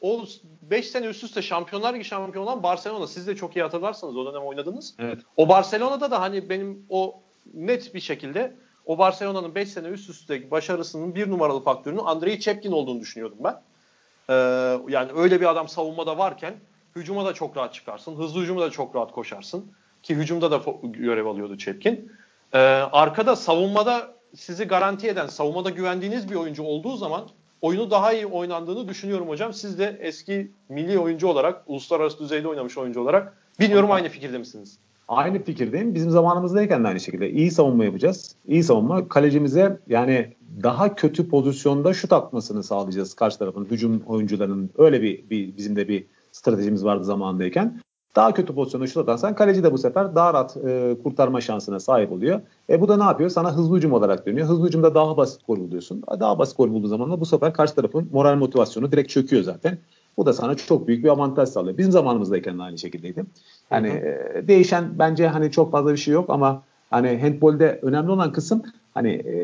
o 0.00 0.24
5 0.62 0.88
sene 0.88 1.06
üst 1.06 1.24
üste 1.24 1.42
Şampiyonlar 1.42 1.94
Ligi 1.94 2.04
şampiyonu 2.04 2.46
olan 2.48 2.62
Barcelona. 2.62 3.06
Siz 3.06 3.26
de 3.26 3.36
çok 3.36 3.56
iyi 3.56 3.62
hatırlarsanız 3.62 4.16
o 4.16 4.26
dönem 4.26 4.42
oynadınız. 4.42 4.94
Evet. 4.98 5.18
O 5.36 5.48
Barcelona'da 5.48 6.10
da 6.10 6.20
hani 6.20 6.48
benim 6.48 6.86
o 6.90 7.20
net 7.54 7.94
bir 7.94 8.00
şekilde 8.00 8.56
o 8.86 8.98
Barcelona'nın 8.98 9.54
5 9.54 9.68
sene 9.68 9.88
üst 9.88 10.10
üste 10.10 10.50
başarısının 10.50 11.14
bir 11.14 11.30
numaralı 11.30 11.62
faktörünün 11.62 12.00
Andrei 12.04 12.40
Çepkin 12.40 12.72
olduğunu 12.72 13.00
düşünüyordum 13.00 13.38
ben. 13.44 13.60
Ee, 14.30 14.34
yani 14.88 15.12
öyle 15.16 15.40
bir 15.40 15.50
adam 15.50 15.68
savunmada 15.68 16.18
varken 16.18 16.54
hücuma 16.96 17.24
da 17.24 17.34
çok 17.34 17.56
rahat 17.56 17.74
çıkarsın. 17.74 18.16
Hızlı 18.16 18.40
hücuma 18.40 18.60
da 18.60 18.70
çok 18.70 18.96
rahat 18.96 19.12
koşarsın. 19.12 19.72
Ki 20.02 20.14
hücumda 20.14 20.50
da 20.50 20.60
görev 20.82 21.26
alıyordu 21.26 21.58
Çepkin. 21.58 22.12
Ee, 22.56 22.58
arkada 22.92 23.36
savunmada 23.36 24.14
sizi 24.34 24.64
garanti 24.64 25.08
eden, 25.08 25.26
savunmada 25.26 25.70
güvendiğiniz 25.70 26.30
bir 26.30 26.34
oyuncu 26.34 26.62
olduğu 26.62 26.96
zaman 26.96 27.22
oyunu 27.60 27.90
daha 27.90 28.12
iyi 28.12 28.26
oynandığını 28.26 28.88
düşünüyorum 28.88 29.28
hocam. 29.28 29.52
Siz 29.52 29.78
de 29.78 29.98
eski 30.00 30.50
milli 30.68 30.98
oyuncu 30.98 31.28
olarak, 31.28 31.62
uluslararası 31.66 32.18
düzeyde 32.18 32.48
oynamış 32.48 32.78
oyuncu 32.78 33.00
olarak 33.00 33.36
bilmiyorum 33.60 33.90
aynı 33.90 34.08
fikirde 34.08 34.38
misiniz? 34.38 34.78
Aynı 35.08 35.42
fikirdeyim. 35.42 35.94
Bizim 35.94 36.10
zamanımızdayken 36.10 36.84
de 36.84 36.88
aynı 36.88 37.00
şekilde 37.00 37.30
iyi 37.30 37.50
savunma 37.50 37.84
yapacağız. 37.84 38.34
İyi 38.46 38.62
savunma 38.62 39.08
kalecimize 39.08 39.80
yani 39.86 40.34
daha 40.62 40.94
kötü 40.94 41.28
pozisyonda 41.28 41.94
şut 41.94 42.12
atmasını 42.12 42.62
sağlayacağız 42.62 43.14
karşı 43.14 43.38
tarafın 43.38 43.64
hücum 43.64 44.02
oyuncularının. 44.06 44.70
Öyle 44.78 45.02
bir, 45.02 45.30
bir 45.30 45.56
bizim 45.56 45.76
de 45.76 45.88
bir 45.88 46.06
stratejimiz 46.32 46.84
vardı 46.84 47.04
zamanındayken. 47.04 47.80
Daha 48.16 48.34
kötü 48.34 48.54
pozisyonda 48.54 48.86
şut 48.86 48.96
atarsan 48.96 49.34
kaleci 49.34 49.62
de 49.62 49.72
bu 49.72 49.78
sefer 49.78 50.14
daha 50.14 50.34
rahat 50.34 50.56
e, 50.56 50.96
kurtarma 51.02 51.40
şansına 51.40 51.80
sahip 51.80 52.12
oluyor. 52.12 52.40
E 52.70 52.80
bu 52.80 52.88
da 52.88 52.96
ne 52.96 53.04
yapıyor? 53.04 53.30
Sana 53.30 53.56
hızlı 53.56 53.76
hücum 53.76 53.92
olarak 53.92 54.26
dönüyor. 54.26 54.48
Hızlı 54.48 54.66
hücumda 54.66 54.94
daha 54.94 55.16
basit 55.16 55.46
gol 55.46 55.56
buluyorsun. 55.56 56.02
Daha 56.20 56.38
basit 56.38 56.56
gol 56.56 56.70
bulduğu 56.70 56.88
zaman 56.88 57.10
da 57.10 57.20
bu 57.20 57.26
sefer 57.26 57.52
karşı 57.52 57.74
tarafın 57.74 58.08
moral 58.12 58.36
motivasyonu 58.36 58.92
direkt 58.92 59.10
çöküyor 59.10 59.42
zaten. 59.42 59.78
Bu 60.16 60.26
da 60.26 60.32
sana 60.32 60.54
çok 60.54 60.88
büyük 60.88 61.04
bir 61.04 61.08
avantaj 61.08 61.48
sağlıyor. 61.48 61.78
Bizim 61.78 61.92
zamanımızdayken 61.92 62.58
aynı 62.58 62.78
şekildeydi. 62.78 63.24
Yani 63.70 63.88
e, 63.88 64.44
değişen 64.48 64.84
bence 64.98 65.28
hani 65.28 65.50
çok 65.50 65.72
fazla 65.72 65.92
bir 65.92 65.96
şey 65.96 66.14
yok 66.14 66.30
ama 66.30 66.62
hani 66.90 67.18
handbolde 67.20 67.78
önemli 67.82 68.10
olan 68.10 68.32
kısım 68.32 68.62
hani 68.94 69.10
e, 69.10 69.36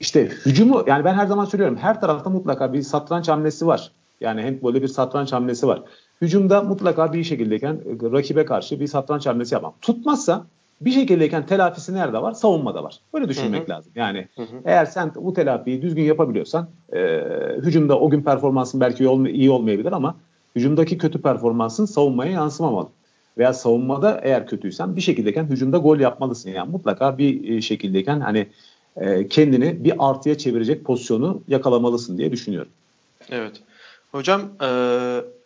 işte 0.00 0.28
hücumu 0.46 0.84
yani 0.86 1.04
ben 1.04 1.14
her 1.14 1.26
zaman 1.26 1.44
söylüyorum 1.44 1.76
her 1.80 2.00
tarafta 2.00 2.30
mutlaka 2.30 2.72
bir 2.72 2.82
satranç 2.82 3.28
hamlesi 3.28 3.66
var. 3.66 3.90
Yani 4.20 4.42
handbolde 4.42 4.82
bir 4.82 4.88
satranç 4.88 5.32
hamlesi 5.32 5.66
var. 5.66 5.82
Hücumda 6.20 6.62
mutlaka 6.62 7.12
bir 7.12 7.24
şekildeyken 7.24 7.74
e, 7.74 8.12
rakibe 8.12 8.44
karşı 8.44 8.80
bir 8.80 8.86
satranç 8.86 9.26
hamlesi 9.26 9.54
yapmam. 9.54 9.74
Tutmazsa 9.82 10.46
bir 10.80 10.90
şekildeyken 10.90 11.46
telafisi 11.46 11.94
nerede 11.94 12.22
var? 12.22 12.32
Savunmada 12.32 12.84
var. 12.84 13.00
Böyle 13.14 13.28
düşünmek 13.28 13.60
hı 13.60 13.64
hı. 13.64 13.70
lazım. 13.70 13.92
Yani 13.94 14.28
hı 14.36 14.42
hı. 14.42 14.56
eğer 14.64 14.86
sen 14.86 15.12
bu 15.14 15.34
telafiyi 15.34 15.82
düzgün 15.82 16.02
yapabiliyorsan 16.02 16.68
e, 16.92 17.22
hücumda 17.58 17.98
o 18.00 18.10
gün 18.10 18.22
performansın 18.22 18.80
belki 18.80 19.04
iyi 19.32 19.50
olmayabilir 19.50 19.92
ama 19.92 20.16
hücumdaki 20.56 20.98
kötü 20.98 21.22
performansın 21.22 21.84
savunmaya 21.84 22.32
yansımamalı. 22.32 22.88
Veya 23.38 23.52
savunmada 23.52 24.20
eğer 24.22 24.46
kötüysen 24.46 24.96
bir 24.96 25.00
şekildeyken 25.00 25.44
hücumda 25.44 25.78
gol 25.78 26.00
yapmalısın. 26.00 26.50
Yani 26.50 26.70
mutlaka 26.70 27.18
bir 27.18 27.56
e, 27.56 27.60
şekildeyken 27.60 28.20
hani 28.20 28.46
e, 28.96 29.28
kendini 29.28 29.84
bir 29.84 29.94
artıya 29.98 30.38
çevirecek 30.38 30.84
pozisyonu 30.84 31.42
yakalamalısın 31.48 32.18
diye 32.18 32.32
düşünüyorum. 32.32 32.70
Evet. 33.30 33.60
Hocam 34.14 34.40
e, 34.40 34.68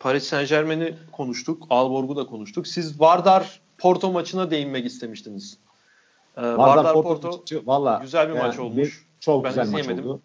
Paris 0.00 0.24
Saint 0.24 0.48
Germain'i 0.48 0.94
konuştuk. 1.12 1.66
Alborg'u 1.70 2.16
da 2.16 2.26
konuştuk. 2.26 2.66
Siz 2.66 3.00
Vardar 3.00 3.60
Porto 3.78 4.12
maçına 4.12 4.50
değinmek 4.50 4.86
istemiştiniz. 4.86 5.58
E, 6.36 6.42
Vardar, 6.42 6.58
Vardar 6.58 6.92
Porto, 6.92 7.30
Porto 7.30 7.62
valla, 7.66 7.98
güzel 8.02 8.28
bir 8.28 8.34
yani, 8.34 8.46
maç 8.46 8.58
olmuş. 8.58 9.06
Çok 9.20 9.44
ben 9.44 9.50
güzel 9.50 9.70
maç 9.70 9.88
oldu. 9.88 10.20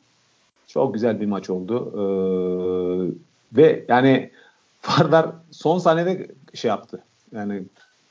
Çok 0.68 0.94
güzel 0.94 1.22
bir 1.22 1.26
maç 1.26 1.50
oldu. 1.50 1.92
Ee, 1.94 3.58
ve 3.58 3.86
yani 3.88 4.32
Vardar 4.90 5.30
son 5.52 5.80
saniyede 5.80 6.28
şey 6.54 6.70
yaptı. 6.70 7.04
Yani 7.36 7.64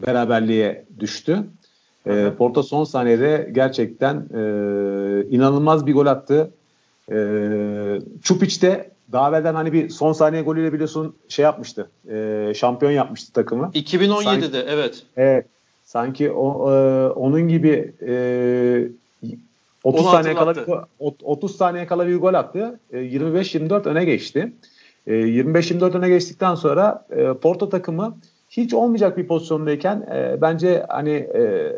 beraberliğe 0.07 0.87
düştü. 1.01 1.45
E, 2.07 2.33
Porto 2.39 2.63
son 2.63 2.85
saniyede 2.85 3.51
gerçekten 3.53 4.17
e, 4.17 4.41
inanılmaz 5.31 5.87
bir 5.87 5.95
gol 5.95 6.07
attı. 6.07 6.51
E, 7.13 7.17
Çupic 8.23 8.63
de 8.63 8.92
daha 9.13 9.29
evvelden 9.29 9.55
hani 9.55 9.73
bir 9.73 9.89
son 9.89 10.13
saniye 10.13 10.43
golüyle 10.43 10.73
biliyorsun 10.73 11.17
şey 11.29 11.43
yapmıştı. 11.43 11.91
E, 12.11 12.53
şampiyon 12.57 12.93
yapmıştı 12.93 13.33
takımı. 13.33 13.71
2017'de 13.75 14.23
sanki, 14.23 14.57
evet. 14.69 15.03
Evet. 15.17 15.47
Sanki 15.85 16.31
o, 16.31 16.73
e, 16.73 17.09
onun 17.09 17.49
gibi 17.49 17.93
e, 18.07 18.89
30 19.85 20.07
saniye 20.07 20.35
kala 20.35 20.55
30 20.99 21.57
saniye 21.57 21.87
kala 21.87 22.07
bir 22.07 22.17
gol 22.17 22.35
attı. 22.35 22.81
E, 22.93 22.99
25-24 22.99 23.89
öne 23.89 24.05
geçti. 24.05 24.53
E, 25.07 25.13
25-24 25.13 25.99
öne 25.99 26.09
geçtikten 26.09 26.55
sonra 26.55 27.07
e, 27.11 27.33
Porto 27.33 27.69
takımı 27.69 28.17
hiç 28.51 28.75
olmayacak 28.75 29.17
bir 29.17 29.27
pozisyondayken 29.27 29.97
e, 30.15 30.39
bence 30.41 30.87
hani 30.89 31.11
e, 31.11 31.73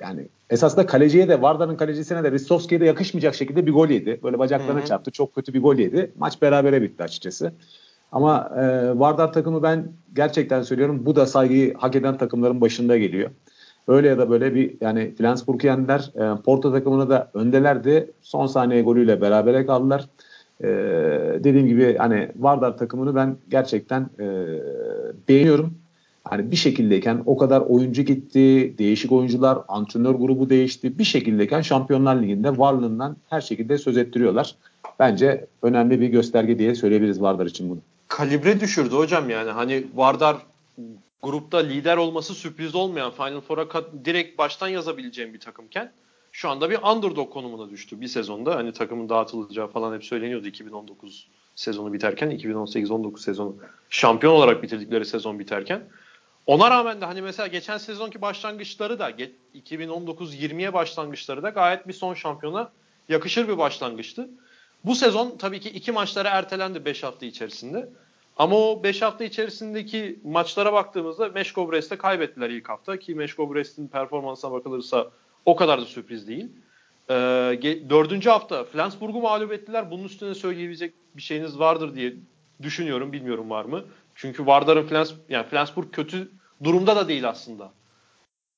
yani 0.00 0.26
esasında 0.50 0.86
kaleciye 0.86 1.28
de 1.28 1.42
Vardar'ın 1.42 1.76
kalecisine 1.76 2.24
de 2.24 2.32
Ristovski'ye 2.32 2.80
de 2.80 2.84
yakışmayacak 2.84 3.34
şekilde 3.34 3.66
bir 3.66 3.72
gol 3.72 3.88
yedi. 3.88 4.20
Böyle 4.22 4.38
bacaklarına 4.38 4.78
Hı-hı. 4.78 4.88
çarptı. 4.88 5.10
Çok 5.10 5.34
kötü 5.34 5.54
bir 5.54 5.62
gol 5.62 5.76
yedi. 5.76 6.12
Maç 6.18 6.42
berabere 6.42 6.82
bitti 6.82 7.02
açıkçası. 7.02 7.52
Ama 8.12 8.50
e, 8.56 8.98
Vardar 8.98 9.32
takımı 9.32 9.62
ben 9.62 9.92
gerçekten 10.14 10.62
söylüyorum 10.62 11.06
bu 11.06 11.16
da 11.16 11.26
saygıyı 11.26 11.74
hak 11.74 11.96
eden 11.96 12.18
takımların 12.18 12.60
başında 12.60 12.98
geliyor. 12.98 13.30
Öyle 13.88 14.08
ya 14.08 14.18
da 14.18 14.30
böyle 14.30 14.54
bir 14.54 14.74
yani 14.80 15.14
Flensburg 15.18 15.64
yendiler. 15.64 16.10
E, 16.14 16.42
Porto 16.42 16.72
takımını 16.72 17.10
da 17.10 17.30
öndelerdi. 17.34 18.10
Son 18.22 18.46
saniye 18.46 18.82
golüyle 18.82 19.20
berabere 19.20 19.66
kaldılar. 19.66 20.08
E, 20.60 20.68
dediğim 21.44 21.66
gibi 21.66 21.96
hani 21.96 22.28
Vardar 22.36 22.78
takımını 22.78 23.14
ben 23.14 23.36
gerçekten 23.48 24.10
e, 24.20 24.26
beğeniyorum. 25.28 25.74
Hani 26.30 26.50
bir 26.50 26.56
şekildeyken 26.56 27.22
o 27.26 27.36
kadar 27.36 27.60
oyuncu 27.60 28.02
gitti, 28.02 28.74
değişik 28.78 29.12
oyuncular, 29.12 29.58
antrenör 29.68 30.14
grubu 30.14 30.50
değişti. 30.50 30.98
Bir 30.98 31.04
şekildeyken 31.04 31.60
Şampiyonlar 31.60 32.22
Ligi'nde 32.22 32.58
varlığından 32.58 33.16
her 33.30 33.40
şekilde 33.40 33.78
söz 33.78 33.96
ettiriyorlar. 33.96 34.54
Bence 34.98 35.46
önemli 35.62 36.00
bir 36.00 36.08
gösterge 36.08 36.58
diye 36.58 36.74
söyleyebiliriz 36.74 37.22
Vardar 37.22 37.46
için 37.46 37.70
bunu. 37.70 37.78
Kalibre 38.08 38.60
düşürdü 38.60 38.94
hocam 38.94 39.30
yani. 39.30 39.50
Hani 39.50 39.84
Vardar 39.94 40.36
grupta 41.22 41.58
lider 41.58 41.96
olması 41.96 42.34
sürpriz 42.34 42.74
olmayan 42.74 43.10
Final 43.10 43.40
Four'a 43.40 43.66
direkt 44.04 44.38
baştan 44.38 44.68
yazabileceğim 44.68 45.34
bir 45.34 45.40
takımken 45.40 45.92
şu 46.32 46.48
anda 46.48 46.70
bir 46.70 46.78
underdog 46.94 47.32
konumuna 47.32 47.70
düştü 47.70 48.00
bir 48.00 48.06
sezonda. 48.06 48.56
Hani 48.56 48.72
takımın 48.72 49.08
dağıtılacağı 49.08 49.68
falan 49.68 49.94
hep 49.94 50.04
söyleniyordu 50.04 50.46
2019 50.46 51.28
sezonu 51.54 51.92
biterken 51.92 52.30
2018-19 52.30 53.18
sezonu 53.18 53.56
şampiyon 53.90 54.34
olarak 54.34 54.62
bitirdikleri 54.62 55.04
sezon 55.04 55.38
biterken. 55.38 55.82
Ona 56.48 56.70
rağmen 56.70 57.00
de 57.00 57.04
hani 57.04 57.22
mesela 57.22 57.46
geçen 57.46 57.78
sezonki 57.78 58.22
başlangıçları 58.22 58.98
da 58.98 59.10
2019-20'ye 59.54 60.72
başlangıçları 60.72 61.42
da 61.42 61.48
gayet 61.48 61.88
bir 61.88 61.92
son 61.92 62.14
şampiyona 62.14 62.70
yakışır 63.08 63.48
bir 63.48 63.58
başlangıçtı. 63.58 64.30
Bu 64.84 64.94
sezon 64.94 65.36
tabii 65.38 65.60
ki 65.60 65.70
iki 65.70 65.92
maçlara 65.92 66.28
ertelendi 66.28 66.84
5 66.84 67.02
hafta 67.02 67.26
içerisinde. 67.26 67.88
Ama 68.36 68.56
o 68.56 68.82
5 68.82 69.02
hafta 69.02 69.24
içerisindeki 69.24 70.18
maçlara 70.24 70.72
baktığımızda 70.72 71.28
Meşko 71.28 71.72
Brest'e 71.72 71.98
kaybettiler 71.98 72.50
ilk 72.50 72.68
hafta 72.68 72.98
ki 72.98 73.14
Meşko 73.14 73.54
Brest'in 73.54 73.88
performansına 73.88 74.52
bakılırsa 74.52 75.10
o 75.44 75.56
kadar 75.56 75.80
da 75.80 75.84
sürpriz 75.84 76.28
değil. 76.28 76.48
Ee, 77.10 77.14
dördüncü 77.90 78.30
hafta 78.30 78.64
Flensburg'u 78.64 79.20
mağlup 79.20 79.52
ettiler. 79.52 79.90
Bunun 79.90 80.04
üstüne 80.04 80.34
söyleyebilecek 80.34 80.94
bir 81.16 81.22
şeyiniz 81.22 81.58
vardır 81.58 81.94
diye 81.94 82.14
düşünüyorum. 82.62 83.12
Bilmiyorum 83.12 83.50
var 83.50 83.64
mı? 83.64 83.84
Çünkü 84.14 84.46
Vardar'ın 84.46 84.86
Flens, 84.86 85.12
yani 85.28 85.46
Flensburg 85.46 85.92
kötü 85.92 86.28
durumda 86.64 86.96
da 86.96 87.08
değil 87.08 87.28
aslında. 87.28 87.70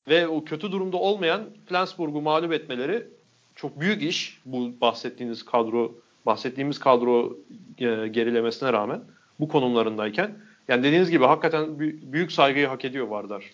Ve 0.09 0.29
o 0.29 0.45
kötü 0.45 0.73
durumda 0.73 0.97
olmayan 0.97 1.43
Flensburg'u 1.67 2.21
mağlup 2.21 2.53
etmeleri 2.53 3.07
çok 3.55 3.81
büyük 3.81 4.03
iş. 4.03 4.41
Bu 4.45 4.81
bahsettiğiniz 4.81 5.45
kadro, 5.45 5.93
bahsettiğimiz 6.27 6.79
kadro 6.79 7.37
e, 7.79 8.09
gerilemesine 8.09 8.73
rağmen 8.73 9.01
bu 9.41 9.49
konumlarındayken. 9.49 10.31
Yani 10.69 10.83
dediğiniz 10.83 11.11
gibi 11.11 11.25
hakikaten 11.25 11.79
büyük 12.13 12.33
saygıyı 12.33 12.67
hak 12.67 12.85
ediyor 12.85 13.09
Vardar. 13.09 13.45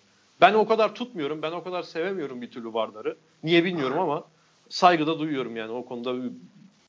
Ben 0.40 0.55
o 0.55 0.66
kadar 0.66 0.94
tutmuyorum, 0.94 1.42
ben 1.42 1.53
o 1.53 1.64
kadar 1.64 1.82
sevemiyorum 1.82 2.42
bir 2.42 2.51
türlü 2.51 2.72
Vardar'ı. 2.72 3.16
Niye 3.44 3.64
bilmiyorum 3.64 3.99
ama 3.99 4.24
saygı 4.68 5.07
da 5.07 5.18
duyuyorum 5.18 5.57
yani 5.57 5.72
o 5.72 5.84
konuda 5.84 6.14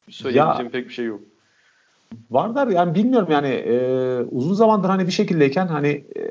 söyleyebileceğim 0.10 0.66
ya, 0.66 0.72
pek 0.72 0.88
bir 0.90 0.94
şey 0.94 1.06
yok. 1.06 1.22
Vardar 2.32 2.68
yani 2.68 2.96
bilmiyorum 2.96 3.28
yani 3.32 3.48
e, 3.48 4.20
uzun 4.32 4.54
zamandır 4.54 4.90
hani 4.90 5.08
bir 5.08 5.12
şekildeyken 5.12 5.68
hani 5.68 6.04
e, 6.16 6.22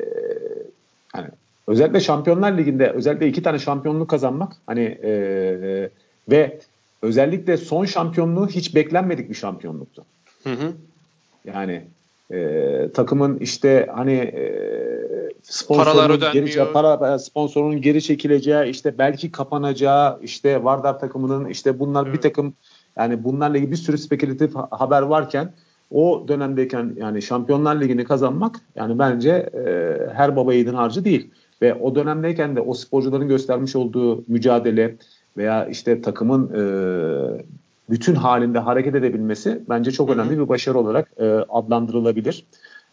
özellikle 1.67 2.01
Şampiyonlar 2.01 2.59
Ligi'nde 2.59 2.91
özellikle 2.91 3.29
iki 3.29 3.43
tane 3.43 3.59
şampiyonluk 3.59 4.11
kazanmak 4.11 4.53
hani 4.67 4.99
e, 5.03 5.11
e, 5.11 5.91
ve 6.31 6.59
özellikle 7.03 7.57
son 7.57 7.85
şampiyonluğu 7.85 8.49
hiç 8.49 8.75
beklenmedik 8.75 9.31
bir 9.31 9.35
şampiyonluktu. 9.35 10.05
Hı 10.45 10.53
hı. 10.53 10.73
Yani 11.45 11.83
e, 12.31 12.91
takımın 12.95 13.39
işte 13.39 13.89
hani 13.95 14.13
e, 14.13 14.53
sponsorun 15.43 16.21
geri, 16.33 16.73
para 16.73 17.19
sponsorun 17.19 17.81
geri 17.81 18.03
çekileceği 18.03 18.71
işte 18.71 18.99
belki 18.99 19.33
kapanacağı 19.33 20.19
işte 20.23 20.65
Vardar 20.65 21.01
takımının 21.01 21.49
işte 21.49 21.79
bunlar 21.79 22.07
evet. 22.07 22.17
bir 22.17 22.21
takım 22.21 22.55
yani 22.97 23.25
bunlarla 23.25 23.57
ilgili 23.57 23.71
bir 23.71 23.77
sürü 23.77 23.99
spekülatif 23.99 24.55
haber 24.71 25.03
varken 25.03 25.53
o 25.91 26.25
dönemdeyken 26.29 26.97
yani 26.97 27.23
Şampiyonlar 27.23 27.81
Ligi'ni 27.81 28.05
kazanmak 28.05 28.61
yani 28.77 28.99
bence 28.99 29.31
e, 29.31 29.97
her 30.15 30.37
baba 30.37 30.55
yiğidin 30.55 30.75
harcı 30.75 31.05
değil. 31.05 31.31
Ve 31.63 31.75
o 31.75 31.95
dönemdeyken 31.95 32.57
de 32.57 32.61
o 32.61 32.75
sporcuların 32.75 33.29
göstermiş 33.29 33.77
olduğu 33.77 34.25
mücadele 34.29 34.97
veya 35.37 35.67
işte 35.67 36.03
takımın 36.03 36.51
e, 36.55 36.63
bütün 37.91 38.15
halinde 38.15 38.59
hareket 38.59 38.95
edebilmesi 38.95 39.63
bence 39.69 39.91
çok 39.91 40.11
önemli 40.11 40.39
bir 40.39 40.49
başarı 40.49 40.79
olarak 40.79 41.09
e, 41.19 41.25
adlandırılabilir. 41.29 42.47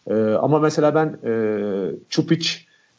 E, 0.08 0.14
ama 0.14 0.60
mesela 0.60 0.96
ben 0.96 1.18
e, 1.30 1.34
Çupic 2.10 2.50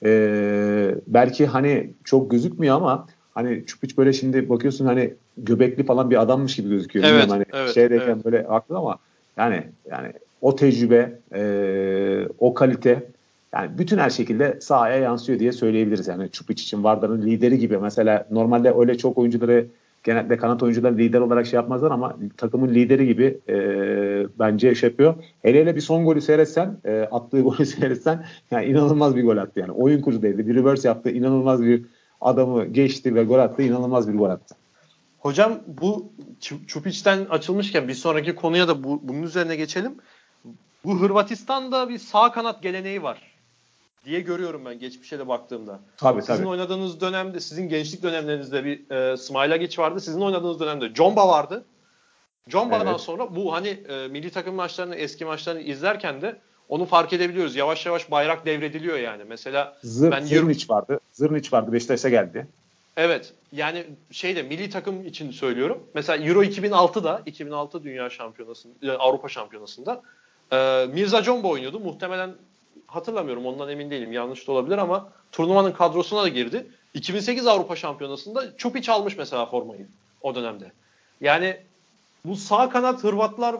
e, 0.04 0.94
belki 1.06 1.46
hani 1.46 1.90
çok 2.04 2.30
gözükmüyor 2.30 2.76
ama 2.76 3.06
hani 3.34 3.66
Çupic 3.66 3.96
böyle 3.96 4.12
şimdi 4.12 4.48
bakıyorsun 4.48 4.86
hani 4.86 5.14
göbekli 5.38 5.84
falan 5.84 6.10
bir 6.10 6.22
adammış 6.22 6.56
gibi 6.56 6.68
gözüküyor. 6.68 7.04
Evet, 7.08 7.30
hani 7.30 7.44
evet, 7.52 7.74
şeydeyken 7.74 8.06
evet. 8.06 8.24
böyle 8.24 8.42
haklı 8.42 8.76
ama 8.76 8.98
yani 9.36 9.62
yani 9.90 10.12
o 10.40 10.56
tecrübe, 10.56 11.18
e, 11.34 12.28
o 12.38 12.54
kalite 12.54 13.02
yani 13.54 13.78
bütün 13.78 13.98
her 13.98 14.10
şekilde 14.10 14.58
sahaya 14.60 14.98
yansıyor 14.98 15.38
diye 15.38 15.52
söyleyebiliriz. 15.52 16.08
Yani 16.08 16.30
Çupic 16.30 16.62
için 16.62 16.84
Vardar'ın 16.84 17.22
lideri 17.22 17.58
gibi 17.58 17.78
mesela 17.78 18.26
normalde 18.30 18.74
öyle 18.78 18.98
çok 18.98 19.18
oyuncuları 19.18 19.66
genelde 20.04 20.36
kanat 20.36 20.62
oyuncuları 20.62 20.98
lider 20.98 21.20
olarak 21.20 21.46
şey 21.46 21.56
yapmazlar 21.56 21.90
ama 21.90 22.16
takımın 22.36 22.74
lideri 22.74 23.06
gibi 23.06 23.40
e, 23.48 23.56
bence 24.38 24.74
şey 24.74 24.90
yapıyor. 24.90 25.14
Hele 25.42 25.60
hele 25.60 25.76
bir 25.76 25.80
son 25.80 26.04
golü 26.04 26.20
seyretsen, 26.20 26.76
e, 26.84 27.08
attığı 27.10 27.40
golü 27.42 27.66
seyretsen 27.66 28.26
yani 28.50 28.66
inanılmaz 28.66 29.16
bir 29.16 29.24
gol 29.24 29.36
attı 29.36 29.60
yani. 29.60 29.72
Oyun 29.72 30.00
kurucu 30.00 30.22
değildi. 30.22 30.48
Bir 30.48 30.54
reverse 30.54 30.88
yaptı. 30.88 31.10
inanılmaz 31.10 31.62
bir 31.62 31.84
adamı 32.20 32.64
geçti 32.64 33.14
ve 33.14 33.24
gol 33.24 33.38
attı. 33.38 33.62
inanılmaz 33.62 34.12
bir 34.12 34.18
gol 34.18 34.30
attı. 34.30 34.54
Hocam 35.18 35.58
bu 35.66 36.12
Çupic'ten 36.66 37.24
açılmışken 37.30 37.88
bir 37.88 37.94
sonraki 37.94 38.34
konuya 38.34 38.68
da 38.68 38.84
bu, 38.84 39.00
bunun 39.02 39.22
üzerine 39.22 39.56
geçelim. 39.56 39.92
Bu 40.84 41.00
Hırvatistan'da 41.00 41.88
bir 41.88 41.98
sağ 41.98 42.32
kanat 42.32 42.62
geleneği 42.62 43.02
var 43.02 43.33
diye 44.04 44.20
görüyorum 44.20 44.64
ben 44.64 44.78
geçmişe 44.78 45.18
de 45.18 45.28
baktığımda. 45.28 45.80
Tabii, 45.96 46.22
sizin 46.22 46.36
tabii. 46.36 46.48
oynadığınız 46.48 47.00
dönemde, 47.00 47.40
sizin 47.40 47.68
gençlik 47.68 48.02
dönemlerinizde 48.02 48.64
bir 48.64 48.90
e, 48.90 49.16
Smailagic 49.16 49.82
vardı. 49.82 50.00
Sizin 50.00 50.20
oynadığınız 50.20 50.60
dönemde 50.60 50.94
Jomba 50.94 51.28
vardı. 51.28 51.64
Jomba'dan 52.48 52.86
evet. 52.86 53.00
sonra 53.00 53.36
bu 53.36 53.52
hani 53.52 53.68
e, 53.68 54.08
milli 54.08 54.30
takım 54.30 54.54
maçlarını, 54.54 54.96
eski 54.96 55.24
maçlarını 55.24 55.60
izlerken 55.60 56.22
de 56.22 56.36
onu 56.68 56.84
fark 56.84 57.12
edebiliyoruz. 57.12 57.56
Yavaş 57.56 57.86
yavaş 57.86 58.10
bayrak 58.10 58.46
devrediliyor 58.46 58.98
yani. 58.98 59.24
Mesela 59.28 59.78
Zır, 59.82 60.10
ben 60.10 60.24
Zırniç 60.24 60.70
vardı. 60.70 61.00
Zırniç 61.12 61.52
vardı. 61.52 61.72
Beşiktaş'a 61.72 62.08
geldi. 62.08 62.46
Evet. 62.96 63.32
Yani 63.52 63.86
şeyde 64.10 64.42
milli 64.42 64.70
takım 64.70 65.06
için 65.06 65.30
söylüyorum. 65.30 65.82
Mesela 65.94 66.26
Euro 66.26 66.42
2006'da 66.42 67.22
2006 67.26 67.84
Dünya 67.84 68.10
Şampiyonası'nda 68.10 68.92
e, 68.92 68.96
Avrupa 68.96 69.28
Şampiyonası'nda 69.28 70.02
e, 70.52 70.86
Mirza 70.86 71.22
Jomba 71.22 71.48
oynuyordu. 71.48 71.80
Muhtemelen 71.80 72.34
hatırlamıyorum 72.94 73.46
ondan 73.46 73.68
emin 73.68 73.90
değilim. 73.90 74.12
Yanlış 74.12 74.48
da 74.48 74.52
olabilir 74.52 74.78
ama 74.78 75.08
turnuvanın 75.32 75.72
kadrosuna 75.72 76.22
da 76.22 76.28
girdi. 76.28 76.66
2008 76.94 77.46
Avrupa 77.46 77.76
Şampiyonası'nda 77.76 78.56
Çupiç 78.56 78.88
almış 78.88 79.18
mesela 79.18 79.46
formayı 79.46 79.86
o 80.22 80.34
dönemde. 80.34 80.72
Yani 81.20 81.56
bu 82.24 82.36
sağ 82.36 82.68
kanat 82.68 83.04
Hırvatlar 83.04 83.56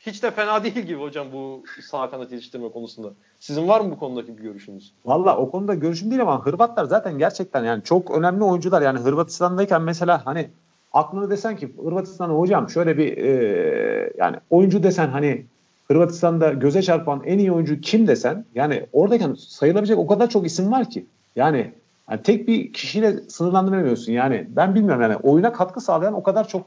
hiç 0.00 0.22
de 0.22 0.30
fena 0.30 0.64
değil 0.64 0.78
gibi 0.78 1.00
hocam 1.00 1.26
bu 1.32 1.64
sağ 1.82 2.10
kanat 2.10 2.32
yetiştirme 2.32 2.68
konusunda. 2.68 3.08
Sizin 3.40 3.68
var 3.68 3.80
mı 3.80 3.90
bu 3.90 3.98
konudaki 3.98 4.38
bir 4.38 4.42
görüşünüz? 4.42 4.92
Valla 5.04 5.36
o 5.36 5.50
konuda 5.50 5.74
görüşüm 5.74 6.10
değil 6.10 6.22
ama 6.22 6.46
Hırvatlar 6.46 6.84
zaten 6.84 7.18
gerçekten 7.18 7.64
yani 7.64 7.82
çok 7.82 8.10
önemli 8.10 8.44
oyuncular. 8.44 8.82
Yani 8.82 8.98
Hırvatistan'dayken 8.98 9.82
mesela 9.82 10.26
hani 10.26 10.50
aklına 10.92 11.30
desen 11.30 11.56
ki 11.56 11.74
Hırvatistan'a 11.84 12.32
hocam 12.32 12.70
şöyle 12.70 12.98
bir 12.98 13.16
e, 13.16 14.12
yani 14.18 14.36
oyuncu 14.50 14.82
desen 14.82 15.08
hani 15.08 15.46
Hırvatistan'da 15.88 16.52
göze 16.52 16.82
çarpan 16.82 17.22
en 17.24 17.38
iyi 17.38 17.52
oyuncu 17.52 17.80
kim 17.80 18.06
desen 18.06 18.44
yani 18.54 18.86
oradayken 18.92 19.34
sayılabilecek 19.34 19.98
o 19.98 20.06
kadar 20.06 20.30
çok 20.30 20.46
isim 20.46 20.72
var 20.72 20.90
ki. 20.90 21.06
Yani, 21.36 21.72
yani 22.10 22.22
tek 22.22 22.48
bir 22.48 22.72
kişiyle 22.72 23.12
sınırlandıramıyorsun. 23.28 24.12
Yani 24.12 24.46
ben 24.48 24.74
bilmiyorum 24.74 25.02
yani 25.02 25.16
oyuna 25.16 25.52
katkı 25.52 25.80
sağlayan 25.80 26.14
o 26.14 26.22
kadar 26.22 26.48
çok 26.48 26.66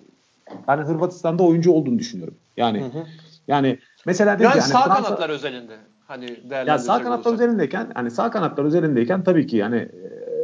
yani 0.68 0.84
Hırvatistan'da 0.84 1.44
oyuncu 1.44 1.72
olduğunu 1.72 2.00
düşünüyorum. 2.00 2.36
Yani 2.58 2.82
hı 2.82 2.86
hı. 2.86 3.04
yani 3.48 3.80
mesela 4.06 4.38
yani 4.40 4.54
ki, 4.54 4.62
sağ 4.62 4.84
Fransa, 4.84 5.04
kanatlar 5.04 5.30
özelinde 5.30 5.78
hani 6.08 6.40
ya 6.68 6.80
sağ 6.80 7.04
kanatlar 7.04 7.34
özelindeyken 7.34 7.92
hani 7.94 8.12
sağ 8.12 8.32
kanatlar 8.32 8.64
özelindeyken 8.64 9.24
tabii 9.24 9.48
ki 9.48 9.58
yani 9.58 9.90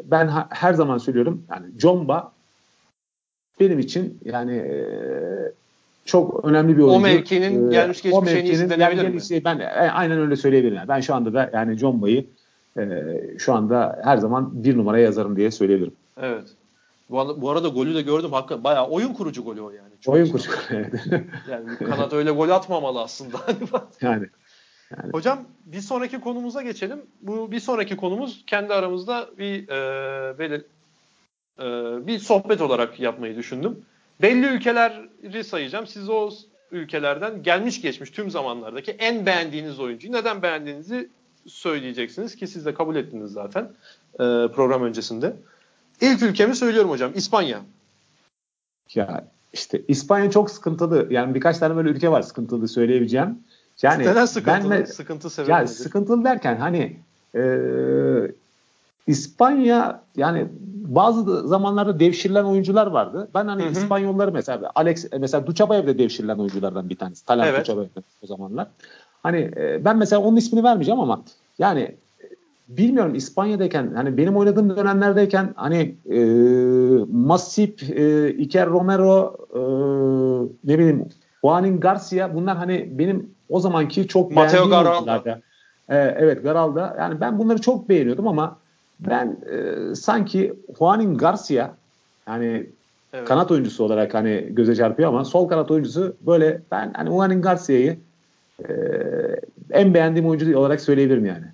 ben 0.03 0.29
her 0.49 0.73
zaman 0.73 0.97
söylüyorum 0.97 1.45
yani 1.49 1.65
Jomba 1.79 2.31
benim 3.59 3.79
için 3.79 4.19
yani 4.25 4.53
çok 6.05 6.45
önemli 6.45 6.77
bir 6.77 6.81
oyuncu. 6.81 6.97
O 6.97 6.99
mevkinin 6.99 7.69
gelmiş 7.69 8.01
geçmiş 8.01 8.31
en 8.31 8.45
iyisi 8.45 8.69
denebilir 8.69 9.07
mi? 9.07 9.15
Iyisi, 9.15 9.45
ben 9.45 9.59
aynen 9.93 10.19
öyle 10.19 10.35
söyleyebilirim. 10.35 10.77
Yani. 10.77 10.87
Ben 10.87 10.99
şu 10.99 11.15
anda 11.15 11.33
da 11.33 11.49
yani 11.53 11.77
Jomba'yı 11.77 12.25
e, 12.77 12.83
şu 13.37 13.53
anda 13.53 14.01
her 14.03 14.17
zaman 14.17 14.63
bir 14.63 14.77
numara 14.77 14.99
yazarım 14.99 15.35
diye 15.35 15.51
söyleyebilirim. 15.51 15.95
Evet. 16.21 16.43
Bu, 17.09 17.41
bu 17.41 17.51
arada 17.51 17.67
golü 17.67 17.95
de 17.95 18.01
gördüm. 18.01 18.31
Hakikaten 18.31 18.63
bayağı 18.63 18.87
oyun 18.87 19.13
kurucu 19.13 19.43
golü 19.43 19.61
o 19.61 19.69
yani. 19.69 19.93
Çok 20.01 20.13
oyun 20.13 20.31
kurucu 20.31 20.51
evet. 20.69 20.93
yani 21.51 21.77
kanat 21.77 22.13
öyle 22.13 22.31
gol 22.31 22.49
atmamalı 22.49 23.01
aslında. 23.01 23.37
yani. 24.01 24.27
Yani. 24.97 25.11
Hocam 25.11 25.39
bir 25.65 25.81
sonraki 25.81 26.19
konumuza 26.19 26.61
geçelim. 26.61 27.01
Bu 27.21 27.51
bir 27.51 27.59
sonraki 27.59 27.97
konumuz 27.97 28.43
kendi 28.47 28.73
aramızda 28.73 29.29
bir 29.37 29.69
e, 29.69 30.37
böyle 30.37 30.55
e, 31.59 31.65
bir 32.07 32.19
sohbet 32.19 32.61
olarak 32.61 32.99
yapmayı 32.99 33.35
düşündüm. 33.35 33.85
Belli 34.21 34.45
ülkeleri 34.45 35.43
sayacağım. 35.43 35.87
Siz 35.87 36.09
o 36.09 36.29
ülkelerden 36.71 37.43
gelmiş 37.43 37.81
geçmiş 37.81 38.09
tüm 38.09 38.31
zamanlardaki 38.31 38.91
en 38.91 39.25
beğendiğiniz 39.25 39.79
oyuncuyu 39.79 40.13
neden 40.13 40.41
beğendiğinizi 40.41 41.09
söyleyeceksiniz 41.47 42.35
ki 42.35 42.47
siz 42.47 42.65
de 42.65 42.73
kabul 42.73 42.95
ettiniz 42.95 43.31
zaten 43.31 43.63
e, 44.13 44.17
program 44.55 44.83
öncesinde. 44.83 45.35
İlk 46.01 46.23
ülkemi 46.23 46.55
söylüyorum 46.55 46.89
hocam 46.89 47.11
İspanya. 47.15 47.61
Ya 48.95 49.25
işte 49.53 49.81
İspanya 49.87 50.31
çok 50.31 50.51
sıkıntılı. 50.51 51.07
Yani 51.09 51.35
birkaç 51.35 51.57
tane 51.57 51.75
böyle 51.75 51.89
ülke 51.89 52.09
var 52.09 52.21
sıkıntılı 52.21 52.67
söyleyebileceğim. 52.67 53.39
Yani 53.81 54.07
Neden 54.07 54.25
sıkıntılı? 54.25 54.71
Ben, 54.71 54.83
sıkıntı 54.85 55.29
sebebi 55.29 55.51
ya 55.51 55.67
Sıkıntılı 55.67 56.23
derken 56.23 56.57
hani 56.57 56.99
e, 57.35 57.41
İspanya 59.07 60.01
yani 60.15 60.47
bazı 60.87 61.47
zamanlarda 61.47 61.99
devşirilen 61.99 62.43
oyuncular 62.43 62.87
vardı. 62.87 63.29
Ben 63.33 63.47
hani 63.47 63.63
hı 63.63 63.67
hı. 63.67 63.71
İspanyolları 63.71 64.31
mesela 64.31 64.71
Alex 64.75 65.05
mesela 65.19 65.47
Duchabayev 65.47 65.87
de 65.87 65.97
devşirilen 65.97 66.37
oyunculardan 66.37 66.89
bir 66.89 66.95
tanesi. 66.95 67.25
Talant 67.25 67.49
evet. 67.49 67.61
Duchabayev 67.61 67.89
o 68.21 68.27
zamanlar. 68.27 68.67
Hani 69.23 69.51
e, 69.57 69.85
ben 69.85 69.97
mesela 69.97 70.21
onun 70.21 70.37
ismini 70.37 70.63
vermeyeceğim 70.63 70.99
ama 70.99 71.21
yani 71.59 71.81
e, 71.81 72.25
bilmiyorum 72.67 73.15
İspanya'dayken 73.15 73.91
hani 73.95 74.17
benim 74.17 74.37
oynadığım 74.37 74.77
dönemlerdeyken 74.77 75.53
hani 75.55 75.95
e, 76.11 76.19
Masip, 77.11 77.83
e, 77.83 78.29
Iker 78.29 78.69
Romero, 78.69 79.37
e, 79.53 79.59
ne 80.63 80.79
bileyim 80.79 81.09
Juanin 81.41 81.79
Garcia 81.79 82.35
bunlar 82.35 82.57
hani 82.57 82.89
benim 82.91 83.35
o 83.49 83.59
zamanki 83.59 84.07
çok 84.07 84.31
Mateo 84.31 84.69
Garalda. 84.69 85.41
E, 85.89 85.97
evet 85.97 86.43
Garalda. 86.43 86.95
Yani 86.99 87.21
ben 87.21 87.39
bunları 87.39 87.61
çok 87.61 87.89
beğeniyordum 87.89 88.27
ama 88.27 88.57
ben 88.99 89.37
e, 89.51 89.95
sanki 89.95 90.53
Juanin 90.79 91.17
Garcia 91.17 91.73
yani 92.27 92.69
evet. 93.13 93.27
kanat 93.27 93.51
oyuncusu 93.51 93.83
olarak 93.83 94.13
hani 94.13 94.47
göze 94.49 94.75
çarpıyor 94.75 95.09
ama 95.09 95.25
sol 95.25 95.47
kanat 95.47 95.71
oyuncusu 95.71 96.15
böyle 96.21 96.61
ben 96.71 96.93
hani 96.93 97.09
Juanin 97.09 97.41
Garcia'yı 97.41 97.97
e, 98.69 98.73
en 99.71 99.93
beğendiğim 99.93 100.29
oyuncu 100.29 100.59
olarak 100.59 100.81
söyleyebilirim 100.81 101.25
yani. 101.25 101.45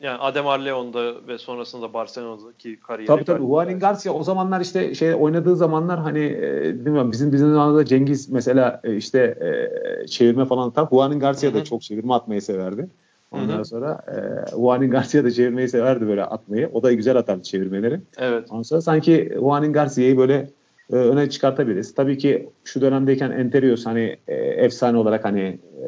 Yani 0.00 0.18
Ademar 0.18 0.58
Leon'da 0.58 1.26
ve 1.28 1.38
sonrasında 1.38 1.92
Barcelona'daki 1.92 2.80
kariyeri. 2.80 3.06
Tabii 3.06 3.24
tabii. 3.24 3.46
Juanin 3.46 3.78
Garcia 3.78 4.12
o 4.12 4.22
zamanlar 4.22 4.60
işte 4.60 4.94
şey 4.94 5.14
oynadığı 5.14 5.56
zamanlar 5.56 6.00
hani 6.00 6.24
e, 6.24 6.74
bilmiyorum 6.84 7.12
bizim 7.12 7.32
bizim 7.32 7.52
zamanında 7.52 7.84
Cengiz 7.84 8.28
mesela 8.28 8.80
e, 8.84 8.96
işte 8.96 9.18
e, 9.20 10.06
çevirme 10.06 10.44
falan 10.44 10.68
atar. 10.68 10.88
Juanin 10.90 11.20
Garcia 11.20 11.54
da 11.54 11.64
çok 11.64 11.82
çevirme 11.82 12.14
atmayı 12.14 12.42
severdi. 12.42 12.88
Ondan 13.30 13.54
Hı-hı. 13.56 13.64
sonra 13.64 14.00
e, 14.08 14.50
Juanin 14.50 14.90
Garcia 14.90 15.24
da 15.24 15.30
çevirmeyi 15.30 15.68
severdi 15.68 16.08
böyle 16.08 16.24
atmayı. 16.24 16.70
O 16.72 16.82
da 16.82 16.92
güzel 16.92 17.16
atardı 17.16 17.42
çevirmeleri. 17.42 18.00
Evet. 18.18 18.46
Ondan 18.50 18.62
sonra 18.62 18.80
sanki 18.80 19.32
Juanin 19.34 19.72
Garcia'yı 19.72 20.16
böyle 20.18 20.50
e, 20.92 20.96
öne 20.96 21.30
çıkartabiliriz. 21.30 21.94
Tabii 21.94 22.18
ki 22.18 22.48
şu 22.64 22.80
dönemdeyken 22.80 23.30
Enterios 23.30 23.86
hani 23.86 24.16
e, 24.28 24.34
efsane 24.34 24.98
olarak 24.98 25.24
hani 25.24 25.58
e, 25.82 25.86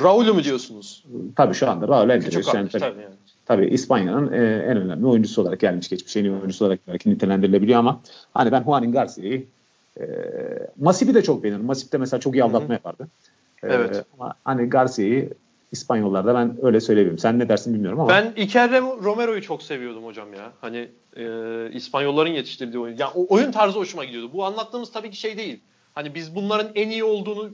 Raul'u 0.00 0.34
mu 0.34 0.44
diyorsunuz? 0.44 1.04
Tabii 1.36 1.54
şu 1.54 1.70
anda 1.70 1.88
Raul 1.88 2.10
Enterios. 2.10 2.54
Yani, 2.54 2.68
tabii, 2.68 2.82
tabii, 2.82 3.02
yani. 3.02 3.14
tabii 3.46 3.66
İspanya'nın 3.66 4.32
e, 4.32 4.36
en 4.68 4.76
önemli 4.76 5.06
oyuncusu 5.06 5.42
olarak 5.42 5.60
gelmiş 5.60 5.88
geçmiş 5.88 6.16
en 6.16 6.24
iyi 6.24 6.32
oyuncusu 6.32 6.64
olarak 6.64 6.80
belki 6.88 7.10
nitelendirilebiliyor 7.10 7.78
ama 7.78 8.00
hani 8.34 8.52
ben 8.52 8.62
Juanin 8.62 8.92
Garcia'yı 8.92 9.44
e, 10.00 10.04
Masip'i 10.80 11.14
de 11.14 11.22
çok 11.22 11.42
beğenirim. 11.42 11.64
Masip 11.64 11.92
de 11.92 11.98
mesela 11.98 12.20
çok 12.20 12.34
iyi 12.34 12.44
aldatma 12.44 12.64
Hı-hı. 12.64 12.72
yapardı. 12.72 13.08
Evet. 13.62 14.04
ama 14.18 14.34
hani 14.44 14.68
Garcia'yı 14.68 15.30
İspanyollarda 15.72 16.34
ben 16.34 16.56
öyle 16.62 16.80
söyleyebilirim. 16.80 17.18
Sen 17.18 17.38
ne 17.38 17.48
dersin 17.48 17.74
bilmiyorum 17.74 18.00
ama. 18.00 18.08
Ben 18.08 18.32
Iker 18.36 18.70
Romero'yu 18.80 19.42
çok 19.42 19.62
seviyordum 19.62 20.04
hocam 20.04 20.34
ya. 20.34 20.52
Hani 20.60 20.88
e, 21.16 21.24
İspanyolların 21.72 22.30
yetiştirdiği 22.30 22.82
oyun. 22.82 22.96
Yani 22.96 23.10
o 23.14 23.34
oyun 23.34 23.52
tarzı 23.52 23.78
hoşuma 23.78 24.04
gidiyordu. 24.04 24.30
Bu 24.32 24.44
anlattığımız 24.44 24.92
tabii 24.92 25.10
ki 25.10 25.16
şey 25.16 25.36
değil. 25.36 25.60
Hani 25.94 26.14
biz 26.14 26.34
bunların 26.34 26.72
en 26.74 26.90
iyi 26.90 27.04
olduğunu 27.04 27.50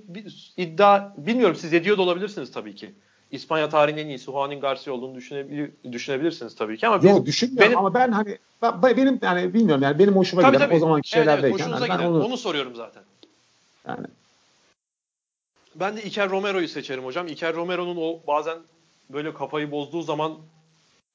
iddia 0.56 1.12
bilmiyorum 1.16 1.56
siz 1.56 1.74
ediyor 1.74 1.98
da 1.98 2.02
olabilirsiniz 2.02 2.52
tabii 2.52 2.74
ki. 2.74 2.94
İspanya 3.30 3.68
tarihinin 3.68 4.04
en 4.04 4.08
iyisi 4.08 4.24
Juanin 4.24 4.60
Garcia 4.60 4.92
olduğunu 4.94 5.14
düşünebilir, 5.14 5.70
düşünebilirsiniz 5.92 6.54
tabii 6.56 6.76
ki 6.76 6.86
ama 6.86 7.02
benim, 7.02 7.16
Yok 7.16 7.26
düşünmüyorum 7.26 7.68
benim, 7.68 7.78
ama 7.78 7.94
ben 7.94 8.12
hani 8.12 8.38
ben, 8.62 8.82
benim 8.82 9.18
yani 9.22 9.54
bilmiyorum 9.54 9.82
yani 9.82 9.98
benim 9.98 10.16
hoşuma 10.16 10.42
tabii, 10.42 10.56
giden 10.56 10.66
tabii. 10.66 10.76
o 10.76 10.78
zamanki 10.78 11.08
şeylerdeyken. 11.08 11.68
Evet, 11.68 11.78
evet, 11.78 11.88
yani 11.88 12.00
ben 12.00 12.06
onu, 12.06 12.24
onu 12.24 12.36
soruyorum 12.36 12.74
zaten. 12.74 13.02
Yani 13.88 14.06
ben 15.80 15.96
de 15.96 16.02
Iker 16.02 16.30
Romero'yu 16.30 16.68
seçerim 16.68 17.04
hocam. 17.04 17.26
Iker 17.26 17.54
Romero'nun 17.54 17.96
o 17.96 18.20
bazen 18.26 18.58
böyle 19.10 19.34
kafayı 19.34 19.70
bozduğu 19.70 20.02
zaman 20.02 20.38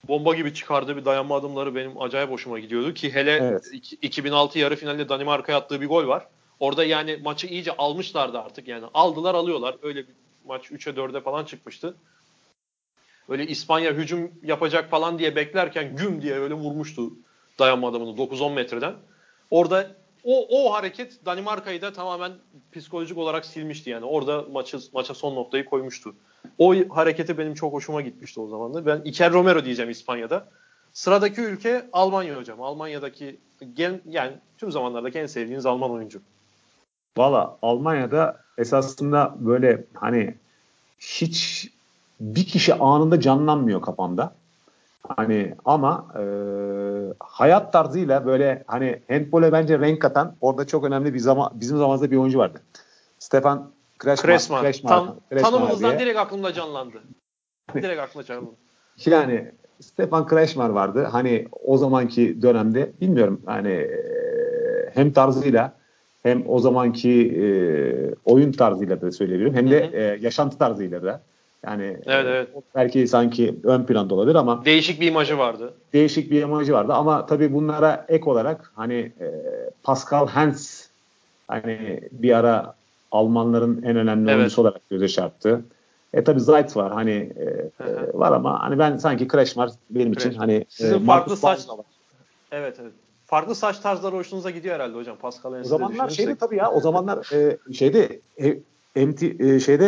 bomba 0.07 0.36
gibi 0.36 0.53
çıkardığı 0.53 0.97
bir 0.97 1.05
dayanma 1.05 1.36
adımları 1.36 1.76
benim 1.76 2.01
acayip 2.01 2.30
hoşuma 2.30 2.59
gidiyordu 2.59 2.93
ki 2.93 3.14
hele 3.14 3.32
evet. 3.32 3.72
2006 4.01 4.59
yarı 4.59 4.76
finalde 4.76 5.09
Danimarka'ya 5.09 5.57
attığı 5.57 5.82
bir 5.82 5.88
gol 5.88 6.07
var. 6.07 6.28
Orada 6.59 6.84
yani 6.84 7.20
maçı 7.24 7.47
iyice 7.47 7.72
almışlardı 7.78 8.39
artık 8.39 8.68
yani. 8.68 8.86
Aldılar 8.93 9.36
alıyorlar. 9.36 9.76
Öyle 9.84 10.07
bir 10.07 10.14
maç 10.45 10.72
3'e 10.72 10.93
4'e 10.93 11.22
falan 11.22 11.45
çıkmıştı. 11.45 11.95
Öyle 13.30 13.47
İspanya 13.47 13.91
hücum 13.91 14.32
yapacak 14.43 14.89
falan 14.89 15.20
diye 15.20 15.36
beklerken 15.36 15.95
güm 15.95 16.22
diye 16.22 16.34
öyle 16.34 16.53
vurmuştu 16.53 17.14
dayanma 17.59 17.88
adamını 17.88 18.18
9-10 18.18 18.53
metreden. 18.53 18.93
Orada 19.51 19.95
o, 20.24 20.47
o 20.49 20.74
hareket 20.74 21.26
Danimarka'yı 21.26 21.82
da 21.82 21.93
tamamen 21.93 22.32
psikolojik 22.72 23.17
olarak 23.17 23.45
silmişti 23.45 23.89
yani. 23.89 24.05
Orada 24.05 24.45
maçı, 24.51 24.80
maça 24.93 25.13
son 25.13 25.36
noktayı 25.36 25.65
koymuştu. 25.65 26.15
O 26.57 26.76
hareketi 26.89 27.38
benim 27.38 27.53
çok 27.53 27.74
hoşuma 27.74 28.01
gitmişti 28.01 28.39
o 28.39 28.47
zaman. 28.47 28.86
Ben 28.86 29.01
Iker 29.05 29.32
Romero 29.32 29.65
diyeceğim 29.65 29.91
İspanya'da. 29.91 30.47
Sıradaki 30.93 31.41
ülke 31.41 31.89
Almanya 31.93 32.38
hocam. 32.38 32.61
Almanya'daki 32.61 33.39
gen, 33.74 34.01
yani 34.09 34.34
tüm 34.57 34.72
zamanlardaki 34.72 35.19
en 35.19 35.26
sevdiğiniz 35.26 35.65
Alman 35.65 35.91
oyuncu. 35.91 36.22
Valla 37.17 37.57
Almanya'da 37.61 38.43
esasında 38.57 39.36
böyle 39.39 39.86
hani 39.93 40.36
hiç 40.99 41.69
bir 42.19 42.45
kişi 42.45 42.74
anında 42.74 43.19
canlanmıyor 43.19 43.82
kafamda. 43.82 44.36
Hani 45.18 45.55
ama 45.66 46.07
e, 46.20 46.24
hayat 47.20 47.74
tarzıyla 47.74 48.26
böyle 48.26 48.64
hani 48.68 49.01
handbole 49.07 49.51
bence 49.51 49.80
renk 49.80 50.01
katan 50.01 50.36
orada 50.41 50.68
çok 50.68 50.84
önemli 50.84 51.14
bir 51.14 51.20
zaman 51.20 51.51
bizim 51.53 51.78
zamanımızda 51.78 52.12
bir 52.12 52.18
oyuncu 52.18 52.39
vardı. 52.39 52.62
Stefan 53.20 53.72
Tam, 54.88 55.16
Kreşmar 55.30 55.51
tanımınızdan 55.51 55.99
direkt 55.99 56.20
aklımda 56.20 56.53
canlandı. 56.53 57.01
direkt 57.76 58.01
aklımda 58.01 58.26
canlandı. 58.26 58.51
Yani 59.05 59.51
Stefan 59.80 60.28
Kreşmar 60.28 60.70
vardı. 60.70 61.07
Hani 61.12 61.47
o 61.64 61.78
zamanki 61.78 62.41
dönemde 62.41 62.91
bilmiyorum 63.01 63.41
hani 63.45 63.88
hem 64.93 65.12
tarzıyla 65.12 65.74
hem 66.24 66.43
o 66.47 66.59
zamanki 66.59 67.12
e, 67.12 67.45
oyun 68.26 68.51
tarzıyla 68.51 69.01
da 69.01 69.12
söyleyebilirim 69.12 69.53
hem 69.53 69.72
de 69.72 69.89
e, 69.93 70.01
yaşantı 70.22 70.57
tarzıyla 70.57 71.03
da 71.03 71.22
yani 71.66 71.84
evet, 72.05 72.26
evet. 72.28 72.47
belki 72.76 73.07
sanki 73.07 73.55
ön 73.64 73.84
planda 73.84 74.16
olabilir 74.16 74.36
ama 74.36 74.66
değişik 74.66 75.01
bir 75.01 75.07
imajı 75.07 75.38
vardı. 75.38 75.74
Değişik 75.93 76.32
bir 76.32 76.41
imajı 76.41 76.74
vardı 76.74 76.93
ama 76.93 77.26
tabii 77.26 77.53
bunlara 77.53 78.05
ek 78.09 78.30
olarak 78.30 78.72
hani 78.76 79.12
e, 79.20 79.32
Pascal 79.84 80.28
Hens 80.28 80.88
hani 81.47 82.01
bir 82.12 82.38
ara 82.38 82.76
Almanların 83.12 83.84
en 83.84 83.95
önemli 83.95 84.30
evet. 84.30 84.38
oyuncusu 84.38 84.62
olarak 84.62 84.89
göze 84.89 85.07
çarptı. 85.07 85.62
E 86.14 86.24
tabii 86.24 86.39
Zayt 86.39 86.76
var 86.76 86.93
hani 86.93 87.12
e, 87.12 87.43
e, 87.43 88.14
var 88.14 88.32
ama 88.32 88.62
hani 88.62 88.80
ben 88.80 88.97
sanki 88.97 89.28
Kreşmar 89.28 89.70
benim 89.89 90.14
Kreşmar. 90.14 90.32
için 90.32 90.39
hani 90.39 90.53
e, 90.53 90.66
sizin 90.70 91.03
e, 91.03 91.05
farklı 91.05 91.38
saç 91.38 91.59
Evet 92.51 92.78
evet. 92.82 92.91
Farklı 93.26 93.55
saç 93.55 93.80
tarzları 93.80 94.16
hoşunuza 94.16 94.49
gidiyor 94.49 94.76
herhalde 94.76 94.95
hocam 94.95 95.18
Pascal 95.18 95.53
Hens'e. 95.55 95.66
O 95.66 95.70
zamanlar 95.78 96.09
şeydi 96.09 96.36
tabii 96.36 96.55
ya 96.55 96.72
o 96.72 96.80
zamanlar 96.80 97.34
e, 97.34 97.57
şeyde 97.74 98.20
e, 98.41 98.57
MT, 98.96 99.24
e, 99.24 99.60
şeyde 99.60 99.86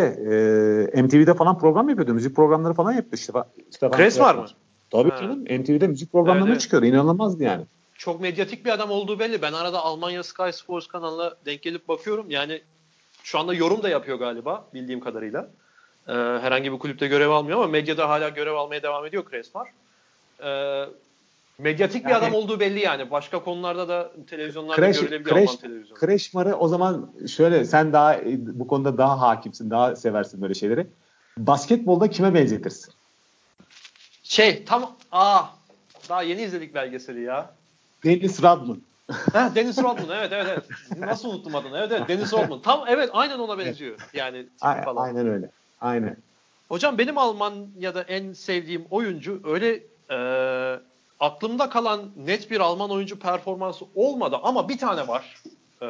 e, 0.96 1.02
MTV'de 1.02 1.34
falan 1.34 1.60
program 1.60 1.90
yapıyordu. 1.90 2.14
Müzik 2.14 2.36
programları 2.36 2.74
falan 2.74 2.92
yaptı 2.92 3.16
işte. 3.16 3.34
Stefan 3.72 3.98
Kres 3.98 4.20
var 4.20 4.36
mı? 4.36 4.46
Tabii 4.90 5.10
ha. 5.10 5.18
canım. 5.18 5.40
MTV'de 5.40 5.88
müzik 5.88 6.12
programlarına 6.12 6.52
evet. 6.52 6.62
çıkıyordu. 6.62 6.86
İnanılmazdı 6.86 7.44
yani. 7.44 7.66
Çok 7.96 8.22
medyatik 8.22 8.66
bir 8.66 8.70
adam 8.72 8.92
olduğu 8.92 9.20
belli. 9.20 9.42
Ben 9.42 9.54
arada 9.54 9.80
Almanya 9.80 10.24
Sky 10.24 10.50
Sports 10.52 10.88
kanalına 10.88 11.34
denk 11.46 11.62
gelip 11.62 11.88
bakıyorum. 11.88 12.26
Yani 12.30 12.62
şu 13.24 13.40
anda 13.40 13.54
yorum 13.54 13.84
da 13.84 13.90
yapıyor 13.90 14.20
galiba 14.20 14.66
bildiğim 14.74 15.00
kadarıyla. 15.00 15.50
Ee, 16.08 16.14
herhangi 16.14 16.74
bir 16.74 16.80
kulüpte 16.80 17.08
görev 17.08 17.30
almıyor 17.30 17.58
ama 17.58 17.68
medyada 17.68 18.10
hala 18.10 18.30
görev 18.30 18.54
almaya 18.54 18.84
devam 18.84 19.06
ediyor 19.06 19.26
Kresmar. 19.26 19.68
Ee, 20.44 20.86
Medyatik 21.58 22.04
yani, 22.04 22.12
bir 22.12 22.18
adam 22.18 22.34
olduğu 22.34 22.60
belli 22.60 22.80
yani. 22.80 23.12
Başka 23.12 23.44
konularda 23.44 23.88
da 23.88 24.12
televizyonlarda 24.30 24.82
Crash, 24.82 25.00
görülebiliyor 25.00 25.36
Crash, 25.36 25.50
Alman 25.50 25.62
televizyonu. 25.62 26.00
Crashmar'ı 26.00 26.56
o 26.56 26.68
zaman 26.68 27.12
şöyle 27.28 27.66
sen 27.66 27.94
daha 27.94 28.20
bu 28.38 28.68
konuda 28.68 28.98
daha 28.98 29.22
hakimsin, 29.22 29.70
daha 29.70 29.96
seversin 29.96 30.42
böyle 30.42 30.54
şeyleri. 30.54 30.88
Basketbolda 31.38 32.10
kime 32.10 32.34
benzetirsin? 32.34 32.94
Şey 34.24 34.66
tam 34.66 34.96
aa 35.12 35.44
daha 36.10 36.24
yeni 36.24 36.42
izledik 36.42 36.76
belgeseli 36.76 37.22
ya. 37.22 37.56
Dennis 38.04 38.44
Rodman. 38.44 38.82
ha, 39.34 39.52
Dennis 39.56 39.78
Rodman 39.78 40.18
evet 40.18 40.34
evet 40.34 40.48
evet. 40.50 40.64
Nasıl 41.00 41.30
unuttum 41.30 41.56
adını? 41.56 41.78
Evet 41.78 41.92
evet 41.92 42.08
Dennis 42.08 42.34
Rodman. 42.34 42.62
Tam 42.62 42.84
evet 42.88 43.10
aynen 43.14 43.40
ona 43.40 43.58
benziyor. 43.58 43.98
Yani 44.14 44.46
A- 44.62 44.82
falan. 44.82 45.04
Aynen 45.04 45.28
öyle. 45.28 45.52
Aynen. 45.82 46.18
Hocam 46.70 46.98
benim 46.98 47.18
Almanya'da 47.18 48.02
en 48.02 48.34
sevdiğim 48.34 48.86
oyuncu 48.90 49.42
öyle 49.44 49.84
e, 50.10 50.18
aklımda 51.24 51.70
kalan 51.70 52.12
net 52.18 52.52
bir 52.52 52.60
Alman 52.60 52.90
oyuncu 52.90 53.20
performansı 53.20 53.86
olmadı 53.96 54.40
ama 54.44 54.70
bir 54.70 54.78
tane 54.78 55.08
var. 55.08 55.42
Ee, 55.82 55.86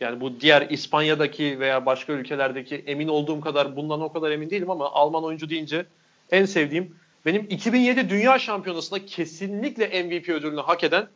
yani 0.00 0.20
bu 0.20 0.40
diğer 0.40 0.70
İspanya'daki 0.70 1.60
veya 1.60 1.86
başka 1.86 2.12
ülkelerdeki 2.12 2.76
emin 2.76 3.08
olduğum 3.08 3.40
kadar 3.40 3.76
bundan 3.76 4.00
o 4.00 4.12
kadar 4.12 4.30
emin 4.30 4.50
değilim 4.50 4.70
ama 4.70 4.92
Alman 4.92 5.24
oyuncu 5.24 5.50
deyince 5.50 5.86
en 6.30 6.44
sevdiğim 6.44 6.96
benim 7.26 7.46
2007 7.50 8.10
Dünya 8.10 8.38
Şampiyonası'nda 8.38 9.06
kesinlikle 9.06 10.02
MVP 10.02 10.28
ödülünü 10.28 10.60
hak 10.60 10.84
eden 10.84 11.08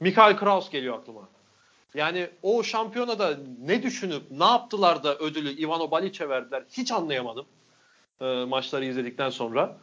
Michael 0.00 0.36
Kraus 0.36 0.70
geliyor 0.70 0.98
aklıma. 0.98 1.28
Yani 1.94 2.28
o 2.42 2.62
şampiyonada 2.62 3.38
ne 3.66 3.82
düşünüp 3.82 4.22
ne 4.30 4.44
yaptılar 4.44 5.04
da 5.04 5.18
ödülü 5.18 5.60
Ivano 5.60 5.90
Balic'e 5.90 6.28
verdiler 6.28 6.62
hiç 6.70 6.92
anlayamadım 6.92 7.46
e, 8.20 8.24
maçları 8.24 8.84
izledikten 8.84 9.30
sonra. 9.30 9.76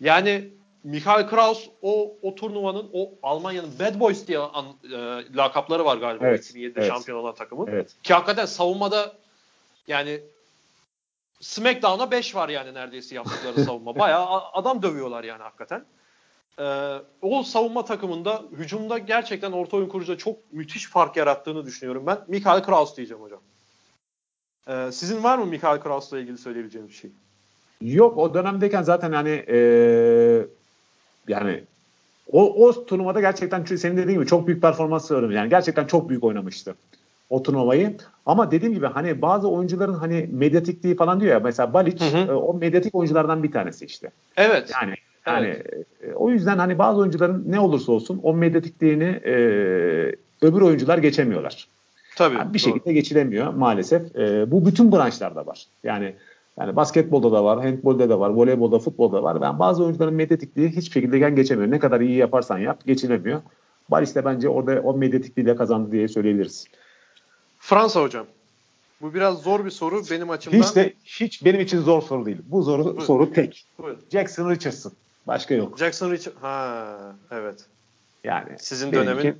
Yani 0.00 0.48
Michael 0.84 1.28
Kraus 1.28 1.68
o 1.82 2.16
o 2.22 2.34
turnuvanın 2.34 2.90
o 2.92 3.10
Almanya'nın 3.22 3.70
Bad 3.80 4.00
Boys 4.00 4.26
diye 4.26 4.38
an, 4.38 4.66
e, 4.92 4.96
lakapları 5.36 5.84
var 5.84 5.96
galiba 5.96 6.26
evet, 6.26 6.50
2007'de 6.50 6.72
evet. 6.76 6.88
şampiyon 6.88 7.18
olan 7.18 7.34
takımın. 7.34 7.66
Evet. 7.66 7.96
Ki 8.02 8.14
hakikaten 8.14 8.46
savunmada 8.46 9.12
yani 9.88 10.20
SmackDown'a 11.40 12.10
5 12.10 12.34
var 12.34 12.48
yani 12.48 12.74
neredeyse 12.74 13.14
yaptıkları 13.14 13.60
savunma. 13.64 13.98
Bayağı 13.98 14.26
adam 14.52 14.82
dövüyorlar 14.82 15.24
yani 15.24 15.42
hakikaten. 15.42 15.84
Ee, 16.58 16.96
o 17.22 17.42
savunma 17.42 17.84
takımında 17.84 18.42
hücumda 18.52 18.98
gerçekten 18.98 19.52
orta 19.52 19.76
oyun 19.76 19.88
kurucuda 19.88 20.18
çok 20.18 20.52
müthiş 20.52 20.86
fark 20.86 21.16
yarattığını 21.16 21.66
düşünüyorum 21.66 22.06
ben. 22.06 22.18
Michael 22.28 22.62
Kraus 22.62 22.96
diyeceğim 22.96 23.22
hocam. 23.22 23.40
Ee, 24.68 24.92
sizin 24.92 25.22
var 25.22 25.38
mı 25.38 25.46
Michael 25.46 25.80
Kraus'la 25.80 26.18
ilgili 26.18 26.38
söyleyebileceğiniz 26.38 26.90
bir 26.90 26.96
şey? 26.96 27.10
Yok 27.80 28.18
o 28.18 28.34
dönemdeyken 28.34 28.82
zaten 28.82 29.12
hani 29.12 29.44
ee, 29.48 30.46
yani 31.30 31.60
o, 32.32 32.66
o 32.66 32.86
turnuvada 32.86 33.20
gerçekten 33.20 33.64
senin 33.64 33.96
dediğin 33.96 34.18
gibi 34.18 34.28
çok 34.28 34.46
büyük 34.46 34.62
performans 34.62 35.10
vermiş. 35.10 35.36
Yani 35.36 35.50
gerçekten 35.50 35.86
çok 35.86 36.08
büyük 36.08 36.24
oynamıştı 36.24 36.74
o 37.30 37.42
turnuvayı. 37.42 37.96
Ama 38.26 38.50
dediğim 38.50 38.74
gibi 38.74 38.86
hani 38.86 39.22
bazı 39.22 39.48
oyuncuların 39.48 39.94
hani 39.94 40.28
medyatikliği 40.32 40.96
falan 40.96 41.20
diyor 41.20 41.32
ya 41.32 41.40
mesela 41.40 41.72
Balic 41.72 42.04
hı 42.04 42.18
hı. 42.18 42.32
E, 42.32 42.32
o 42.32 42.54
medyatik 42.54 42.94
oyunculardan 42.94 43.42
bir 43.42 43.52
tanesi 43.52 43.84
işte. 43.84 44.10
Evet. 44.36 44.70
Yani 44.82 44.94
yani 45.26 45.46
evet. 45.46 45.86
O 46.14 46.30
yüzden 46.30 46.58
hani 46.58 46.78
bazı 46.78 47.00
oyuncuların 47.00 47.44
ne 47.48 47.60
olursa 47.60 47.92
olsun 47.92 48.20
o 48.22 48.34
medyatikliğini 48.34 49.20
e, 49.24 49.32
öbür 50.42 50.60
oyuncular 50.60 50.98
geçemiyorlar. 50.98 51.68
Tabii. 52.16 52.34
Yani 52.34 52.54
bir 52.54 52.64
doğru. 52.64 52.72
şekilde 52.72 52.92
geçilemiyor 52.92 53.54
maalesef. 53.54 54.16
E, 54.16 54.50
bu 54.50 54.66
bütün 54.66 54.92
branşlarda 54.92 55.46
var. 55.46 55.66
Yani 55.84 56.14
yani 56.58 56.76
basketbolda 56.76 57.32
da 57.32 57.44
var, 57.44 57.64
handbolda 57.64 58.08
da 58.08 58.20
var, 58.20 58.30
voleybolda, 58.30 58.78
futbolda 58.78 59.16
da 59.16 59.22
var. 59.22 59.40
Ben 59.40 59.58
bazı 59.58 59.84
oyuncuların 59.84 60.14
medyatikliği 60.14 60.68
hiçbir 60.68 60.92
şekilde 60.92 61.30
geçemiyor. 61.30 61.70
Ne 61.70 61.78
kadar 61.78 62.00
iyi 62.00 62.16
yaparsan 62.16 62.58
yap 62.58 62.86
geçilemiyor. 62.86 63.42
Baris 63.90 64.14
de 64.14 64.24
bence 64.24 64.48
orada 64.48 64.80
o 64.80 64.94
medyatikliğiyle 64.96 65.56
kazandı 65.56 65.92
diye 65.92 66.08
söyleyebiliriz. 66.08 66.66
Fransa 67.58 68.02
hocam. 68.02 68.26
Bu 69.00 69.14
biraz 69.14 69.42
zor 69.42 69.64
bir 69.64 69.70
soru 69.70 70.02
benim 70.10 70.30
açımdan. 70.30 70.58
Hiç 70.58 70.76
de 70.76 70.94
hiç 71.04 71.44
benim 71.44 71.60
için 71.60 71.80
zor 71.80 72.02
soru 72.02 72.26
değil. 72.26 72.38
Bu 72.46 72.62
soru 72.62 72.84
Buyurun. 72.84 73.00
soru 73.00 73.32
tek. 73.32 73.66
Buyurun. 73.78 74.00
Jackson 74.12 74.50
Richardson. 74.50 74.92
Başka 75.26 75.54
yok. 75.54 75.78
Jackson 75.78 76.10
Richardson. 76.10 76.40
Ha 76.40 76.98
evet. 77.30 77.66
Yani 78.24 78.50
sizin 78.58 78.92
dönemin 78.92 79.20
için, 79.20 79.36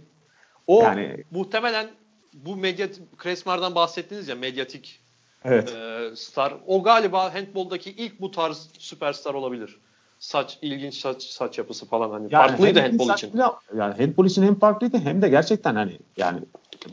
o 0.67 0.83
yani 0.83 1.25
muhtemelen 1.31 1.87
bu 2.35 2.57
medya 2.57 2.89
Kresmar'dan 3.19 3.75
bahsettiniz 3.75 4.29
ya 4.29 4.35
medyatik 4.35 5.00
Evet. 5.45 5.74
e, 5.76 6.16
star. 6.16 6.55
O 6.66 6.82
galiba 6.82 7.34
handboldaki 7.34 7.91
ilk 7.91 8.20
bu 8.20 8.30
tarz 8.30 8.68
süperstar 8.78 9.34
olabilir. 9.34 9.78
Saç 10.18 10.59
ilginç 10.62 10.95
saç 10.95 11.22
saç 11.22 11.59
yapısı 11.59 11.86
falan 11.86 12.11
hani 12.11 12.22
Yani 12.30 12.49
farklıydı 12.49 12.80
handbol 12.80 13.05
insan- 13.05 13.16
için. 13.16 13.32
Yani 13.78 13.95
handbol 13.95 14.26
için 14.26 14.43
hem 14.43 14.55
farklıydı 14.55 14.99
hem 14.99 15.22
de 15.22 15.28
gerçekten 15.28 15.74
hani 15.74 15.93
yani 16.16 16.41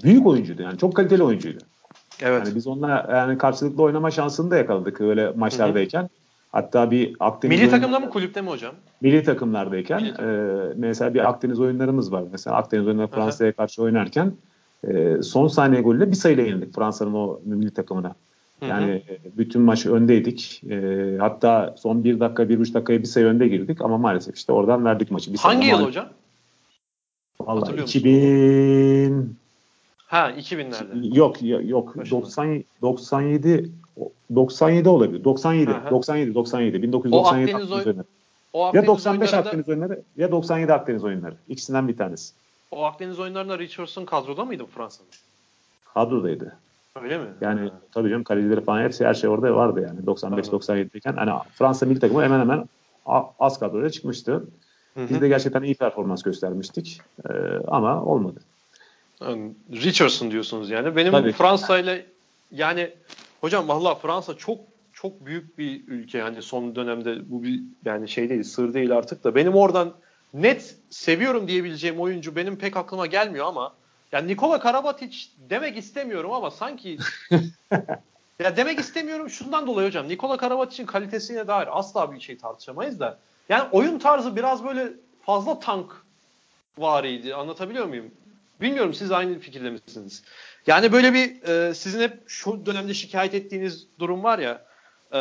büyük 0.03 0.27
oyuncuydu 0.27 0.61
yani 0.61 0.77
çok 0.77 0.95
kaliteli 0.95 1.23
oyuncuydu. 1.23 1.63
Evet. 2.21 2.45
Yani 2.45 2.55
biz 2.55 2.67
onunla 2.67 3.07
yani 3.11 3.37
karşılıklı 3.37 3.83
oynama 3.83 4.11
şansını 4.11 4.51
da 4.51 4.57
yakaladık 4.57 5.01
öyle 5.01 5.31
maçlardayken. 5.31 6.09
Hatta 6.51 6.91
bir 6.91 7.15
Akdeniz 7.19 7.59
Milli 7.59 7.69
takımda 7.69 7.99
mı 7.99 8.09
kulüpte 8.09 8.41
mi 8.41 8.49
hocam? 8.49 8.75
milli 9.01 9.23
takımlardayken 9.23 10.01
Milli 10.01 10.13
takım. 10.13 10.29
e, 10.69 10.73
mesela 10.75 11.13
bir 11.13 11.29
Akdeniz 11.29 11.59
oyunlarımız 11.59 12.11
var. 12.11 12.23
Mesela 12.31 12.55
Akdeniz 12.55 12.87
oyunları. 12.87 13.07
Fransa'ya 13.07 13.51
karşı 13.53 13.83
oynarken 13.83 14.33
e, 14.87 15.21
son 15.21 15.47
saniye 15.47 15.81
golüyle 15.81 16.09
bir 16.11 16.15
sayıyla 16.15 16.43
yenildik 16.43 16.75
Fransa'nın 16.75 17.13
o 17.13 17.39
milli 17.45 17.73
takımına. 17.73 18.15
Hı 18.59 18.65
hı. 18.65 18.69
Yani 18.69 18.91
e, 18.91 19.37
bütün 19.37 19.61
maç 19.61 19.85
öndeydik. 19.85 20.61
E, 20.69 21.17
hatta 21.19 21.75
son 21.77 22.03
bir 22.03 22.19
dakika, 22.19 22.49
bir 22.49 22.59
buçuk 22.59 22.73
dakikaya 22.75 22.99
bir 22.99 23.07
sayı 23.07 23.25
önde 23.25 23.47
girdik 23.47 23.81
ama 23.81 23.97
maalesef 23.97 24.35
işte 24.35 24.51
oradan 24.53 24.85
verdik 24.85 25.11
maçı. 25.11 25.33
Bir 25.33 25.37
Hangi 25.37 25.67
yıl 25.67 25.83
hocam? 25.83 26.07
Musun? 27.39 27.77
2000 27.83 29.37
Ha 30.07 30.31
2000'lerde. 30.31 31.17
yok 31.17 31.41
ya- 31.41 31.61
yok 31.61 31.97
Başında. 31.97 32.21
90 32.21 32.63
97 32.81 33.71
97 34.35 34.89
olabilir. 34.89 35.23
97 35.23 35.71
Aha. 35.71 35.91
97 35.91 36.33
97 36.35 36.77
O 36.77 36.81
1997 36.81 37.51
Akdeniz 37.51 37.71
Akdeniz 37.71 37.71
oy- 37.71 37.87
oyunları. 37.91 38.05
O 38.53 38.61
Ya 38.61 38.67
Akdeniz 38.67 38.87
95 38.87 39.29
oyunlarında, 39.33 39.47
Akdeniz 39.49 39.69
oyunları 39.69 40.01
ya 40.17 40.31
97 40.31 40.73
Akdeniz 40.73 41.03
oyunları. 41.03 41.35
İkisinden 41.49 41.87
bir 41.87 41.97
tanesi. 41.97 42.33
o 42.71 42.83
Akdeniz 42.83 43.19
oyunlarında 43.19 43.59
Richardson 43.59 44.05
kadroda 44.05 44.45
mıydı 44.45 44.65
Fransa'da? 44.75 45.07
Kadrodaydı. 45.93 46.55
Öyle 47.03 47.17
mi? 47.17 47.25
Yani 47.41 47.59
Ha. 47.59 47.81
tabii 47.91 48.09
canım 48.09 48.23
kalecileri 48.23 48.61
falan 48.61 48.83
hepsi 48.83 49.05
her 49.05 49.13
şey 49.13 49.29
orada 49.29 49.55
vardı 49.55 49.81
yani 49.87 50.05
95 50.05 50.47
97'deyken 50.47 51.15
hani 51.15 51.31
Fransa 51.53 51.85
milli 51.85 51.99
takımı 51.99 52.23
hemen 52.23 52.39
hemen 52.39 52.69
az 53.39 53.59
kadroya 53.59 53.89
çıkmıştı. 53.89 54.31
Hı 54.93 55.03
hı. 55.03 55.09
Biz 55.09 55.21
de 55.21 55.27
gerçekten 55.27 55.63
iyi 55.63 55.75
performans 55.75 56.23
göstermiştik. 56.23 57.01
Ee, 57.29 57.33
ama 57.67 58.03
olmadı. 58.03 58.39
Yani 59.21 59.53
Richardson 59.71 60.31
diyorsunuz 60.31 60.69
yani. 60.69 60.95
Benim 60.95 61.11
Tabii. 61.11 61.31
Fransa 61.31 61.79
ile 61.79 62.05
yani 62.51 62.93
hocam 63.41 63.67
valla 63.67 63.95
Fransa 63.95 64.37
çok 64.37 64.59
çok 64.93 65.25
büyük 65.25 65.57
bir 65.57 65.87
ülke 65.87 66.17
yani 66.17 66.41
son 66.41 66.75
dönemde 66.75 67.31
bu 67.31 67.43
bir 67.43 67.61
yani 67.85 68.09
şey 68.09 68.29
değil 68.29 68.43
sır 68.43 68.73
değil 68.73 68.97
artık 68.97 69.23
da 69.23 69.35
benim 69.35 69.55
oradan 69.55 69.93
net 70.33 70.75
seviyorum 70.89 71.47
diyebileceğim 71.47 71.99
oyuncu 71.99 72.35
benim 72.35 72.55
pek 72.55 72.77
aklıma 72.77 73.05
gelmiyor 73.05 73.45
ama 73.45 73.73
yani 74.11 74.27
Nikola 74.27 74.59
Karabatic 74.59 75.17
demek 75.49 75.77
istemiyorum 75.77 76.33
ama 76.33 76.51
sanki 76.51 76.97
ya 78.39 78.57
demek 78.57 78.79
istemiyorum 78.79 79.29
şundan 79.29 79.67
dolayı 79.67 79.87
hocam 79.87 80.07
Nikola 80.07 80.37
Karabatic'in 80.37 80.85
kalitesine 80.85 81.47
dair 81.47 81.79
asla 81.79 82.13
bir 82.13 82.19
şey 82.19 82.37
tartışamayız 82.37 82.99
da 82.99 83.19
yani 83.49 83.69
oyun 83.71 83.99
tarzı 83.99 84.35
biraz 84.35 84.63
böyle 84.63 84.93
fazla 85.21 85.59
tank 85.59 85.91
variydi 86.77 87.35
anlatabiliyor 87.35 87.85
muyum? 87.85 88.11
Bilmiyorum 88.61 88.93
siz 88.93 89.11
aynı 89.11 89.39
fikirde 89.39 89.69
misiniz? 89.69 90.23
Yani 90.67 90.91
böyle 90.91 91.13
bir 91.13 91.47
e, 91.47 91.73
sizin 91.73 92.01
hep 92.01 92.29
şu 92.29 92.65
dönemde 92.65 92.93
şikayet 92.93 93.33
ettiğiniz 93.33 93.87
durum 93.99 94.23
var 94.23 94.39
ya 94.39 94.65
e, 95.13 95.19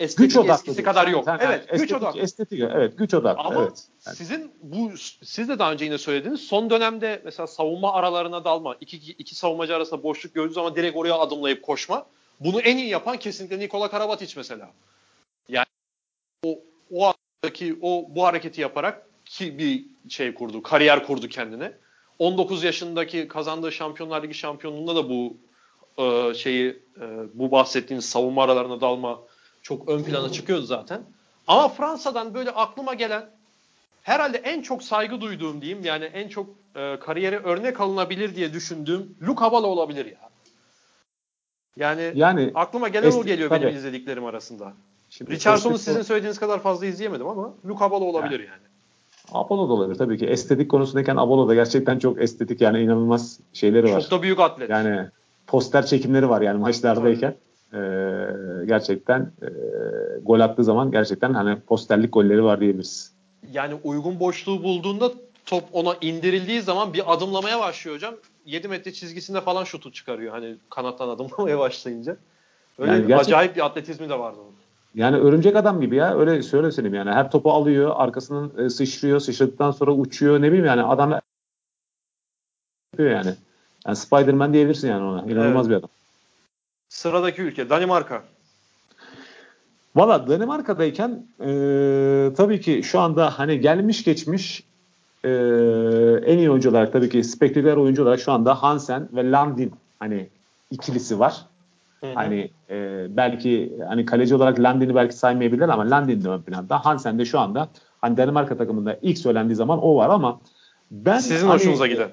estetik 0.00 0.18
Güç 0.30 0.36
odaklı. 0.36 0.52
eskisi 0.54 0.82
kadar 0.82 1.08
yok. 1.08 1.24
Sen- 1.24 1.38
evet 1.42 1.64
yani 1.68 1.78
güç 1.80 1.90
estetik- 1.90 1.98
odaklı. 1.98 2.20
Estetik, 2.20 2.60
evet 2.60 2.98
güç 2.98 3.14
odaklı. 3.14 3.42
Ama 3.42 3.62
evet. 3.62 3.84
Yani 4.06 4.16
sizin 4.16 4.52
bu 4.62 4.92
siz 5.22 5.48
de 5.48 5.58
daha 5.58 5.72
önce 5.72 5.84
yine 5.84 5.98
söylediniz. 5.98 6.40
Son 6.40 6.70
dönemde 6.70 7.22
mesela 7.24 7.46
savunma 7.46 7.92
aralarına 7.92 8.44
dalma, 8.44 8.76
iki, 8.80 8.96
iki 8.96 9.34
savunmacı 9.34 9.76
arasında 9.76 10.02
boşluk 10.02 10.34
gördüğü 10.34 10.54
zaman 10.54 10.76
direkt 10.76 10.96
oraya 10.96 11.14
adımlayıp 11.18 11.62
koşma. 11.62 12.06
Bunu 12.40 12.60
en 12.60 12.76
iyi 12.76 12.88
yapan 12.88 13.16
kesinlikle 13.16 13.58
Nikola 13.58 13.90
Karabatic 13.90 14.32
mesela. 14.36 14.70
Yani 15.48 15.66
o 16.44 16.58
o 16.90 17.12
andaki 17.44 17.78
o 17.82 18.06
bu 18.08 18.24
hareketi 18.24 18.60
yaparak 18.60 19.06
ki 19.24 19.58
bir 19.58 19.84
şey 20.10 20.34
kurdu, 20.34 20.62
kariyer 20.62 21.06
kurdu 21.06 21.28
kendine. 21.28 21.72
19 22.18 22.64
yaşındaki 22.64 23.28
kazandığı 23.28 23.72
Şampiyonlar 23.72 24.22
Ligi 24.22 24.34
şampiyonluğunda 24.34 24.96
da 24.96 25.08
bu 25.10 25.36
e, 25.98 26.34
şeyi 26.34 26.68
e, 27.00 27.04
bu 27.34 27.50
bahsettiğiniz 27.50 28.04
savunma 28.04 28.44
aralarına 28.44 28.80
dalma 28.80 29.20
çok 29.68 29.88
ön 29.88 30.02
plana 30.02 30.32
çıkıyordu 30.32 30.64
zaten. 30.64 31.00
Ama 31.46 31.68
Fransa'dan 31.68 32.34
böyle 32.34 32.50
aklıma 32.50 32.94
gelen 32.94 33.30
herhalde 34.02 34.38
en 34.38 34.62
çok 34.62 34.82
saygı 34.82 35.20
duyduğum 35.20 35.60
diyeyim 35.60 35.84
yani 35.84 36.04
en 36.04 36.28
çok 36.28 36.46
e, 36.76 36.98
kariyeri 37.00 37.36
örnek 37.38 37.80
alınabilir 37.80 38.34
diye 38.34 38.52
düşündüğüm 38.52 39.16
Luke 39.22 39.52
Bala 39.52 39.66
olabilir 39.66 40.06
ya. 40.06 40.28
Yani, 41.76 42.12
yani 42.14 42.50
aklıma 42.54 42.88
gelen 42.88 43.12
o 43.12 43.24
geliyor 43.24 43.48
tabii. 43.48 43.64
benim 43.64 43.76
izlediklerim 43.76 44.24
arasında. 44.24 44.72
şimdi 45.10 45.30
Richardson'u 45.30 45.74
estetik- 45.74 45.84
sizin 45.84 46.02
söylediğiniz 46.02 46.38
kadar 46.38 46.62
fazla 46.62 46.86
izleyemedim 46.86 47.26
ama 47.26 47.54
Luke 47.66 47.90
Bala 47.90 48.04
olabilir 48.04 48.40
yani. 48.40 48.68
Apollo 49.32 49.68
da 49.68 49.72
olabilir 49.72 49.98
tabii 49.98 50.18
ki. 50.18 50.26
Estetik 50.26 50.70
konusundayken 50.70 51.16
Apollo 51.16 51.48
da 51.48 51.54
gerçekten 51.54 51.98
çok 51.98 52.22
estetik 52.22 52.60
yani 52.60 52.80
inanılmaz 52.80 53.40
şeyleri 53.52 53.92
var. 53.92 54.00
Çok 54.00 54.10
da 54.10 54.22
büyük 54.22 54.40
atlet. 54.40 54.70
Yani 54.70 55.08
poster 55.46 55.86
çekimleri 55.86 56.28
var 56.28 56.40
yani 56.40 56.58
maçlardayken. 56.58 57.36
Ee, 57.74 57.78
gerçekten 58.66 59.20
e, 59.42 59.48
gol 60.22 60.40
attığı 60.40 60.64
zaman 60.64 60.90
gerçekten 60.90 61.34
hani 61.34 61.60
posterlik 61.60 62.12
golleri 62.12 62.44
var 62.44 62.60
diyebiliriz. 62.60 63.12
Yani 63.52 63.74
uygun 63.84 64.20
boşluğu 64.20 64.62
bulduğunda 64.62 65.10
top 65.46 65.64
ona 65.72 65.94
indirildiği 66.00 66.60
zaman 66.60 66.92
bir 66.92 67.12
adımlamaya 67.12 67.60
başlıyor 67.60 67.96
hocam. 67.96 68.14
7 68.46 68.68
metre 68.68 68.92
çizgisinde 68.92 69.40
falan 69.40 69.64
şutu 69.64 69.92
çıkarıyor 69.92 70.32
hani 70.32 70.56
kanattan 70.70 71.08
adımlamaya 71.08 71.58
başlayınca. 71.68 72.16
Öyle 72.78 72.92
Yani 72.92 73.02
bir 73.02 73.08
gerçek- 73.08 73.26
acayip 73.26 73.56
bir 73.56 73.66
atletizmi 73.66 74.08
de 74.08 74.18
vardı 74.18 74.38
onun. 74.40 74.52
Yani 74.94 75.16
örümcek 75.16 75.56
adam 75.56 75.80
gibi 75.80 75.96
ya 75.96 76.18
öyle 76.18 76.42
söyle 76.42 76.70
söyleyeyim 76.72 76.94
yani 76.94 77.10
her 77.10 77.30
topu 77.30 77.52
alıyor 77.52 77.92
arkasından 77.96 78.52
e, 78.64 78.70
sıçrıyor 78.70 79.20
sıçradıktan 79.20 79.70
sonra 79.70 79.92
uçuyor 79.92 80.42
ne 80.42 80.46
bileyim 80.48 80.64
yani 80.66 80.82
adam 80.82 81.20
yapıyor 82.92 83.10
yani. 83.10 83.34
Yani 83.86 83.96
Spider-Man 83.96 84.52
diyebilirsin 84.52 84.88
yani 84.88 85.04
ona. 85.04 85.22
İnanılmaz 85.32 85.66
Evet. 85.66 85.70
bir 85.70 85.76
adam. 85.86 85.90
Sıradaki 86.88 87.42
ülke 87.42 87.70
Danimarka. 87.70 88.22
Valla 89.96 90.28
Danimarka'dayken 90.28 91.26
e, 91.40 91.50
tabii 92.36 92.60
ki 92.60 92.82
şu 92.84 93.00
anda 93.00 93.38
hani 93.38 93.60
gelmiş 93.60 94.04
geçmiş 94.04 94.64
e, 95.24 95.28
en 96.26 96.38
iyi 96.38 96.50
oyuncu 96.50 96.70
olarak 96.70 96.92
tabii 96.92 97.08
ki 97.08 97.24
spektakuler 97.24 97.76
oyuncu 97.76 98.02
olarak 98.02 98.20
şu 98.20 98.32
anda 98.32 98.62
Hansen 98.62 99.08
ve 99.12 99.30
Landin 99.30 99.72
hani 99.98 100.28
ikilisi 100.70 101.18
var. 101.18 101.36
Hı 102.00 102.06
hı. 102.06 102.14
Hani 102.14 102.50
e, 102.70 103.06
belki 103.16 103.78
hani 103.88 104.04
kaleci 104.04 104.34
olarak 104.34 104.60
Landin'i 104.60 104.94
belki 104.94 105.16
saymayabilirler 105.16 105.68
ama 105.68 105.90
Landin 105.90 106.24
de 106.24 106.28
ön 106.28 106.42
planda. 106.42 106.84
Hansen 106.84 107.18
de 107.18 107.24
şu 107.24 107.38
anda 107.40 107.68
hani 108.00 108.16
Danimarka 108.16 108.56
takımında 108.56 108.98
ilk 109.02 109.18
söylendiği 109.18 109.56
zaman 109.56 109.82
o 109.82 109.96
var 109.96 110.08
ama 110.08 110.40
ben 110.90 111.18
Sizin 111.18 111.46
hani, 111.46 111.54
hoşunuza 111.54 111.86
giden. 111.86 112.10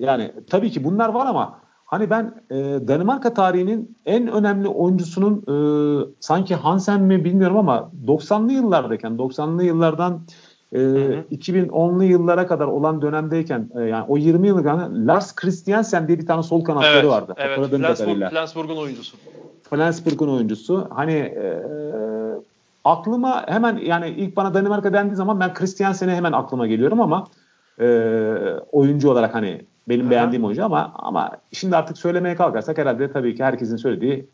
Yani 0.00 0.32
tabii 0.50 0.70
ki 0.70 0.84
bunlar 0.84 1.08
var 1.08 1.26
ama 1.26 1.63
hani 1.94 2.10
ben 2.10 2.34
e, 2.50 2.54
Danimarka 2.88 3.34
tarihinin 3.34 3.96
en 4.06 4.26
önemli 4.28 4.68
oyuncusunun 4.68 5.34
e, 5.48 5.56
sanki 6.20 6.54
Hansen 6.54 7.02
mi 7.02 7.24
bilmiyorum 7.24 7.56
ama 7.56 7.90
90'lı 8.06 8.52
yıllardayken 8.52 9.12
90'lı 9.12 9.64
yıllardan 9.64 10.20
e, 10.72 10.78
hı. 10.78 11.24
2010'lu 11.32 12.04
yıllara 12.04 12.46
kadar 12.46 12.66
olan 12.66 13.02
dönemdeyken 13.02 13.70
e, 13.76 13.80
yani 13.80 14.04
o 14.08 14.18
20 14.18 14.46
yıllık 14.46 14.66
Lars 15.06 15.34
Christiansen 15.34 16.08
diye 16.08 16.18
bir 16.18 16.26
tane 16.26 16.42
sol 16.42 16.64
kanatları 16.64 16.96
Evet, 16.96 17.10
vardı. 17.10 17.34
evet. 17.36 17.68
Flensburg. 17.70 18.30
Flensburg'un 18.30 18.76
oyuncusu. 18.76 19.16
Flensburg'un 19.70 20.28
oyuncusu. 20.28 20.86
Hani 20.90 21.12
e, 21.12 21.62
aklıma 22.84 23.46
hemen 23.48 23.76
yani 23.76 24.08
ilk 24.08 24.36
bana 24.36 24.54
Danimarka 24.54 24.92
dendiği 24.92 25.16
zaman 25.16 25.40
ben 25.40 25.54
Christiansen'e 25.54 26.14
hemen 26.14 26.32
aklıma 26.32 26.66
geliyorum 26.66 27.00
ama 27.00 27.26
e, 27.80 27.86
oyuncu 28.72 29.10
olarak 29.10 29.34
hani 29.34 29.64
benim 29.88 30.04
Aha. 30.04 30.10
beğendiğim 30.10 30.44
oyuncu 30.44 30.64
ama 30.64 30.92
ama 30.94 31.36
şimdi 31.52 31.76
artık 31.76 31.98
söylemeye 31.98 32.36
kalkarsak 32.36 32.78
herhalde 32.78 33.12
tabii 33.12 33.36
ki 33.36 33.44
herkesin 33.44 33.76
söylediği 33.76 34.26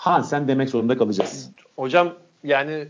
Hansen 0.00 0.48
demek 0.48 0.70
zorunda 0.70 0.98
kalacağız. 0.98 1.50
Hocam 1.76 2.14
yani 2.44 2.88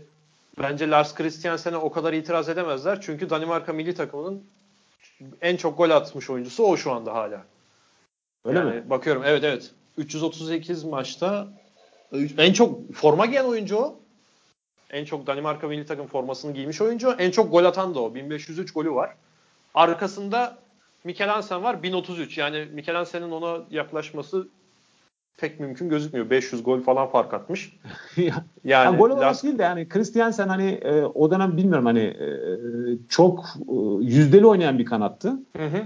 bence 0.61 0.89
Lars 0.89 1.15
Christiansen'e 1.15 1.77
o 1.77 1.91
kadar 1.91 2.13
itiraz 2.13 2.49
edemezler. 2.49 3.01
Çünkü 3.01 3.29
Danimarka 3.29 3.73
milli 3.73 3.95
takımının 3.95 4.43
en 5.41 5.55
çok 5.55 5.77
gol 5.77 5.89
atmış 5.89 6.29
oyuncusu 6.29 6.63
o 6.63 6.77
şu 6.77 6.91
anda 6.91 7.13
hala. 7.13 7.43
Öyle 8.45 8.59
yani 8.59 8.75
mi? 8.75 8.89
Bakıyorum 8.89 9.23
evet 9.25 9.43
evet. 9.43 9.71
338 9.97 10.83
maçta 10.83 11.47
en 12.37 12.53
çok 12.53 12.93
forma 12.93 13.25
giyen 13.25 13.45
oyuncu 13.45 13.77
o. 13.77 13.99
En 14.89 15.05
çok 15.05 15.27
Danimarka 15.27 15.67
milli 15.67 15.85
takım 15.85 16.07
formasını 16.07 16.53
giymiş 16.53 16.81
oyuncu. 16.81 17.15
En 17.19 17.31
çok 17.31 17.51
gol 17.51 17.65
atan 17.65 17.95
da 17.95 17.99
o. 17.99 18.15
1503 18.15 18.73
golü 18.73 18.91
var. 18.91 19.15
Arkasında 19.73 20.57
Mikel 21.03 21.29
Hansen 21.29 21.63
var 21.63 21.83
1033. 21.83 22.37
Yani 22.37 22.67
Mikel 22.73 22.95
Hansen'in 22.95 23.31
ona 23.31 23.57
yaklaşması 23.69 24.47
pek 25.37 25.59
mümkün 25.59 25.89
gözükmüyor. 25.89 26.29
500 26.29 26.63
gol 26.63 26.79
falan 26.79 27.07
fark 27.07 27.33
atmış. 27.33 27.79
yani 28.17 28.33
Yani 28.63 28.97
gol 28.97 29.09
olarak 29.09 29.43
değil 29.43 29.57
de 29.57 29.63
yani 29.63 29.89
Christiansen 29.89 30.47
hani 30.47 30.69
e, 30.71 31.03
o 31.03 31.31
dönem 31.31 31.57
bilmiyorum 31.57 31.85
hani 31.85 31.99
e, 31.99 32.29
çok 33.09 33.45
e, 33.59 33.75
yüzdeli 34.05 34.45
oynayan 34.45 34.79
bir 34.79 34.85
kanattı. 34.85 35.29
Hı 35.57 35.65
hı. 35.65 35.83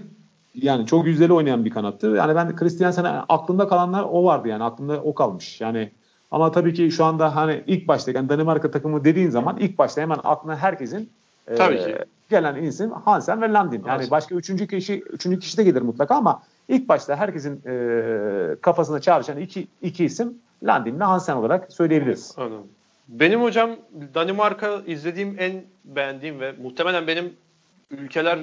Yani 0.56 0.86
çok 0.86 1.06
yüzdeli 1.06 1.34
oynayan 1.34 1.66
bir 1.66 1.70
kanattı. 1.70 2.08
Yani 2.08 2.36
ben 2.36 2.56
Christiansen'e 2.56 3.10
aklımda 3.10 3.68
kalanlar 3.68 4.06
o 4.12 4.24
vardı 4.24 4.48
yani 4.48 4.64
aklımda 4.64 5.02
o 5.02 5.14
kalmış. 5.14 5.62
Yani 5.62 5.92
Ama 6.32 6.52
tabii 6.52 6.74
ki 6.74 6.92
şu 6.92 7.06
anda 7.06 7.36
hani 7.36 7.64
ilk 7.68 7.88
başta 7.88 8.12
yani 8.12 8.30
Danimarka 8.30 8.72
takımı 8.72 9.04
dediğin 9.04 9.30
zaman 9.30 9.58
ilk 9.58 9.78
başta 9.78 10.02
hemen 10.02 10.20
aklına 10.24 10.56
herkesin 10.56 11.10
tabii 11.58 11.78
ki. 11.78 11.96
gelen 12.30 12.56
isim 12.56 12.92
Hansen 12.92 13.42
ve 13.42 13.54
Landin. 13.54 13.78
Yani 13.78 13.88
Hansen. 13.88 14.12
başka 14.12 14.36
üçüncü 14.36 14.68
kişi 14.68 15.00
üçüncü 15.00 15.40
kişi 15.40 15.58
de 15.58 15.64
gelir 15.64 15.82
mutlaka 15.82 16.16
ama 16.16 16.44
ilk 16.68 16.90
başta 16.90 17.16
herkesin 17.16 17.62
e, 17.66 18.56
kafasına 18.62 19.02
çağrışan 19.02 19.38
iki, 19.38 19.68
iki 19.82 20.06
isim 20.06 20.34
Landin 20.64 21.00
ve 21.00 21.04
Hansen 21.04 21.36
olarak 21.36 21.74
söyleyebiliriz. 21.74 22.34
Anladım. 22.38 22.68
Benim 23.08 23.42
hocam 23.42 23.76
Danimarka 24.14 24.82
izlediğim 24.86 25.36
en 25.40 25.64
beğendiğim 25.86 26.40
ve 26.40 26.52
muhtemelen 26.62 27.08
benim 27.08 27.34
ülkeler 27.92 28.40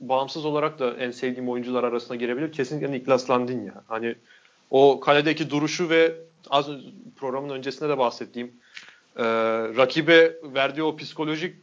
bağımsız 0.00 0.44
olarak 0.44 0.78
da 0.78 0.94
en 0.94 1.10
sevdiğim 1.10 1.48
oyuncular 1.48 1.84
arasına 1.84 2.16
girebilir. 2.16 2.52
Kesinlikle 2.52 2.92
Niklas 2.92 3.30
Landin 3.30 3.64
ya. 3.64 3.74
Hani 3.88 4.14
o 4.70 5.00
kaledeki 5.00 5.50
duruşu 5.50 5.90
ve 5.90 6.14
az 6.50 6.68
programın 7.16 7.48
öncesinde 7.48 7.88
de 7.88 7.98
bahsettiğim 7.98 8.52
e, 9.16 9.24
rakibe 9.76 10.34
verdiği 10.54 10.82
o 10.82 10.96
psikolojik 10.96 11.56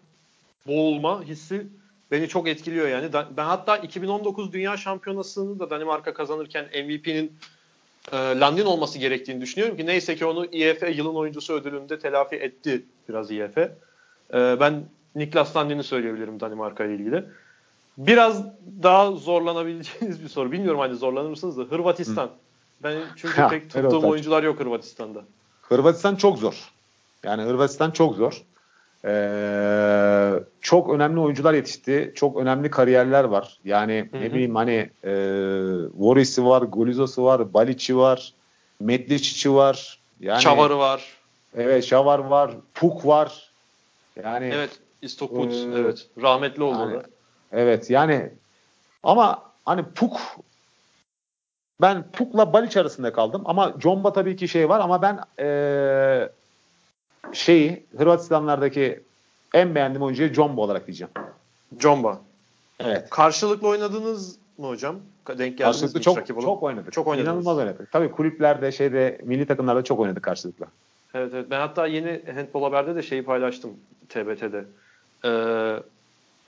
boğulma 0.68 1.24
hissi 1.24 1.68
beni 2.12 2.28
çok 2.28 2.48
etkiliyor 2.48 2.88
yani. 2.88 3.10
Ben 3.38 3.46
hatta 3.46 3.78
2019 3.78 4.54
Dünya 4.54 4.78
Şampiyonası'nı 4.78 5.60
da 5.60 5.70
Danimarka 5.70 6.14
kazanırken 6.14 6.66
MVP'nin 6.66 7.32
e, 8.12 8.18
Landin 8.18 8.66
olması 8.66 9.00
gerektiğini 9.00 9.42
düşünüyorum 9.42 9.78
ki 9.78 9.86
neyse 9.86 10.16
ki 10.16 10.26
onu 10.26 10.46
IF 10.46 10.84
yılın 10.98 11.16
oyuncusu 11.16 11.54
ödülünde 11.54 12.00
telafi 12.00 12.36
etti 12.36 12.84
biraz 13.10 13.32
IF. 13.32 13.58
E, 13.58 13.70
ben 14.34 14.84
Niklas 15.16 15.56
Landin'i 15.56 15.84
söyleyebilirim 15.84 16.40
Danimarka 16.40 16.86
ile 16.86 16.96
ilgili. 16.96 17.24
Biraz 17.98 18.44
daha 18.84 19.12
zorlanabileceğiniz 19.12 20.24
bir 20.24 20.30
soru. 20.30 20.52
Bilmiyorum 20.52 20.80
hani 20.80 20.96
zorlanır 20.96 21.30
mısınız 21.30 21.58
da 21.58 21.64
Hırvatistan. 21.64 22.26
Hı. 22.26 22.32
Ben 22.84 22.98
çünkü 23.16 23.42
ha, 23.42 23.48
pek 23.48 23.64
tuttuğum 23.64 23.96
evet, 23.96 24.04
oyuncular 24.04 24.44
yok 24.44 24.60
Hırvatistan'da. 24.60 25.24
Hırvatistan 25.62 26.16
çok 26.16 26.38
zor. 26.38 26.72
Yani 27.24 27.44
Hırvatistan 27.44 27.92
çok 27.92 28.16
zor. 28.16 28.42
Ee, 29.06 30.32
çok 30.62 30.90
önemli 30.90 31.20
oyuncular 31.20 31.54
yetişti. 31.54 32.12
Çok 32.16 32.38
önemli 32.38 32.70
kariyerler 32.72 33.24
var. 33.24 33.58
Yani 33.66 34.08
Hı-hı. 34.12 34.22
ne 34.22 34.34
bileyim 34.34 34.56
hani 34.56 34.90
e, 35.04 35.12
Voris'i 35.94 36.46
var, 36.46 36.62
Golizos'u 36.62 37.24
var, 37.24 37.54
Balic'i 37.54 37.98
var, 37.98 38.34
Medlic'i 38.80 39.54
var. 39.54 40.00
Yani, 40.20 40.42
Çavar'ı 40.42 40.78
var. 40.78 41.16
Evet, 41.58 41.88
Çavar 41.88 42.20
var, 42.20 42.52
Puk 42.74 43.06
var. 43.06 43.52
Yani 44.24 44.52
Evet, 44.54 44.80
İstokut. 45.02 45.54
E, 45.54 45.58
evet. 45.58 46.08
Rahmetli 46.22 46.64
oldu 46.64 46.80
yani, 46.80 47.02
Evet, 47.52 47.90
yani 47.90 48.30
ama 49.04 49.42
hani 49.66 49.84
Puk 49.84 50.22
ben 51.82 52.12
Puk'la 52.12 52.54
Balic 52.54 52.80
arasında 52.80 53.14
kaldım 53.14 53.42
ama 53.46 53.74
Jomba 53.80 54.14
tabii 54.14 54.36
ki 54.36 54.48
şey 54.48 54.70
var 54.70 54.80
ama 54.80 55.02
ben 55.02 55.20
ee, 55.40 56.30
şeyi 57.34 57.86
Hırvatistanlardaki 57.98 59.04
en 59.54 59.76
beğendiğim 59.76 60.04
oyuncuyu 60.04 60.34
Jomba 60.34 60.62
olarak 60.62 60.88
diyeceğim. 60.88 61.12
Jomba. 61.80 62.22
Evet. 62.80 63.10
Karşılıklı 63.10 63.68
oynadınız 63.68 64.38
mı 64.58 64.68
hocam? 64.68 64.96
Denk 65.28 65.38
geldiniz 65.38 65.58
karşılıklı 65.58 66.02
çok, 66.02 66.28
çok 66.28 66.64
oynadık. 66.64 66.94
Çok 66.94 67.08
oynadık. 67.08 67.28
İnanılmaz 67.28 67.58
oynadık. 67.58 67.92
Tabii 67.92 68.12
kulüplerde, 68.12 68.72
şeyde, 68.72 69.22
milli 69.24 69.46
takımlarda 69.46 69.84
çok 69.84 70.00
oynadık 70.00 70.24
karşılıklı. 70.24 70.66
Evet, 71.14 71.32
evet. 71.34 71.46
Ben 71.50 71.60
hatta 71.60 71.88
yeni 71.88 72.22
Handball 72.36 72.64
Haber'de 72.64 72.96
de 72.96 73.04
şeyi 73.04 73.24
paylaştım 73.24 73.72
TBT'de. 74.10 74.66
Ee, 75.26 75.80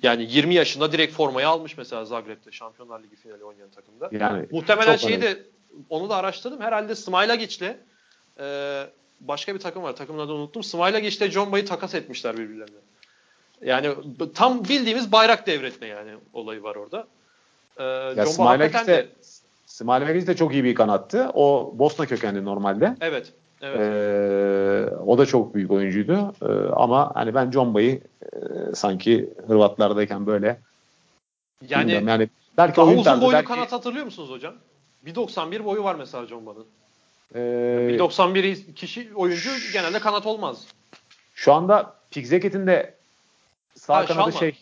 yani 0.04 0.28
20 0.30 0.54
yaşında 0.54 0.92
direkt 0.92 1.14
formayı 1.14 1.48
almış 1.48 1.78
mesela 1.78 2.06
Zagreb'de 2.06 2.52
Şampiyonlar 2.52 3.00
Ligi 3.04 3.16
finali 3.16 3.44
oynayan 3.44 3.70
takımda. 3.70 4.26
Yani 4.26 4.46
Muhtemelen 4.52 4.96
şeyi 4.96 5.22
de 5.22 5.44
onu 5.90 6.10
da 6.10 6.16
araştırdım. 6.16 6.62
Herhalde 6.62 6.96
Smailagić'le 6.96 7.76
e, 8.40 8.88
başka 9.20 9.56
bir 9.56 9.60
takım 9.60 9.84
var. 9.84 9.96
Takımın 9.96 10.20
adını 10.20 10.36
unuttum. 10.36 10.62
Smailagić'le 10.62 11.30
John 11.30 11.52
Bay'ı 11.52 11.66
takas 11.66 11.96
etmişler 11.96 12.38
birbirlerine. 12.38 12.78
Yani 13.62 13.90
tam 14.36 14.64
bildiğimiz 14.64 15.12
bayrak 15.12 15.48
devretme 15.48 15.88
yani 15.88 16.12
olayı 16.34 16.64
var 16.64 16.76
orada. 16.76 17.08
Ee, 17.78 17.84
ya 17.84 18.26
Smailagić 18.26 20.22
de, 20.22 20.28
de 20.28 20.36
çok 20.36 20.54
iyi 20.54 20.64
bir 20.64 20.76
kanattı. 20.76 21.30
O 21.34 21.74
Bosna 21.76 22.06
kökenli 22.06 22.46
normalde. 22.46 22.96
Evet. 23.02 23.34
Evet. 23.62 23.80
Ee, 23.80 24.96
o 24.96 25.18
da 25.18 25.26
çok 25.26 25.56
büyük 25.56 25.72
oyuncuydu. 25.72 26.34
Ee, 26.42 26.46
ama 26.76 27.12
hani 27.16 27.36
ben 27.36 27.52
John 27.52 27.74
Bay'ı 27.74 28.02
e, 28.24 28.30
sanki 28.76 29.30
Hırvatlardayken 29.48 30.26
böyle 30.26 30.60
yani, 31.70 31.92
yani 31.92 32.30
belki 32.58 32.78
daha 32.78 32.86
uzun 32.86 33.22
boylu 33.22 33.34
belki... 33.34 33.48
kanat 33.48 33.72
hatırlıyor 33.72 34.06
musunuz 34.06 34.30
hocam? 34.30 34.54
1.91 35.06 35.66
boyu 35.66 35.84
var 35.84 35.96
mesela 35.96 36.28
John 36.28 36.46
Bay'ın. 36.46 36.66
Ee, 37.36 37.40
1.91 37.40 38.74
kişi 38.74 39.10
oyuncu 39.16 39.50
genelde 39.74 40.00
kanat 40.00 40.26
olmaz. 40.26 40.66
Şu 41.36 41.54
anda 41.54 41.94
Pixeket'in 42.12 42.68
de 42.68 42.94
sağ 43.76 43.96
ha, 43.96 44.06
kanadı 44.06 44.32
şey. 44.32 44.56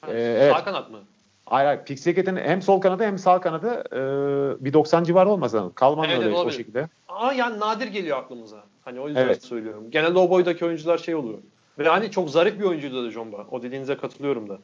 Ha, 0.00 0.12
e, 0.12 0.20
evet. 0.20 0.52
Sağ 0.52 0.64
kanat 0.64 0.90
mı? 0.90 0.98
Hayır, 1.46 1.66
hayır. 1.66 1.84
Pixeket'in 1.84 2.36
hem 2.36 2.62
sol 2.62 2.80
kanadı 2.80 3.04
hem 3.04 3.18
sağ 3.18 3.40
kanadı 3.40 3.84
e, 3.92 4.64
bir 4.64 4.72
90 4.72 5.04
civarı 5.04 5.28
olmasa 5.28 5.70
Kalman 5.74 6.10
evet, 6.10 6.24
öyle 6.24 6.34
o 6.34 6.50
şekilde. 6.50 6.88
Ama 7.08 7.32
yani 7.32 7.60
nadir 7.60 7.86
geliyor 7.86 8.18
aklımıza. 8.18 8.64
Hani 8.84 9.00
o 9.00 9.08
yüzden 9.08 9.22
evet. 9.22 9.44
söylüyorum. 9.44 9.90
Genelde 9.90 10.18
o 10.18 10.30
boydaki 10.30 10.64
oyuncular 10.64 10.98
şey 10.98 11.14
oluyor. 11.14 11.38
Ve 11.78 11.88
hani 11.88 12.10
çok 12.10 12.30
zarif 12.30 12.58
bir 12.58 12.64
oyuncuydu 12.64 13.06
da 13.06 13.10
Jomba. 13.10 13.46
O 13.50 13.62
dediğinize 13.62 13.96
katılıyorum 13.96 14.48
da. 14.48 14.58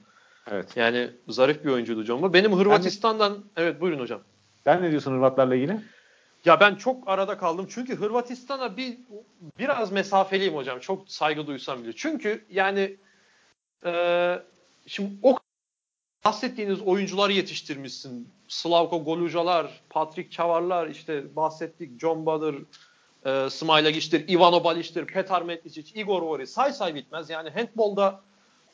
Evet. 0.51 0.77
Yani 0.77 1.11
zarif 1.29 1.65
bir 1.65 1.71
oyuncuydu 1.71 2.05
Jomba. 2.05 2.33
Benim 2.33 2.53
Hırvatistan'dan... 2.53 3.39
Ben 3.57 3.63
evet 3.63 3.81
buyurun 3.81 4.01
hocam. 4.01 4.21
Sen 4.65 4.83
ne 4.83 4.91
diyorsun 4.91 5.13
Hırvatlarla 5.13 5.55
ilgili? 5.55 5.81
Ya 6.45 6.61
ben 6.61 6.75
çok 6.75 7.09
arada 7.09 7.39
kaldım. 7.39 7.67
Çünkü 7.71 7.97
Hırvatistan'a 7.97 8.77
bir 8.77 8.99
biraz 9.59 9.93
mesafeliyim 9.93 10.55
hocam. 10.55 10.81
Çok 10.81 11.11
saygı 11.11 11.47
duysam 11.47 11.83
bile. 11.83 11.93
Çünkü 11.97 12.45
yani 12.51 12.97
e, 13.85 14.43
şimdi 14.87 15.11
o 15.23 15.39
bahsettiğiniz 16.25 16.81
oyuncuları 16.81 17.33
yetiştirmişsin. 17.33 18.29
Slavko 18.49 19.05
Golucalar, 19.05 19.81
Patrick 19.91 20.31
Çavarlar, 20.31 20.87
işte 20.87 21.37
bahsettik 21.37 22.01
John 22.01 22.27
Bader, 22.27 22.55
e, 23.25 23.51
Smailagić'tir, 23.51 24.29
Ivano 24.29 24.65
Balic'tir, 24.65 25.07
Petar 25.07 25.43
Metlicic, 25.43 26.01
Igor 26.01 26.23
Vori 26.23 26.47
say 26.47 26.73
say 26.73 26.95
bitmez. 26.95 27.31
Yani 27.31 27.51
handbolda 27.51 28.21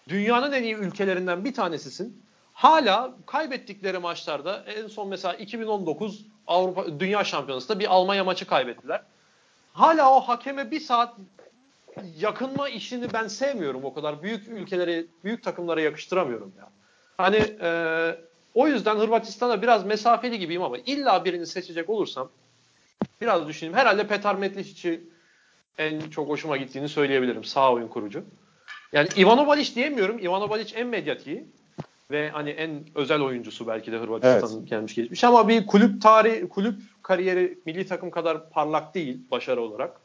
dünyanın 0.08 0.52
en 0.52 0.62
iyi 0.62 0.74
ülkelerinden 0.74 1.44
bir 1.44 1.54
tanesisin. 1.54 2.22
Hala 2.56 3.14
kaybettikleri 3.26 3.98
maçlarda 3.98 4.64
en 4.66 4.86
son 4.86 5.08
mesela 5.08 5.34
2019 5.34 6.26
Avrupa 6.46 7.00
Dünya 7.00 7.24
Şampiyonası'nda 7.24 7.78
bir 7.78 7.94
Almanya 7.94 8.24
maçı 8.24 8.46
kaybettiler. 8.46 9.02
Hala 9.72 10.12
o 10.16 10.20
hakeme 10.20 10.70
bir 10.70 10.80
saat 10.80 11.14
yakınma 12.18 12.68
işini 12.68 13.12
ben 13.12 13.28
sevmiyorum 13.28 13.84
o 13.84 13.94
kadar. 13.94 14.22
Büyük 14.22 14.48
ülkeleri, 14.48 15.06
büyük 15.24 15.42
takımlara 15.42 15.80
yakıştıramıyorum 15.80 16.52
ya. 16.58 16.68
Hani 17.16 17.56
e, 17.60 17.70
o 18.54 18.68
yüzden 18.68 18.96
Hırvatistan'a 18.96 19.62
biraz 19.62 19.86
mesafeli 19.86 20.38
gibiyim 20.38 20.62
ama 20.62 20.78
illa 20.78 21.24
birini 21.24 21.46
seçecek 21.46 21.90
olursam 21.90 22.30
biraz 23.20 23.48
düşüneyim. 23.48 23.78
Herhalde 23.78 24.06
Petar 24.06 24.34
Metlicic'i 24.34 25.04
en 25.78 26.00
çok 26.00 26.28
hoşuma 26.28 26.56
gittiğini 26.56 26.88
söyleyebilirim. 26.88 27.44
Sağ 27.44 27.72
oyun 27.72 27.88
kurucu. 27.88 28.24
Yani 28.92 29.08
Ivano 29.18 29.46
Balic 29.46 29.74
diyemiyorum. 29.74 30.18
Ivano 30.18 30.50
Balic 30.50 30.78
en 30.78 30.86
medyatiği 30.86 31.46
ve 32.10 32.30
hani 32.30 32.50
en 32.50 32.84
özel 32.94 33.20
oyuncusu 33.20 33.66
belki 33.66 33.92
de 33.92 33.98
Hırvatistan'ın 33.98 34.60
evet. 34.60 34.70
gelmiş 34.70 34.94
geçmiş 34.94 35.24
ama 35.24 35.48
bir 35.48 35.66
kulüp 35.66 36.02
tarihi, 36.02 36.48
kulüp 36.48 36.82
kariyeri 37.02 37.58
milli 37.66 37.86
takım 37.86 38.10
kadar 38.10 38.50
parlak 38.50 38.94
değil 38.94 39.20
başarı 39.30 39.60
olarak. 39.60 40.00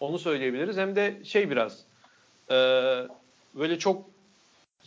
Onu 0.00 0.18
söyleyebiliriz. 0.18 0.76
Hem 0.76 0.96
de 0.96 1.20
şey 1.24 1.50
biraz 1.50 1.84
e, 2.50 2.54
böyle 3.54 3.78
çok 3.78 4.02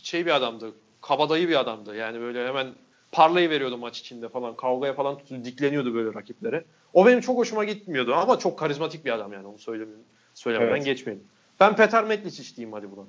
şey 0.02 0.26
bir 0.26 0.30
adamdı 0.36 0.72
kabadayı 1.00 1.48
bir 1.48 1.60
adamdı. 1.60 1.96
Yani 1.96 2.20
böyle 2.20 2.48
hemen 2.48 2.66
parlayı 3.12 3.50
veriyordu 3.50 3.78
maç 3.78 4.00
içinde 4.00 4.28
falan. 4.28 4.56
Kavgaya 4.56 4.94
falan 4.94 5.18
tutup 5.18 5.44
dikleniyordu 5.44 5.94
böyle 5.94 6.14
rakiplere. 6.14 6.64
O 6.92 7.06
benim 7.06 7.20
çok 7.20 7.38
hoşuma 7.38 7.64
gitmiyordu 7.64 8.14
ama 8.14 8.38
çok 8.38 8.58
karizmatik 8.58 9.04
bir 9.04 9.10
adam 9.10 9.32
yani 9.32 9.46
onu 9.46 9.58
söylemeden, 9.58 10.02
söylemeden 10.34 10.76
evet. 10.76 10.84
geçmeyelim. 10.84 11.24
Ben 11.60 11.76
Petar 11.76 12.04
Metlic 12.04 12.56
diyeyim 12.56 12.72
hadi 12.72 12.90
buna. 12.90 13.04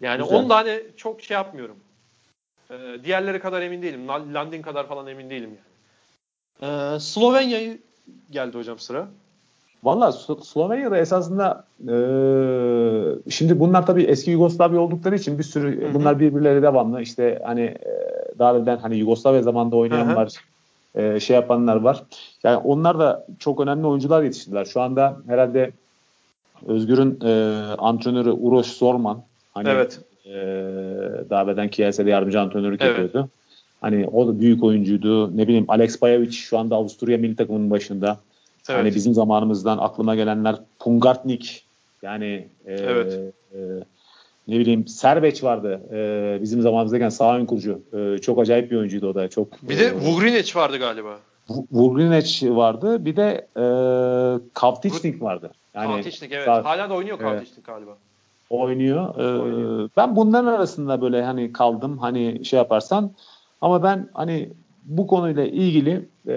Yani 0.00 0.22
Güzel. 0.22 0.38
onu 0.38 0.48
da 0.48 0.56
hani 0.56 0.82
çok 0.96 1.22
şey 1.22 1.34
yapmıyorum. 1.34 1.76
Ee, 2.70 2.74
diğerleri 3.04 3.40
kadar 3.40 3.62
emin 3.62 3.82
değilim. 3.82 4.08
Landin 4.08 4.62
kadar 4.62 4.86
falan 4.88 5.06
emin 5.06 5.30
değilim 5.30 5.50
yani. 5.50 5.74
Ee, 6.62 7.00
Slovenya'yı 7.00 7.78
geldi 8.30 8.58
hocam 8.58 8.78
sıra. 8.78 9.08
Valla 9.84 10.12
Slovenya'da 10.42 10.98
esasında 10.98 11.64
e, 11.88 11.96
şimdi 13.30 13.60
bunlar 13.60 13.86
tabii 13.86 14.02
eski 14.02 14.30
Yugoslavya 14.30 14.80
oldukları 14.80 15.16
için 15.16 15.38
bir 15.38 15.42
sürü 15.44 15.82
Hı-hı. 15.82 15.94
bunlar 15.94 16.20
birbirleri 16.20 16.62
devamlı 16.62 17.02
işte 17.02 17.42
hani 17.44 17.60
e, 17.60 18.14
daha 18.38 18.54
önceden 18.54 18.76
hani 18.76 18.96
Yugoslavya 18.96 19.42
zamanında 19.42 19.76
oynayan 19.76 20.06
Hı-hı. 20.06 20.16
var 20.16 20.32
e, 20.94 21.20
şey 21.20 21.36
yapanlar 21.36 21.76
var. 21.76 22.02
Yani 22.42 22.56
onlar 22.56 22.98
da 22.98 23.26
çok 23.38 23.60
önemli 23.60 23.86
oyuncular 23.86 24.22
yetiştirdiler. 24.22 24.64
Şu 24.64 24.80
anda 24.80 25.16
herhalde 25.26 25.70
Özgür'ün 26.66 27.20
e, 27.20 27.32
antrenörü 27.78 28.30
Uroş 28.30 28.66
Sorman 28.66 29.22
hani 29.54 29.68
evet. 29.68 30.00
E, 30.26 30.34
Dave'den 31.30 31.68
Kielse'de 31.68 32.10
yardımcı 32.10 32.40
antrenörlük 32.40 32.82
evet. 32.82 32.98
yapıyordu. 32.98 33.28
Hani 33.80 34.06
o 34.06 34.28
da 34.28 34.40
büyük 34.40 34.64
oyuncuydu. 34.64 35.36
Ne 35.36 35.48
bileyim 35.48 35.64
Alex 35.68 36.02
Bayevic 36.02 36.32
şu 36.32 36.58
anda 36.58 36.76
Avusturya 36.76 37.18
milli 37.18 37.36
takımının 37.36 37.70
başında. 37.70 38.20
Evet. 38.68 38.80
Hani 38.80 38.94
bizim 38.94 39.14
zamanımızdan 39.14 39.78
aklıma 39.78 40.14
gelenler 40.14 40.56
Pungartnik 40.78 41.64
yani 42.02 42.48
e, 42.66 42.74
evet. 42.74 43.20
e, 43.54 43.58
ne 44.48 44.58
bileyim 44.58 44.86
Serbeç 44.86 45.44
vardı. 45.44 45.80
E, 45.92 46.38
bizim 46.42 46.62
zamanımızdayken 46.62 47.08
sağ 47.08 47.36
ön 47.36 47.46
kurucu. 47.46 47.80
E, 47.92 48.18
çok 48.18 48.38
acayip 48.38 48.70
bir 48.70 48.76
oyuncuydu 48.76 49.08
o 49.08 49.14
da. 49.14 49.28
Çok 49.28 49.62
Bir 49.62 49.78
de 49.78 49.84
e, 49.84 49.94
Vugrinec 49.94 50.56
vardı 50.56 50.78
galiba. 50.78 51.18
Vugrinec 51.48 52.56
vardı. 52.56 53.04
Bir 53.04 53.16
de 53.16 53.46
e, 53.56 53.64
Kavtiçnik 54.54 55.22
vardı. 55.22 55.50
Yani 55.74 55.86
Kavtiçnik 55.86 56.32
evet. 56.32 56.44
Sağ, 56.44 56.64
Hala 56.64 56.90
da 56.90 56.94
oynuyor 56.94 57.18
Kavtiçnik 57.18 57.58
evet. 57.58 57.66
galiba. 57.66 57.96
Oynuyor. 58.50 59.14
Ee, 59.18 59.42
oynuyor. 59.42 59.90
Ben 59.96 60.16
bunların 60.16 60.52
arasında 60.52 61.00
böyle 61.00 61.22
hani 61.22 61.52
kaldım 61.52 61.98
hani 61.98 62.44
şey 62.44 62.56
yaparsan 62.56 63.12
ama 63.60 63.82
ben 63.82 64.08
hani 64.14 64.50
bu 64.84 65.06
konuyla 65.06 65.44
ilgili 65.44 66.08
e, 66.28 66.36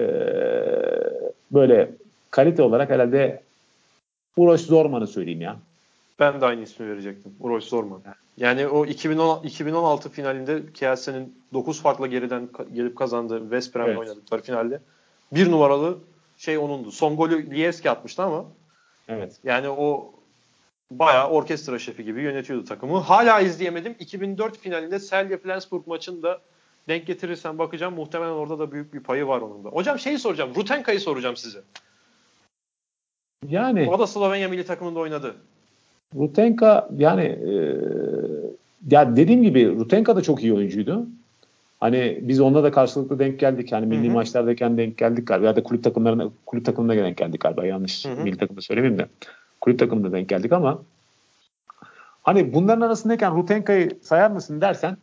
böyle 1.50 1.90
kalite 2.30 2.62
olarak 2.62 2.90
herhalde 2.90 3.42
Uroş 4.36 4.60
Zorman'ı 4.60 5.06
söyleyeyim 5.06 5.40
ya. 5.40 5.56
Ben 6.18 6.40
de 6.40 6.46
aynı 6.46 6.62
ismi 6.62 6.88
verecektim. 6.88 7.34
Uroş 7.40 7.64
Zorman. 7.64 8.00
Yani 8.36 8.66
o 8.66 8.86
2010, 8.86 9.42
2016 9.42 10.08
finalinde 10.08 10.62
Kielce'nin 10.74 11.34
9 11.52 11.82
farklı 11.82 12.08
geriden 12.08 12.48
gelip 12.74 12.96
kazandığı 12.96 13.40
West 13.40 13.74
Brom'la 13.74 13.88
evet. 13.88 13.98
oynadıkları 13.98 14.42
finalde 14.42 14.80
bir 15.32 15.50
numaralı 15.50 15.98
şey 16.36 16.58
onundu. 16.58 16.90
Son 16.90 17.16
golü 17.16 17.50
Lieski 17.50 17.90
atmıştı 17.90 18.22
ama 18.22 18.44
Evet. 19.08 19.36
Yani 19.44 19.68
o 19.68 20.14
bayağı 20.90 21.28
orkestra 21.28 21.78
şefi 21.78 22.04
gibi 22.04 22.22
yönetiyordu 22.22 22.64
takımı. 22.64 22.98
Hala 22.98 23.40
izleyemedim. 23.40 23.94
2004 23.98 24.58
finalinde 24.58 24.98
Celje 24.98 25.38
Flensburg 25.38 25.86
maçında 25.86 26.40
denk 26.88 27.06
getirirsen 27.06 27.58
bakacağım. 27.58 27.94
Muhtemelen 27.94 28.30
orada 28.30 28.58
da 28.58 28.72
büyük 28.72 28.94
bir 28.94 29.00
payı 29.00 29.26
var 29.26 29.40
onun 29.40 29.64
da. 29.64 29.68
Hocam 29.68 29.98
şeyi 29.98 30.18
soracağım. 30.18 30.50
Rutenka'yı 30.56 31.00
soracağım 31.00 31.36
size. 31.36 31.58
Yani 33.48 33.90
o 33.90 33.98
da 33.98 34.06
Slovenya 34.06 34.48
milli 34.48 34.64
takımında 34.64 34.98
oynadı. 34.98 35.34
Rutenka 36.14 36.88
yani 36.96 37.24
e, 37.24 37.52
ya 38.90 39.16
dediğim 39.16 39.42
gibi 39.42 39.76
Rutenka 39.76 40.16
da 40.16 40.22
çok 40.22 40.42
iyi 40.42 40.54
oyuncuydu. 40.54 41.06
Hani 41.80 42.18
biz 42.22 42.40
onda 42.40 42.62
da 42.62 42.70
karşılıklı 42.70 43.18
denk 43.18 43.40
geldik. 43.40 43.72
Yani 43.72 43.86
milli 43.86 44.06
Hı-hı. 44.06 44.14
maçlardayken 44.14 44.78
denk 44.78 44.98
geldik 44.98 45.26
galiba. 45.26 45.46
Ya 45.46 45.56
da 45.56 45.62
kulüp 45.62 45.84
takımlarına 45.84 46.30
kulüp 46.46 46.64
takımına 46.64 46.96
denk 46.96 47.16
geldik 47.16 47.40
galiba. 47.40 47.66
Yanlış 47.66 48.04
Hı-hı. 48.04 48.22
milli 48.22 48.36
takımda 48.36 48.60
söylemeyeyim 48.60 48.98
de. 48.98 49.08
Kulüp 49.60 49.78
takımında 49.78 50.12
denk 50.12 50.28
geldik 50.28 50.52
ama 50.52 50.82
hani 52.22 52.54
bunların 52.54 52.80
arasındayken 52.80 53.36
Rutenka'yı 53.36 53.98
sayar 54.02 54.30
mısın 54.30 54.60
dersen 54.60 54.96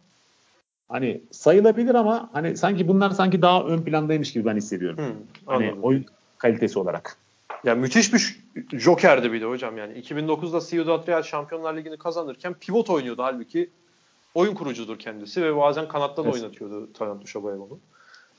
hani 0.89 1.21
sayılabilir 1.31 1.95
ama 1.95 2.29
hani 2.33 2.57
sanki 2.57 2.87
bunlar 2.87 3.09
sanki 3.09 3.41
daha 3.41 3.63
ön 3.63 3.81
plandaymış 3.81 4.33
gibi 4.33 4.45
ben 4.45 4.55
hissediyorum. 4.55 4.97
Hı, 5.05 5.13
hani 5.45 5.75
oyun 5.81 6.05
kalitesi 6.37 6.79
olarak. 6.79 7.17
Ya 7.63 7.75
müthiş 7.75 8.13
bir 8.13 8.39
jokerdi 8.73 9.33
bir 9.33 9.41
de 9.41 9.45
hocam 9.45 9.77
yani. 9.77 9.93
2009'da 9.99 10.61
Ciudad 10.61 11.07
Real 11.07 11.23
Şampiyonlar 11.23 11.77
Ligi'ni 11.77 11.97
kazanırken 11.97 12.53
pivot 12.53 12.89
oynuyordu 12.89 13.23
halbuki 13.23 13.69
oyun 14.33 14.55
kurucudur 14.55 14.99
kendisi 14.99 15.43
ve 15.43 15.57
bazen 15.57 15.87
kanatta 15.87 16.23
da 16.23 16.29
evet. 16.29 16.35
oynatıyordu 16.35 16.93
Talant 16.93 17.21
Duşabayev'u. 17.21 17.79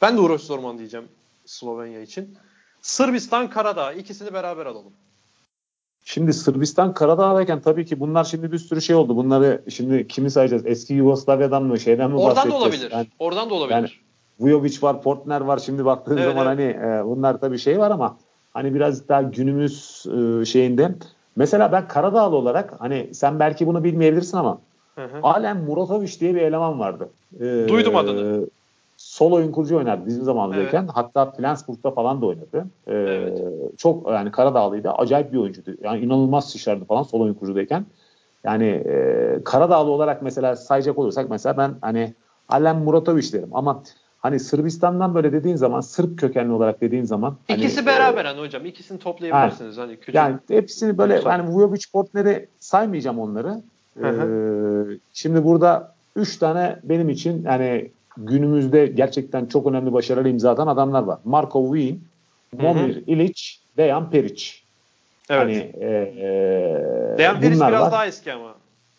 Ben 0.03 0.17
de 0.17 0.21
Uroš 0.21 0.43
Zorman 0.43 0.79
diyeceğim 0.79 1.07
Slovenya 1.47 2.01
için. 2.01 2.37
Sırbistan, 2.83 3.51
Karadağ 3.51 3.93
ikisini 3.93 4.33
beraber 4.33 4.67
alalım. 4.67 4.93
Şimdi 6.09 6.33
Sırbistan 6.33 6.95
Karadağ'dayken 6.95 7.61
tabii 7.61 7.87
ki 7.87 8.01
bunlar 8.01 8.25
şimdi 8.25 8.53
bir 8.53 8.59
sürü 8.59 8.83
şey 8.83 8.97
oldu. 8.97 9.17
Bunları 9.17 9.63
şimdi 9.69 10.09
kimi 10.09 10.31
sayacağız? 10.31 10.67
Eski 10.67 10.95
Yugoslavya'dan 10.95 11.63
mı 11.63 11.81
şeyden 11.81 12.11
mi 12.11 12.17
Oradan 12.17 12.37
bahsedeceğiz? 12.37 12.63
da 12.63 12.67
olabilir. 12.67 12.91
Yani, 12.93 13.07
Oradan 13.19 13.51
da 13.51 13.55
olabilir. 13.55 13.75
Yani 13.75 13.89
Vujovic 14.41 14.83
var, 14.83 15.03
Portner 15.03 15.41
var. 15.41 15.59
Şimdi 15.59 15.85
baktığın 15.85 16.17
evet, 16.17 16.25
zaman 16.25 16.59
evet. 16.59 16.77
hani 16.77 16.87
e, 16.87 17.05
bunlar 17.05 17.41
tabii 17.41 17.59
şey 17.59 17.79
var 17.79 17.91
ama 17.91 18.17
hani 18.55 18.75
biraz 18.75 19.09
daha 19.09 19.23
günümüz 19.23 20.07
e, 20.07 20.45
şeyinde. 20.45 20.95
Mesela 21.37 21.73
ben 21.73 21.89
Karadağlı 21.89 22.37
olarak 22.37 22.75
hani 22.79 23.11
sen 23.15 23.39
belki 23.39 23.67
bunu 23.67 23.85
bilmeyebilirsin 23.85 24.37
ama 24.37 24.59
Hı 24.95 25.05
hı. 25.05 25.19
Alen 25.23 25.57
Muratovic 25.57 26.21
diye 26.21 26.35
bir 26.35 26.41
eleman 26.41 26.79
vardı. 26.79 27.09
Ee, 27.41 27.65
Duydum 27.69 27.97
adını. 27.97 28.47
Sol 28.97 29.33
oyun 29.33 29.53
kurucu 29.53 29.77
oynardı 29.77 30.07
bizim 30.07 30.25
zamanımızdayken. 30.25 30.83
Evet. 30.83 30.91
Hatta 30.95 31.31
Flensburg'da 31.31 31.91
falan 31.91 32.23
da 32.23 32.27
oynadı. 32.27 32.67
Ee, 32.87 32.93
evet. 32.95 33.43
Çok 33.79 34.11
yani 34.11 34.31
Karadağlıydı. 34.31 34.91
Acayip 34.91 35.33
bir 35.33 35.39
oyuncuydu. 35.39 35.71
Yani 35.83 36.05
inanılmaz 36.05 36.53
şişerdi 36.53 36.85
falan 36.85 37.03
sol 37.03 37.21
oyun 37.21 37.35
kurucudayken. 37.35 37.87
Yani 38.45 38.67
e, 38.67 39.39
Karadağlı 39.45 39.91
olarak 39.91 40.23
mesela 40.23 40.57
sayacak 40.57 40.99
olursak 40.99 41.31
mesela 41.31 41.57
ben 41.57 41.75
hani 41.81 42.15
Alen 42.49 42.77
Muratovic 42.77 43.33
derim 43.33 43.49
ama 43.53 43.83
hani 44.19 44.41
Sırbistan'dan 44.41 45.15
böyle 45.15 45.33
dediğin 45.33 45.57
zaman 45.57 45.81
Sırp 45.81 46.19
kökenli 46.19 46.53
olarak 46.53 46.81
dediğin 46.81 47.05
zaman 47.05 47.37
hani, 47.49 47.59
ikisi 47.59 47.77
hani, 47.77 47.87
beraber 47.87 48.25
e, 48.25 48.29
hani 48.29 48.41
hocam 48.41 48.67
ikisini 48.67 48.99
toplayabilirsiniz 48.99 49.77
yani, 49.77 49.87
hani 49.87 49.97
küçük. 49.97 50.15
Yani 50.15 50.37
hepsini 50.49 50.99
böyle 50.99 51.21
hani 51.21 51.49
Vujovic 51.49 51.83
Portner'i 51.93 52.49
saymayacağım 52.59 53.19
onları. 53.19 53.63
Ee, 54.05 54.99
şimdi 55.13 55.45
burada 55.45 55.95
üç 56.17 56.37
tane 56.37 56.77
benim 56.83 57.09
için 57.09 57.43
yani 57.43 57.91
günümüzde 58.17 58.87
gerçekten 58.87 59.47
çok 59.47 59.67
önemli 59.67 59.93
başarılı 59.93 60.29
imza 60.29 60.51
atan 60.51 60.67
adamlar 60.67 61.03
var. 61.03 61.19
Marko 61.25 61.77
Wien, 61.77 61.99
Momir 62.53 63.03
Ilic, 63.07 63.43
Dejan 63.77 64.11
Peric. 64.11 64.45
Evet. 65.31 65.43
Hani, 65.43 65.73
e, 65.81 65.87
e, 65.87 67.19
Dejan 67.19 67.41
Peric 67.41 67.57
biraz 67.57 67.73
var. 67.73 67.93
daha 67.93 68.07
eski 68.07 68.33
ama. 68.33 68.55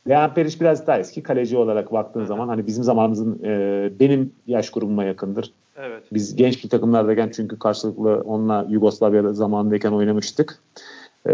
Dejan 0.07 0.34
Peric 0.34 0.59
biraz 0.59 0.88
daha 0.88 0.99
eski. 0.99 1.24
Kaleci 1.24 1.57
olarak 1.57 1.93
baktığın 1.93 2.20
Hı-hı. 2.20 2.28
zaman 2.28 2.47
hani 2.47 2.68
bizim 2.68 2.84
zamanımızın 2.84 3.39
e, 3.43 3.89
benim 3.99 4.34
yaş 4.47 4.70
grubuma 4.70 5.03
yakındır. 5.03 5.51
Evet. 5.78 6.03
Biz 6.11 6.36
genç 6.36 6.63
bir 6.63 6.70
takımlardayken 6.70 7.32
çünkü 7.36 7.59
karşılıklı 7.59 8.22
onunla 8.26 8.65
Yugoslavya'da 8.70 9.34
zamanındayken 9.34 9.91
oynamıştık. 9.91 10.59
Ee, 11.28 11.32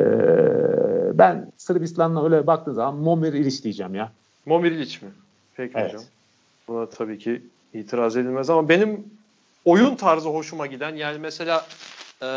ben 1.14 1.52
Sırbistan'la 1.58 2.26
öyle 2.26 2.48
baktığım 2.48 2.74
zaman 2.74 2.96
Momir 2.96 3.34
İliç 3.34 3.64
diyeceğim 3.64 3.96
ya. 3.96 4.12
Momir 4.46 4.72
İliç 4.72 5.02
mi? 5.02 5.10
Peki 5.56 5.74
evet. 5.76 5.94
hocam. 5.94 6.04
Buna 6.68 6.86
tabii 6.86 7.20
ki 7.20 7.42
itiraz 7.74 8.18
edilmez 8.18 8.50
ama 8.50 8.70
benim 8.70 9.08
oyun 9.66 9.96
tarzı 9.96 10.30
hoşuma 10.30 10.68
giden 10.68 10.96
yani 10.96 11.20
mesela 11.20 11.66
e, 12.22 12.28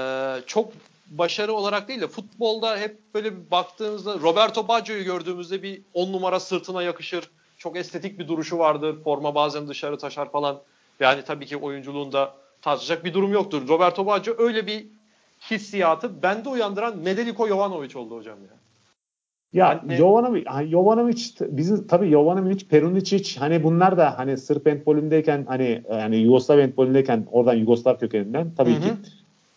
çok 0.47 0.73
başarı 1.11 1.53
olarak 1.53 1.89
değil 1.89 2.01
de 2.01 2.09
futbolda 2.09 2.79
hep 2.79 2.99
böyle 3.15 3.33
bir 3.33 3.51
baktığımızda 3.51 4.19
Roberto 4.21 4.69
Baggio'yu 4.69 5.05
gördüğümüzde 5.05 5.63
bir 5.63 5.83
on 5.95 6.13
numara 6.13 6.41
sırtına 6.41 6.83
yakışır. 6.83 7.31
Çok 7.59 7.77
estetik 7.77 8.19
bir 8.19 8.29
duruşu 8.29 8.59
vardır. 8.59 8.97
Forma 9.05 9.35
bazen 9.35 9.69
dışarı 9.69 9.99
taşar 9.99 10.31
falan. 10.31 10.61
Yani 11.01 11.23
tabii 11.23 11.47
ki 11.47 11.57
oyunculuğunda 11.57 12.35
tartışacak 12.63 13.05
bir 13.05 13.15
durum 13.15 13.33
yoktur. 13.33 13.69
Roberto 13.69 14.07
Baggio 14.07 14.35
öyle 14.39 14.67
bir 14.67 14.87
hissiyatı 15.51 16.23
bende 16.23 16.49
uyandıran 16.49 17.05
Nedeljko 17.05 17.49
Jovanovic 17.49 17.99
oldu 17.99 18.17
hocam 18.17 18.39
ya. 18.39 18.56
Ya 19.53 19.85
Jovanovic, 19.99 20.45
hani 20.47 20.69
Jovanovic 20.69 21.23
bizim 21.41 21.87
tabii 21.87 22.11
Jovanovic, 22.11 22.59
Perunicic 22.71 23.41
hani 23.41 23.63
bunlar 23.63 23.97
da 23.99 24.19
hani 24.19 24.39
Sırp 24.39 24.67
entbolündeyken 24.67 25.45
hani 25.49 25.83
yani 25.91 26.17
Yugoslav 26.17 26.59
entbolündeyken 26.59 27.27
oradan 27.33 27.55
Yugoslav 27.55 27.97
kökeninden 27.97 28.47
tabii 28.57 28.73
Hı-hı. 28.73 28.81
ki 28.81 28.89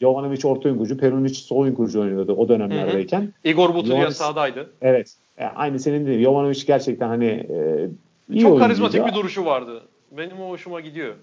Jovanovic 0.02 0.48
orta 0.48 0.70
oyun 0.70 0.78
kurucu, 0.78 0.98
Perunic 0.98 1.34
sol 1.34 1.58
oyun 1.58 1.76
kurucu 1.76 2.02
oynuyordu 2.02 2.34
o 2.34 2.50
dönemlerdeyken. 2.50 3.22
Hı-hı. 3.22 3.32
Igor 3.44 3.74
Buturya 3.74 4.12
sağdaydı. 4.12 4.70
Evet. 4.82 5.14
E, 5.38 5.46
aynı 5.46 5.80
senin 5.80 6.06
dediğin 6.06 6.24
Jovanovic 6.24 6.66
gerçekten 6.68 7.08
hani 7.08 7.26
e, 7.26 7.88
iyi 8.32 8.42
Çok 8.42 8.60
karizmatik 8.60 9.08
bir 9.08 9.14
duruşu 9.14 9.46
vardı. 9.46 9.82
Benim 10.12 10.42
o 10.42 10.50
hoşuma 10.50 10.80
gidiyor 10.80 11.16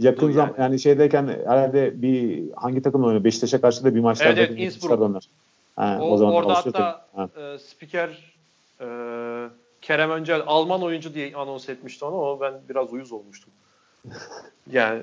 yakın 0.00 0.26
yani. 0.26 0.34
zaman 0.34 0.54
yani 0.58 0.80
şeydeyken 0.80 1.28
herhalde 1.46 2.02
bir 2.02 2.42
hangi 2.56 2.82
takım 2.82 3.04
oynuyor? 3.04 3.24
Beşiktaş'a 3.24 3.60
karşı 3.60 3.84
da 3.84 3.94
bir 3.94 4.00
maçta 4.00 4.24
evet, 4.24 4.38
evet, 4.38 4.60
Innsbruck. 4.60 5.24
Ha, 5.80 5.98
o, 6.00 6.10
o 6.10 6.16
zaman 6.16 6.34
orada 6.34 6.54
hatta 6.54 7.06
e, 7.36 7.58
spiker 7.58 8.34
e, 8.80 8.86
Kerem 9.82 10.10
Öncel 10.10 10.42
Alman 10.46 10.82
oyuncu 10.82 11.14
diye 11.14 11.34
anons 11.36 11.68
etmişti 11.68 12.04
onu. 12.04 12.16
O 12.16 12.40
ben 12.40 12.54
biraz 12.68 12.92
uyuz 12.92 13.12
olmuştum. 13.12 13.52
yani 14.72 15.02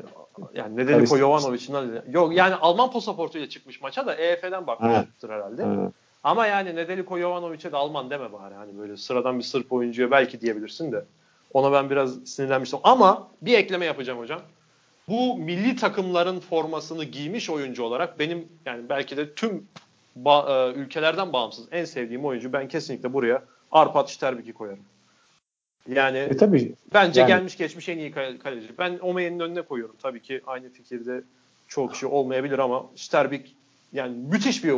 yani 0.53 0.77
nedeni 0.77 1.05
Koyovanovic'in 1.05 2.01
yok 2.11 2.35
yani 2.35 2.55
Alman 2.55 2.91
pasaportuyla 2.91 3.49
çıkmış 3.49 3.81
maça 3.81 4.05
da 4.07 4.15
EF'den 4.15 4.67
bakmıştır 4.67 5.29
herhalde. 5.29 5.63
Ha. 5.63 5.91
Ama 6.23 6.45
yani 6.45 6.75
Nedeliko 6.75 7.19
Jovanovic'e 7.19 7.71
de 7.71 7.77
Alman 7.77 8.09
deme 8.09 8.33
bari. 8.33 8.53
Hani 8.53 8.77
böyle 8.77 8.97
sıradan 8.97 9.39
bir 9.39 9.43
Sırp 9.43 9.73
oyuncuya 9.73 10.11
belki 10.11 10.41
diyebilirsin 10.41 10.91
de. 10.91 11.05
Ona 11.53 11.71
ben 11.71 11.89
biraz 11.89 12.25
sinirlenmiştim. 12.25 12.79
Ama 12.83 13.27
bir 13.41 13.57
ekleme 13.57 13.85
yapacağım 13.85 14.19
hocam 14.19 14.41
bu 15.07 15.37
milli 15.37 15.75
takımların 15.75 16.39
formasını 16.39 17.03
giymiş 17.03 17.49
oyuncu 17.49 17.83
olarak 17.83 18.19
benim 18.19 18.47
yani 18.65 18.89
belki 18.89 19.17
de 19.17 19.33
tüm 19.33 19.67
ba- 20.23 20.71
e, 20.71 20.73
ülkelerden 20.73 21.33
bağımsız 21.33 21.67
en 21.71 21.85
sevdiğim 21.85 22.25
oyuncu 22.25 22.53
ben 22.53 22.67
kesinlikle 22.67 23.13
buraya 23.13 23.43
Arpat 23.71 24.09
Şterbik'i 24.09 24.53
koyarım. 24.53 24.83
Yani 25.87 26.17
e, 26.17 26.37
tabii, 26.37 26.73
bence 26.93 27.21
yani. 27.21 27.27
gelmiş 27.27 27.57
geçmiş 27.57 27.89
en 27.89 27.97
iyi 27.97 28.11
kaleci. 28.11 28.77
Ben 28.77 28.99
Omeye'nin 29.01 29.39
önüne 29.39 29.61
koyuyorum. 29.61 29.95
Tabii 30.01 30.21
ki 30.21 30.41
aynı 30.47 30.69
fikirde 30.69 31.23
çok 31.67 31.93
kişi 31.93 32.05
olmayabilir 32.05 32.59
ama 32.59 32.85
Sterbik 32.95 33.55
yani 33.93 34.17
müthiş 34.17 34.63
bir 34.63 34.73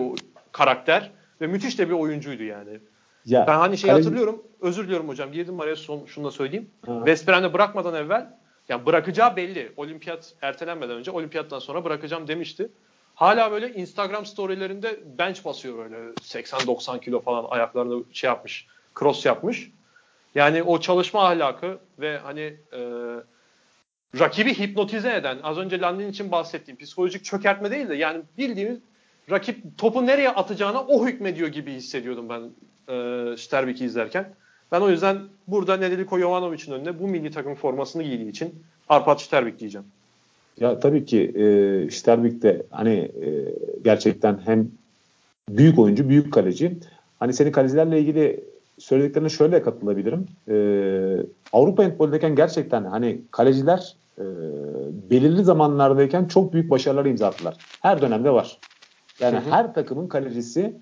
karakter 0.51 1.11
ve 1.41 1.47
müthiş 1.47 1.79
de 1.79 1.87
bir 1.87 1.93
oyuncuydu 1.93 2.43
yani. 2.43 2.79
Ya, 3.25 3.45
ben 3.47 3.57
hani 3.57 3.77
şey 3.77 3.89
kaleci... 3.89 4.03
hatırlıyorum. 4.03 4.43
Özür 4.61 4.83
diliyorum 4.83 5.07
hocam. 5.07 5.31
Girdim 5.31 5.59
araya 5.59 5.75
son 5.75 6.05
şunu 6.05 6.25
da 6.25 6.31
söyleyeyim. 6.31 6.69
Brom'da 6.87 7.53
bırakmadan 7.53 7.95
evvel 7.95 8.27
yani 8.69 8.85
bırakacağı 8.85 9.35
belli. 9.35 9.71
Olimpiyat 9.77 10.33
ertelenmeden 10.41 10.95
önce 10.95 11.11
olimpiyattan 11.11 11.59
sonra 11.59 11.83
bırakacağım 11.83 12.27
demişti. 12.27 12.69
Hala 13.19 13.51
böyle 13.51 13.73
Instagram 13.73 14.25
storylerinde 14.25 14.99
bench 15.17 15.45
basıyor 15.45 15.77
böyle 15.77 15.95
80-90 15.95 16.99
kilo 17.01 17.21
falan 17.21 17.45
ayaklarını 17.49 18.03
şey 18.11 18.27
yapmış, 18.27 18.67
cross 18.99 19.25
yapmış. 19.25 19.71
Yani 20.35 20.63
o 20.63 20.79
çalışma 20.79 21.27
ahlakı 21.27 21.79
ve 21.99 22.17
hani 22.17 22.41
e, 22.73 22.79
rakibi 24.19 24.59
hipnotize 24.59 25.15
eden, 25.15 25.39
az 25.43 25.57
önce 25.57 25.81
Landin 25.81 26.09
için 26.09 26.31
bahsettiğim 26.31 26.77
psikolojik 26.77 27.25
çökertme 27.25 27.71
değil 27.71 27.89
de 27.89 27.95
yani 27.95 28.21
bildiğimiz 28.37 28.79
rakip 29.31 29.77
topu 29.77 30.05
nereye 30.05 30.29
atacağına 30.29 30.81
o 30.81 31.07
hükmediyor 31.07 31.47
gibi 31.47 31.73
hissediyordum 31.73 32.29
ben 32.29 32.41
e, 32.93 33.37
Sterbik'i 33.37 33.85
izlerken. 33.85 34.33
Ben 34.71 34.81
o 34.81 34.89
yüzden 34.89 35.19
burada 35.47 35.77
Nedeljko 35.77 36.19
Jovanovic'in 36.19 36.71
önüne 36.71 36.99
bu 36.99 37.07
milli 37.07 37.31
takım 37.31 37.55
formasını 37.55 38.03
giydiği 38.03 38.29
için 38.29 38.63
Arpad 38.89 39.17
Sterbik 39.19 39.59
diyeceğim. 39.59 39.87
Ya 40.59 40.79
tabii 40.79 41.05
ki 41.05 41.19
e, 41.21 41.43
Sterbik 41.91 42.41
de 42.41 42.65
hani 42.69 43.11
e, 43.21 43.55
gerçekten 43.83 44.39
hem 44.45 44.71
büyük 45.49 45.79
oyuncu, 45.79 46.09
büyük 46.09 46.33
kaleci. 46.33 46.77
Hani 47.19 47.33
senin 47.33 47.51
kalecilerle 47.51 47.99
ilgili 47.99 48.43
söylediklerine 48.77 49.29
şöyle 49.29 49.61
katılabilirim. 49.61 50.25
E, 50.47 50.55
Avrupa 51.53 51.83
handbolündeyken 51.83 52.35
gerçekten 52.35 52.83
hani 52.83 53.21
kaleciler 53.31 53.95
e, 54.17 54.23
belirli 55.09 55.43
zamanlardayken 55.43 56.25
çok 56.25 56.53
büyük 56.53 56.69
başarılar 56.69 57.05
imza 57.05 57.27
attılar. 57.27 57.57
Her 57.81 58.01
dönemde 58.01 58.31
var. 58.31 58.57
Yani 59.19 59.37
hı 59.37 59.41
hı. 59.41 59.51
her 59.51 59.73
takımın 59.73 60.07
kalecisi 60.07 60.73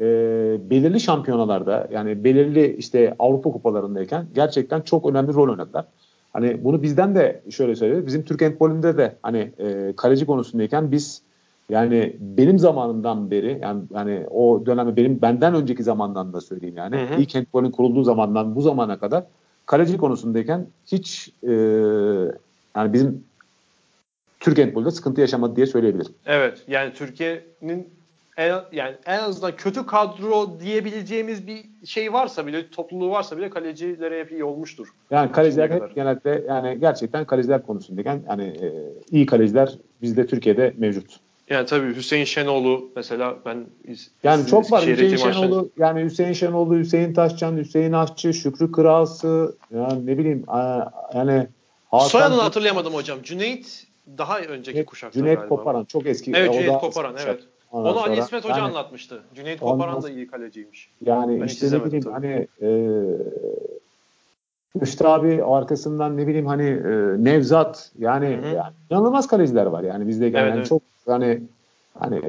e, 0.00 0.04
belirli 0.70 1.00
şampiyonalarda 1.00 1.88
yani 1.92 2.24
belirli 2.24 2.76
işte 2.76 3.14
Avrupa 3.18 3.50
kupalarındayken 3.50 4.26
gerçekten 4.34 4.80
çok 4.80 5.06
önemli 5.06 5.34
rol 5.34 5.48
oynadılar. 5.48 5.84
Hani 6.32 6.64
bunu 6.64 6.82
bizden 6.82 7.14
de 7.14 7.42
şöyle 7.50 7.76
söyleyeyim. 7.76 8.06
Bizim 8.06 8.24
Türk 8.24 8.42
handbolünde 8.42 8.96
de 8.96 9.16
hani 9.22 9.52
e, 9.58 9.92
kaleci 9.96 10.26
konusundayken 10.26 10.92
biz 10.92 11.22
yani 11.70 12.16
benim 12.20 12.58
zamanımdan 12.58 13.30
beri 13.30 13.58
yani 13.62 13.82
yani 13.94 14.26
o 14.30 14.66
dönemde 14.66 14.96
benim 14.96 15.22
benden 15.22 15.54
önceki 15.54 15.82
zamandan 15.82 16.32
da 16.32 16.40
söyleyeyim 16.40 16.76
yani 16.76 16.96
hı 16.96 17.14
hı. 17.14 17.20
ilk 17.20 17.34
handbolün 17.34 17.70
kurulduğu 17.70 18.02
zamandan 18.02 18.56
bu 18.56 18.62
zamana 18.62 18.98
kadar 18.98 19.24
kaleci 19.66 19.96
konusundayken 19.96 20.66
hiç 20.86 21.32
e, 21.42 21.52
yani 22.76 22.92
bizim 22.92 23.24
Türk 24.40 24.58
handbolda 24.58 24.90
sıkıntı 24.90 25.20
yaşamadı 25.20 25.56
diye 25.56 25.66
söyleyebilirim. 25.66 26.12
Evet 26.26 26.64
yani 26.68 26.92
Türkiye'nin 26.92 27.88
en, 28.38 28.54
yani 28.72 28.94
en 29.06 29.18
azından 29.18 29.56
kötü 29.56 29.86
kadro 29.86 30.60
diyebileceğimiz 30.60 31.46
bir 31.46 31.64
şey 31.86 32.12
varsa 32.12 32.46
bile 32.46 32.70
topluluğu 32.70 33.10
varsa 33.10 33.36
bile 33.36 33.50
kalecilere 33.50 34.20
hep 34.20 34.32
iyi 34.32 34.44
olmuştur. 34.44 34.88
Yani 35.10 35.32
kaleciler 35.32 35.70
hep 35.70 35.94
genelde 35.94 36.44
yani 36.48 36.80
gerçekten 36.80 37.24
kaleciler 37.24 37.62
konusundayken 37.62 38.22
yani 38.28 38.44
e, 38.44 38.68
iyi 39.10 39.26
kaleciler 39.26 39.78
bizde 40.02 40.26
Türkiye'de 40.26 40.74
mevcut. 40.76 41.16
Yani 41.50 41.66
tabii 41.66 41.96
Hüseyin 41.96 42.24
Şenoğlu 42.24 42.90
mesela 42.96 43.36
ben 43.46 43.66
yani 44.22 44.46
çok 44.46 44.72
var 44.72 44.86
Hüseyin 44.86 45.16
Şenoğlu 45.16 45.56
maçları... 45.56 45.68
yani 45.76 46.04
Hüseyin 46.04 46.32
Şenoğlu, 46.32 46.78
Hüseyin 46.78 47.14
Taşcan, 47.14 47.56
Hüseyin 47.56 47.92
Aşçı, 47.92 48.34
Şükrü 48.34 48.72
Kırası 48.72 49.56
yani 49.74 50.06
ne 50.06 50.18
bileyim 50.18 50.44
yani 51.14 51.46
Hakan 51.90 52.06
Soyadını 52.06 52.40
hatırlayamadım 52.40 52.94
hocam. 52.94 53.18
Cüneyt 53.22 53.86
daha 54.18 54.40
önceki 54.40 54.84
kuşakta 54.84 55.20
Cüneyt 55.20 55.38
galiba. 55.38 55.56
Koparan 55.56 55.84
çok 55.84 56.06
eski. 56.06 56.32
Evet 56.34 56.52
Cüneyt 56.52 56.80
Koparan 56.80 57.14
evet. 57.24 57.40
Ondan 57.72 57.92
Onu 57.92 58.00
Ali 58.00 58.20
İsmet 58.20 58.44
Hoca 58.44 58.54
yani, 58.54 58.62
anlatmıştı. 58.62 59.22
Cüneyt 59.34 59.60
Koparan 59.60 60.02
da 60.02 60.10
iyi 60.10 60.26
kaleciymiş. 60.26 60.90
Yani 61.04 61.40
ben 61.40 61.46
işte 61.46 61.66
ne 61.66 61.84
bileyim 61.84 62.04
tabii. 62.04 62.14
hani 62.14 62.48
e, 62.62 62.68
Rüştü 64.80 65.04
abi 65.04 65.44
arkasından 65.44 66.16
ne 66.16 66.26
bileyim 66.26 66.46
hani 66.46 66.66
e, 66.66 67.24
Nevzat 67.24 67.90
yani, 67.98 68.40
yani 68.56 68.72
inanılmaz 68.90 69.28
kaleciler 69.28 69.66
var 69.66 69.82
yani 69.82 70.08
bizde 70.08 70.26
evet, 70.26 70.36
yani 70.36 70.56
evet. 70.56 70.66
çok 70.68 70.82
hani 71.06 71.42
hani 71.98 72.20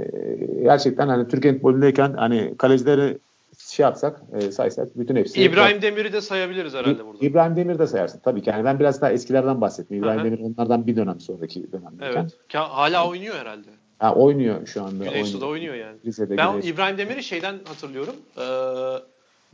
gerçekten 0.64 1.08
hani 1.08 1.28
Türk 1.28 1.46
handbolündeyken 1.46 2.14
hani 2.14 2.56
kalecileri 2.58 3.18
şey 3.60 3.84
yapsak, 3.84 4.22
e, 4.34 4.52
saysak 4.52 4.98
bütün 4.98 5.16
hepsi. 5.16 5.44
İbrahim 5.44 5.82
Demir'i 5.82 6.14
de 6.14 6.22
sayabiliriz 6.22 6.74
herhalde 6.74 7.06
burada. 7.06 7.26
İbrahim 7.26 7.56
Demir 7.56 7.80
de 7.80 7.88
sayarsın 7.88 8.20
tabii 8.24 8.42
ki. 8.42 8.50
Yani 8.50 8.66
ben 8.66 8.80
biraz 8.80 9.02
daha 9.02 9.12
eskilerden 9.12 9.62
bahsettim. 9.62 9.98
İbrahim 9.98 10.20
Aha. 10.20 10.26
Demir 10.26 10.40
onlardan 10.40 10.88
bir 10.88 10.96
dönem 10.96 11.20
sonraki 11.20 11.72
dönemdeyken. 11.72 12.22
Evet. 12.22 12.38
Hala 12.54 13.10
oynuyor 13.10 13.36
herhalde. 13.36 13.68
Ha, 14.00 14.16
oynuyor 14.16 14.68
şu 14.68 14.84
anda. 14.84 15.04
Güneysu'da 15.04 15.46
oynuyor, 15.46 15.74
oynuyor 15.74 15.88
yani. 15.88 15.98
Rize'de 16.06 16.38
ben 16.38 16.52
Güneysu. 16.52 16.68
İbrahim 16.68 16.98
Demir'i 16.98 17.24
şeyden 17.24 17.60
hatırlıyorum. 17.66 18.16
Ee, 18.38 18.44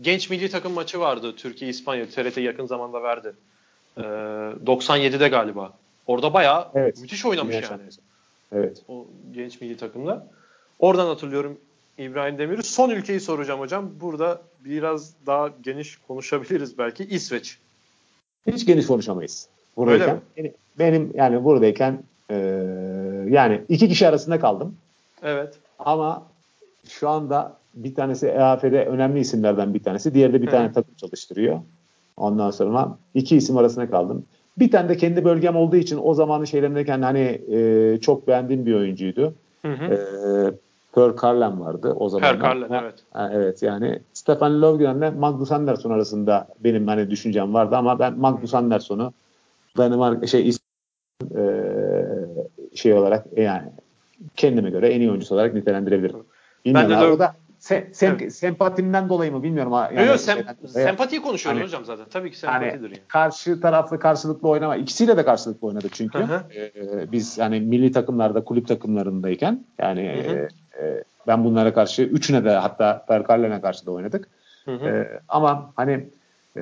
genç 0.02 0.30
milli 0.30 0.50
takım 0.50 0.74
maçı 0.74 1.00
vardı 1.00 1.36
Türkiye-İspanya. 1.36 2.06
TRT 2.10 2.38
yakın 2.38 2.66
zamanda 2.66 3.04
verdi. 3.04 3.34
Ee, 3.98 4.02
97'de 4.02 5.28
galiba. 5.28 5.74
Orada 6.08 6.34
bayağı 6.34 6.68
evet. 6.76 7.02
müthiş 7.02 7.26
oynamış 7.26 7.56
evet. 7.56 7.72
yani. 7.72 7.82
Evet. 8.52 8.82
O 8.88 9.06
genç 9.32 9.62
milli 9.62 9.78
takımda. 9.78 10.28
Oradan 10.80 11.06
hatırlıyorum 11.06 11.58
İbrahim 11.98 12.38
Demir'i. 12.38 12.64
Son 12.64 12.90
ülkeyi 12.90 13.20
soracağım 13.20 13.60
hocam. 13.60 13.92
Burada 14.02 14.42
biraz 14.66 15.14
daha 15.26 15.50
geniş 15.64 15.98
konuşabiliriz 16.08 16.78
belki. 16.78 17.04
İsveç. 17.04 17.58
Hiç 18.48 18.66
geniş 18.66 18.88
konuşamayız. 18.88 19.48
Buradayken. 19.78 20.22
Öyle 20.38 20.48
mi? 20.48 20.54
Benim 20.80 21.12
yani 21.16 21.44
buradayken 21.44 22.04
e, 22.30 22.36
yani 23.30 23.62
iki 23.70 23.90
kişi 23.90 24.08
arasında 24.08 24.40
kaldım. 24.40 24.76
Evet. 25.24 25.54
Ama 25.80 26.24
şu 26.90 27.10
anda 27.10 27.54
bir 27.74 27.96
tanesi 27.96 28.28
EAF'de 28.28 28.86
önemli 28.86 29.20
isimlerden 29.20 29.74
bir 29.74 29.84
tanesi. 29.84 30.14
Diğeri 30.14 30.34
de 30.34 30.42
bir 30.42 30.48
Hı. 30.48 30.52
tane 30.52 30.72
takım 30.72 30.96
çalıştırıyor. 30.96 31.60
Ondan 32.18 32.52
sonra 32.52 32.98
iki 33.14 33.38
isim 33.38 33.58
arasında 33.58 33.90
kaldım. 33.90 34.26
Bir 34.60 34.72
tane 34.72 34.90
de 34.90 34.98
kendi 34.98 35.26
bölgem 35.26 35.56
olduğu 35.56 35.76
için 35.76 36.00
o 36.04 36.14
zamanın 36.14 36.46
şeylerindeyken 36.46 37.02
hani 37.02 37.42
e, 37.52 37.98
çok 38.02 38.28
beğendiğim 38.28 38.66
bir 38.66 38.76
oyuncuydu. 38.76 39.34
Hı 39.62 39.72
hı. 39.72 39.94
E, 39.94 39.98
Per 40.96 41.16
Karlen 41.16 41.60
vardı 41.60 41.96
o 42.00 42.10
zaman. 42.10 42.32
Per 42.32 42.40
Karlen 42.40 42.70
evet. 42.72 42.96
Ha, 43.12 43.30
evet 43.34 43.64
yani 43.64 44.00
Stefan 44.14 44.62
Löfgren'le 44.62 45.20
Magnus 45.20 45.52
Andersson 45.52 45.92
arasında 45.92 46.48
benim 46.60 46.88
hani 46.88 47.10
düşüncem 47.10 47.54
vardı 47.54 47.76
ama 47.76 48.00
ben 48.00 48.20
Magnus 48.20 48.54
Andersson'u 48.54 49.14
Danimarka 49.78 50.28
şey 50.28 50.52
e, 51.36 51.65
şey 52.76 52.94
olarak 52.94 53.26
e, 53.36 53.42
yani 53.42 53.68
kendime 54.36 54.70
göre 54.70 54.90
en 54.90 55.02
iyi 55.02 55.10
oyuncusu 55.10 55.36
olarak 55.36 55.54
nitelendirebilirim. 55.54 56.24
Bilmiyorum 56.66 56.92
ben 56.92 57.02
de 57.02 57.06
o 57.06 57.20
da 57.20 57.36
se, 57.60 57.90
sem, 57.94 58.18
evet. 58.20 58.34
sempatimden 58.34 59.10
dolayı 59.10 59.32
mı 59.32 59.44
bilmiyorum. 59.44 59.74
Yani 59.74 60.08
yok 60.08 60.20
sem, 60.20 60.38
sempatiyi 60.68 61.22
konuşuyoruz 61.22 61.60
hani, 61.60 61.68
hocam 61.68 61.86
zaten. 61.86 62.06
Tabii 62.10 62.32
ki 62.32 62.38
sempatidir 62.38 62.74
hani, 62.74 62.84
yani. 62.84 63.00
Karşı 63.08 63.62
taraflı 63.62 64.00
karşılıklı 64.00 64.50
oynama. 64.50 64.76
İkisiyle 64.76 65.18
de 65.18 65.26
karşılıklı 65.26 65.68
oynadık 65.68 65.94
çünkü. 65.94 66.18
Ee, 66.56 66.72
biz 67.12 67.38
yani 67.38 67.60
milli 67.60 67.92
takımlarda, 67.92 68.44
kulüp 68.44 68.68
takımlarındayken 68.68 69.66
yani 69.80 70.02
e, 70.02 70.48
e, 70.82 71.04
ben 71.28 71.44
bunlara 71.44 71.74
karşı 71.74 72.02
üçüne 72.02 72.46
de 72.46 72.52
hatta 72.52 73.06
Perkarlen'e 73.08 73.62
karşı 73.62 73.86
da 73.86 73.92
oynadık. 73.92 74.28
Hı 74.66 74.72
hı. 74.72 74.86
E, 74.88 75.20
ama 75.28 75.74
hani 75.76 76.10
e, 76.58 76.62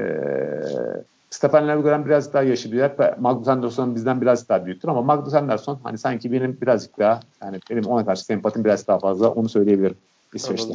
Stefan 1.33 1.67
Löfgren 1.67 2.05
biraz 2.05 2.33
daha 2.33 2.43
yaşı 2.43 2.71
büyük. 2.71 3.19
Magnus 3.19 3.47
Andersson 3.47 3.95
bizden 3.95 4.21
biraz 4.21 4.49
daha 4.49 4.65
büyüktür 4.65 4.89
ama 4.89 5.01
Magnus 5.01 5.33
Andersson 5.33 5.79
hani 5.83 5.97
sanki 5.97 6.31
benim 6.31 6.57
birazcık 6.61 6.99
daha 6.99 7.19
yani 7.41 7.59
benim 7.69 7.85
ona 7.85 8.05
karşı 8.05 8.25
sempatim 8.25 8.65
biraz 8.65 8.87
daha 8.87 8.99
fazla 8.99 9.29
onu 9.29 9.49
söyleyebilirim. 9.49 9.95
İsveç'te. 10.33 10.73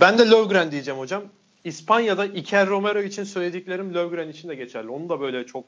Ben 0.00 0.18
de 0.18 0.30
Löfgren 0.30 0.70
diyeceğim 0.70 1.00
hocam. 1.00 1.22
İspanya'da 1.64 2.26
Iker 2.26 2.68
Romero 2.68 2.98
için 2.98 3.24
söylediklerim 3.24 3.94
Löfgren 3.94 4.28
için 4.28 4.48
de 4.48 4.54
geçerli. 4.54 4.90
Onu 4.90 5.08
da 5.08 5.20
böyle 5.20 5.46
çok 5.46 5.64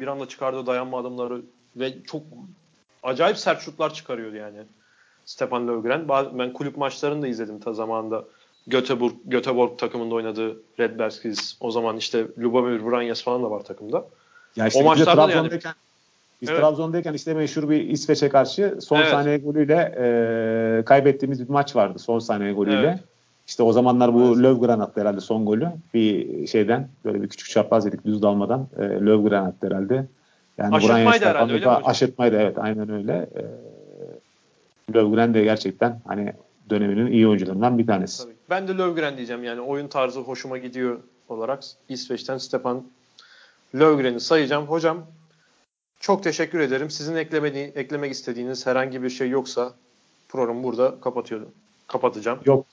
bir 0.00 0.06
anda 0.06 0.28
çıkardığı 0.28 0.66
dayanma 0.66 0.98
adımları 0.98 1.42
ve 1.76 2.02
çok 2.02 2.22
acayip 3.02 3.38
sert 3.38 3.60
şutlar 3.60 3.94
çıkarıyordu 3.94 4.36
yani. 4.36 4.58
Stefan 5.24 5.68
Löfgren. 5.68 6.08
Ben 6.38 6.52
kulüp 6.52 6.76
maçlarını 6.76 7.22
da 7.22 7.26
izledim 7.26 7.60
ta 7.60 7.72
zamanında. 7.72 8.24
Göteborg, 8.66 9.12
Göteborg 9.24 9.78
takımında 9.78 10.14
oynadığı 10.14 10.56
Red 10.80 10.98
Berskis. 10.98 11.56
O 11.60 11.70
zaman 11.70 11.96
işte 11.96 12.26
Lubomir 12.38 12.80
Vranjes 12.80 13.22
falan 13.22 13.42
da 13.42 13.50
var 13.50 13.64
takımda. 13.64 14.04
Ya 14.56 14.66
işte 14.66 14.80
o 14.80 14.84
maçlarda 14.84 15.30
yani 15.30 15.50
biz 16.42 16.48
evet. 16.48 16.60
Trabzon'dayken 16.60 17.14
işte 17.14 17.34
meşhur 17.34 17.70
bir 17.70 17.80
İsveç'e 17.80 18.28
karşı 18.28 18.78
son 18.80 18.96
evet. 18.96 19.10
saniye 19.10 19.38
golüyle 19.38 19.94
e, 19.98 20.82
kaybettiğimiz 20.84 21.48
bir 21.48 21.48
maç 21.48 21.76
vardı 21.76 21.98
son 21.98 22.18
saniye 22.18 22.52
golüyle. 22.52 22.78
Evet. 22.78 22.98
İşte 23.46 23.62
o 23.62 23.72
zamanlar 23.72 24.14
bu 24.14 24.26
evet. 24.26 24.36
Löfgren 24.36 24.78
attı 24.78 25.00
herhalde 25.00 25.20
son 25.20 25.46
golü. 25.46 25.68
Bir 25.94 26.46
şeyden 26.46 26.88
böyle 27.04 27.22
bir 27.22 27.28
küçük 27.28 27.50
çapraz 27.50 27.86
yedik 27.86 28.04
düz 28.04 28.22
dalmadan. 28.22 28.66
E, 28.78 28.82
Löfgren 28.82 29.44
attı 29.44 29.66
herhalde. 29.66 30.06
Yani 30.58 30.76
aşırtmaydı 30.76 31.24
herhalde 31.24 31.52
öyle 31.52 31.66
mi? 31.66 31.72
Aşırtmaydı 31.72 32.36
evet 32.36 32.58
aynen 32.58 32.88
öyle. 32.88 33.12
E, 33.12 33.42
Löfgren 34.94 35.34
de 35.34 35.44
gerçekten 35.44 36.00
hani 36.06 36.32
döneminin 36.70 37.12
iyi 37.12 37.28
oyuncularından 37.28 37.78
bir 37.78 37.86
tanesi. 37.86 38.22
Tabii. 38.22 38.34
Ben 38.52 38.68
de 38.68 38.78
Löfgren 38.78 39.16
diyeceğim 39.16 39.44
yani 39.44 39.60
oyun 39.60 39.88
tarzı 39.88 40.20
hoşuma 40.20 40.58
gidiyor 40.58 41.00
olarak 41.28 41.62
İsveç'ten 41.88 42.38
Stepan 42.38 42.84
Löfgren'i 43.74 44.20
sayacağım. 44.20 44.66
Hocam 44.66 45.06
çok 46.00 46.22
teşekkür 46.22 46.60
ederim. 46.60 46.90
Sizin 46.90 47.16
eklemedi, 47.16 47.58
eklemek 47.58 48.12
istediğiniz 48.12 48.66
herhangi 48.66 49.02
bir 49.02 49.10
şey 49.10 49.28
yoksa 49.28 49.72
programı 50.28 50.62
burada 50.62 51.00
kapatıyorum. 51.00 51.48
Kapatacağım. 51.86 52.38
Yok. 52.44 52.66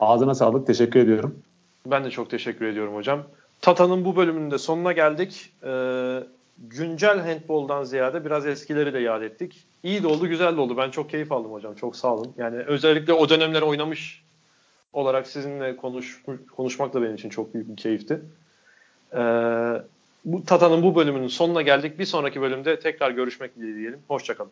Ağzına 0.00 0.34
sağlık. 0.34 0.66
Teşekkür 0.66 1.00
ediyorum. 1.00 1.38
Ben 1.86 2.04
de 2.04 2.10
çok 2.10 2.30
teşekkür 2.30 2.66
ediyorum 2.66 2.94
hocam. 2.94 3.22
Tata'nın 3.60 4.04
bu 4.04 4.16
bölümünde 4.16 4.58
sonuna 4.58 4.92
geldik. 4.92 5.52
Ee, 5.64 6.20
güncel 6.58 7.20
handboldan 7.20 7.84
ziyade 7.84 8.24
biraz 8.24 8.46
eskileri 8.46 8.92
de 8.92 8.98
yad 8.98 9.22
ettik. 9.22 9.64
İyi 9.82 10.02
de 10.02 10.06
oldu, 10.06 10.28
güzel 10.28 10.56
de 10.56 10.60
oldu. 10.60 10.76
Ben 10.76 10.90
çok 10.90 11.10
keyif 11.10 11.32
aldım 11.32 11.52
hocam. 11.52 11.74
Çok 11.74 11.96
sağ 11.96 12.14
olun. 12.14 12.32
Yani 12.38 12.56
özellikle 12.56 13.12
o 13.12 13.28
dönemler 13.28 13.62
oynamış 13.62 14.24
olarak 14.94 15.26
sizinle 15.26 15.76
konuş, 15.76 16.22
konuşmak 16.56 16.94
da 16.94 17.02
benim 17.02 17.14
için 17.14 17.28
çok 17.28 17.54
büyük 17.54 17.68
bir 17.68 17.76
keyifti. 17.76 18.20
Ee, 19.12 19.18
bu 20.24 20.44
Tata'nın 20.46 20.82
bu 20.82 20.94
bölümünün 20.94 21.28
sonuna 21.28 21.62
geldik. 21.62 21.98
Bir 21.98 22.04
sonraki 22.04 22.40
bölümde 22.40 22.80
tekrar 22.80 23.10
görüşmek 23.10 23.56
dileğiyle 23.56 23.78
diyelim. 23.78 24.00
Hoşçakalın. 24.08 24.50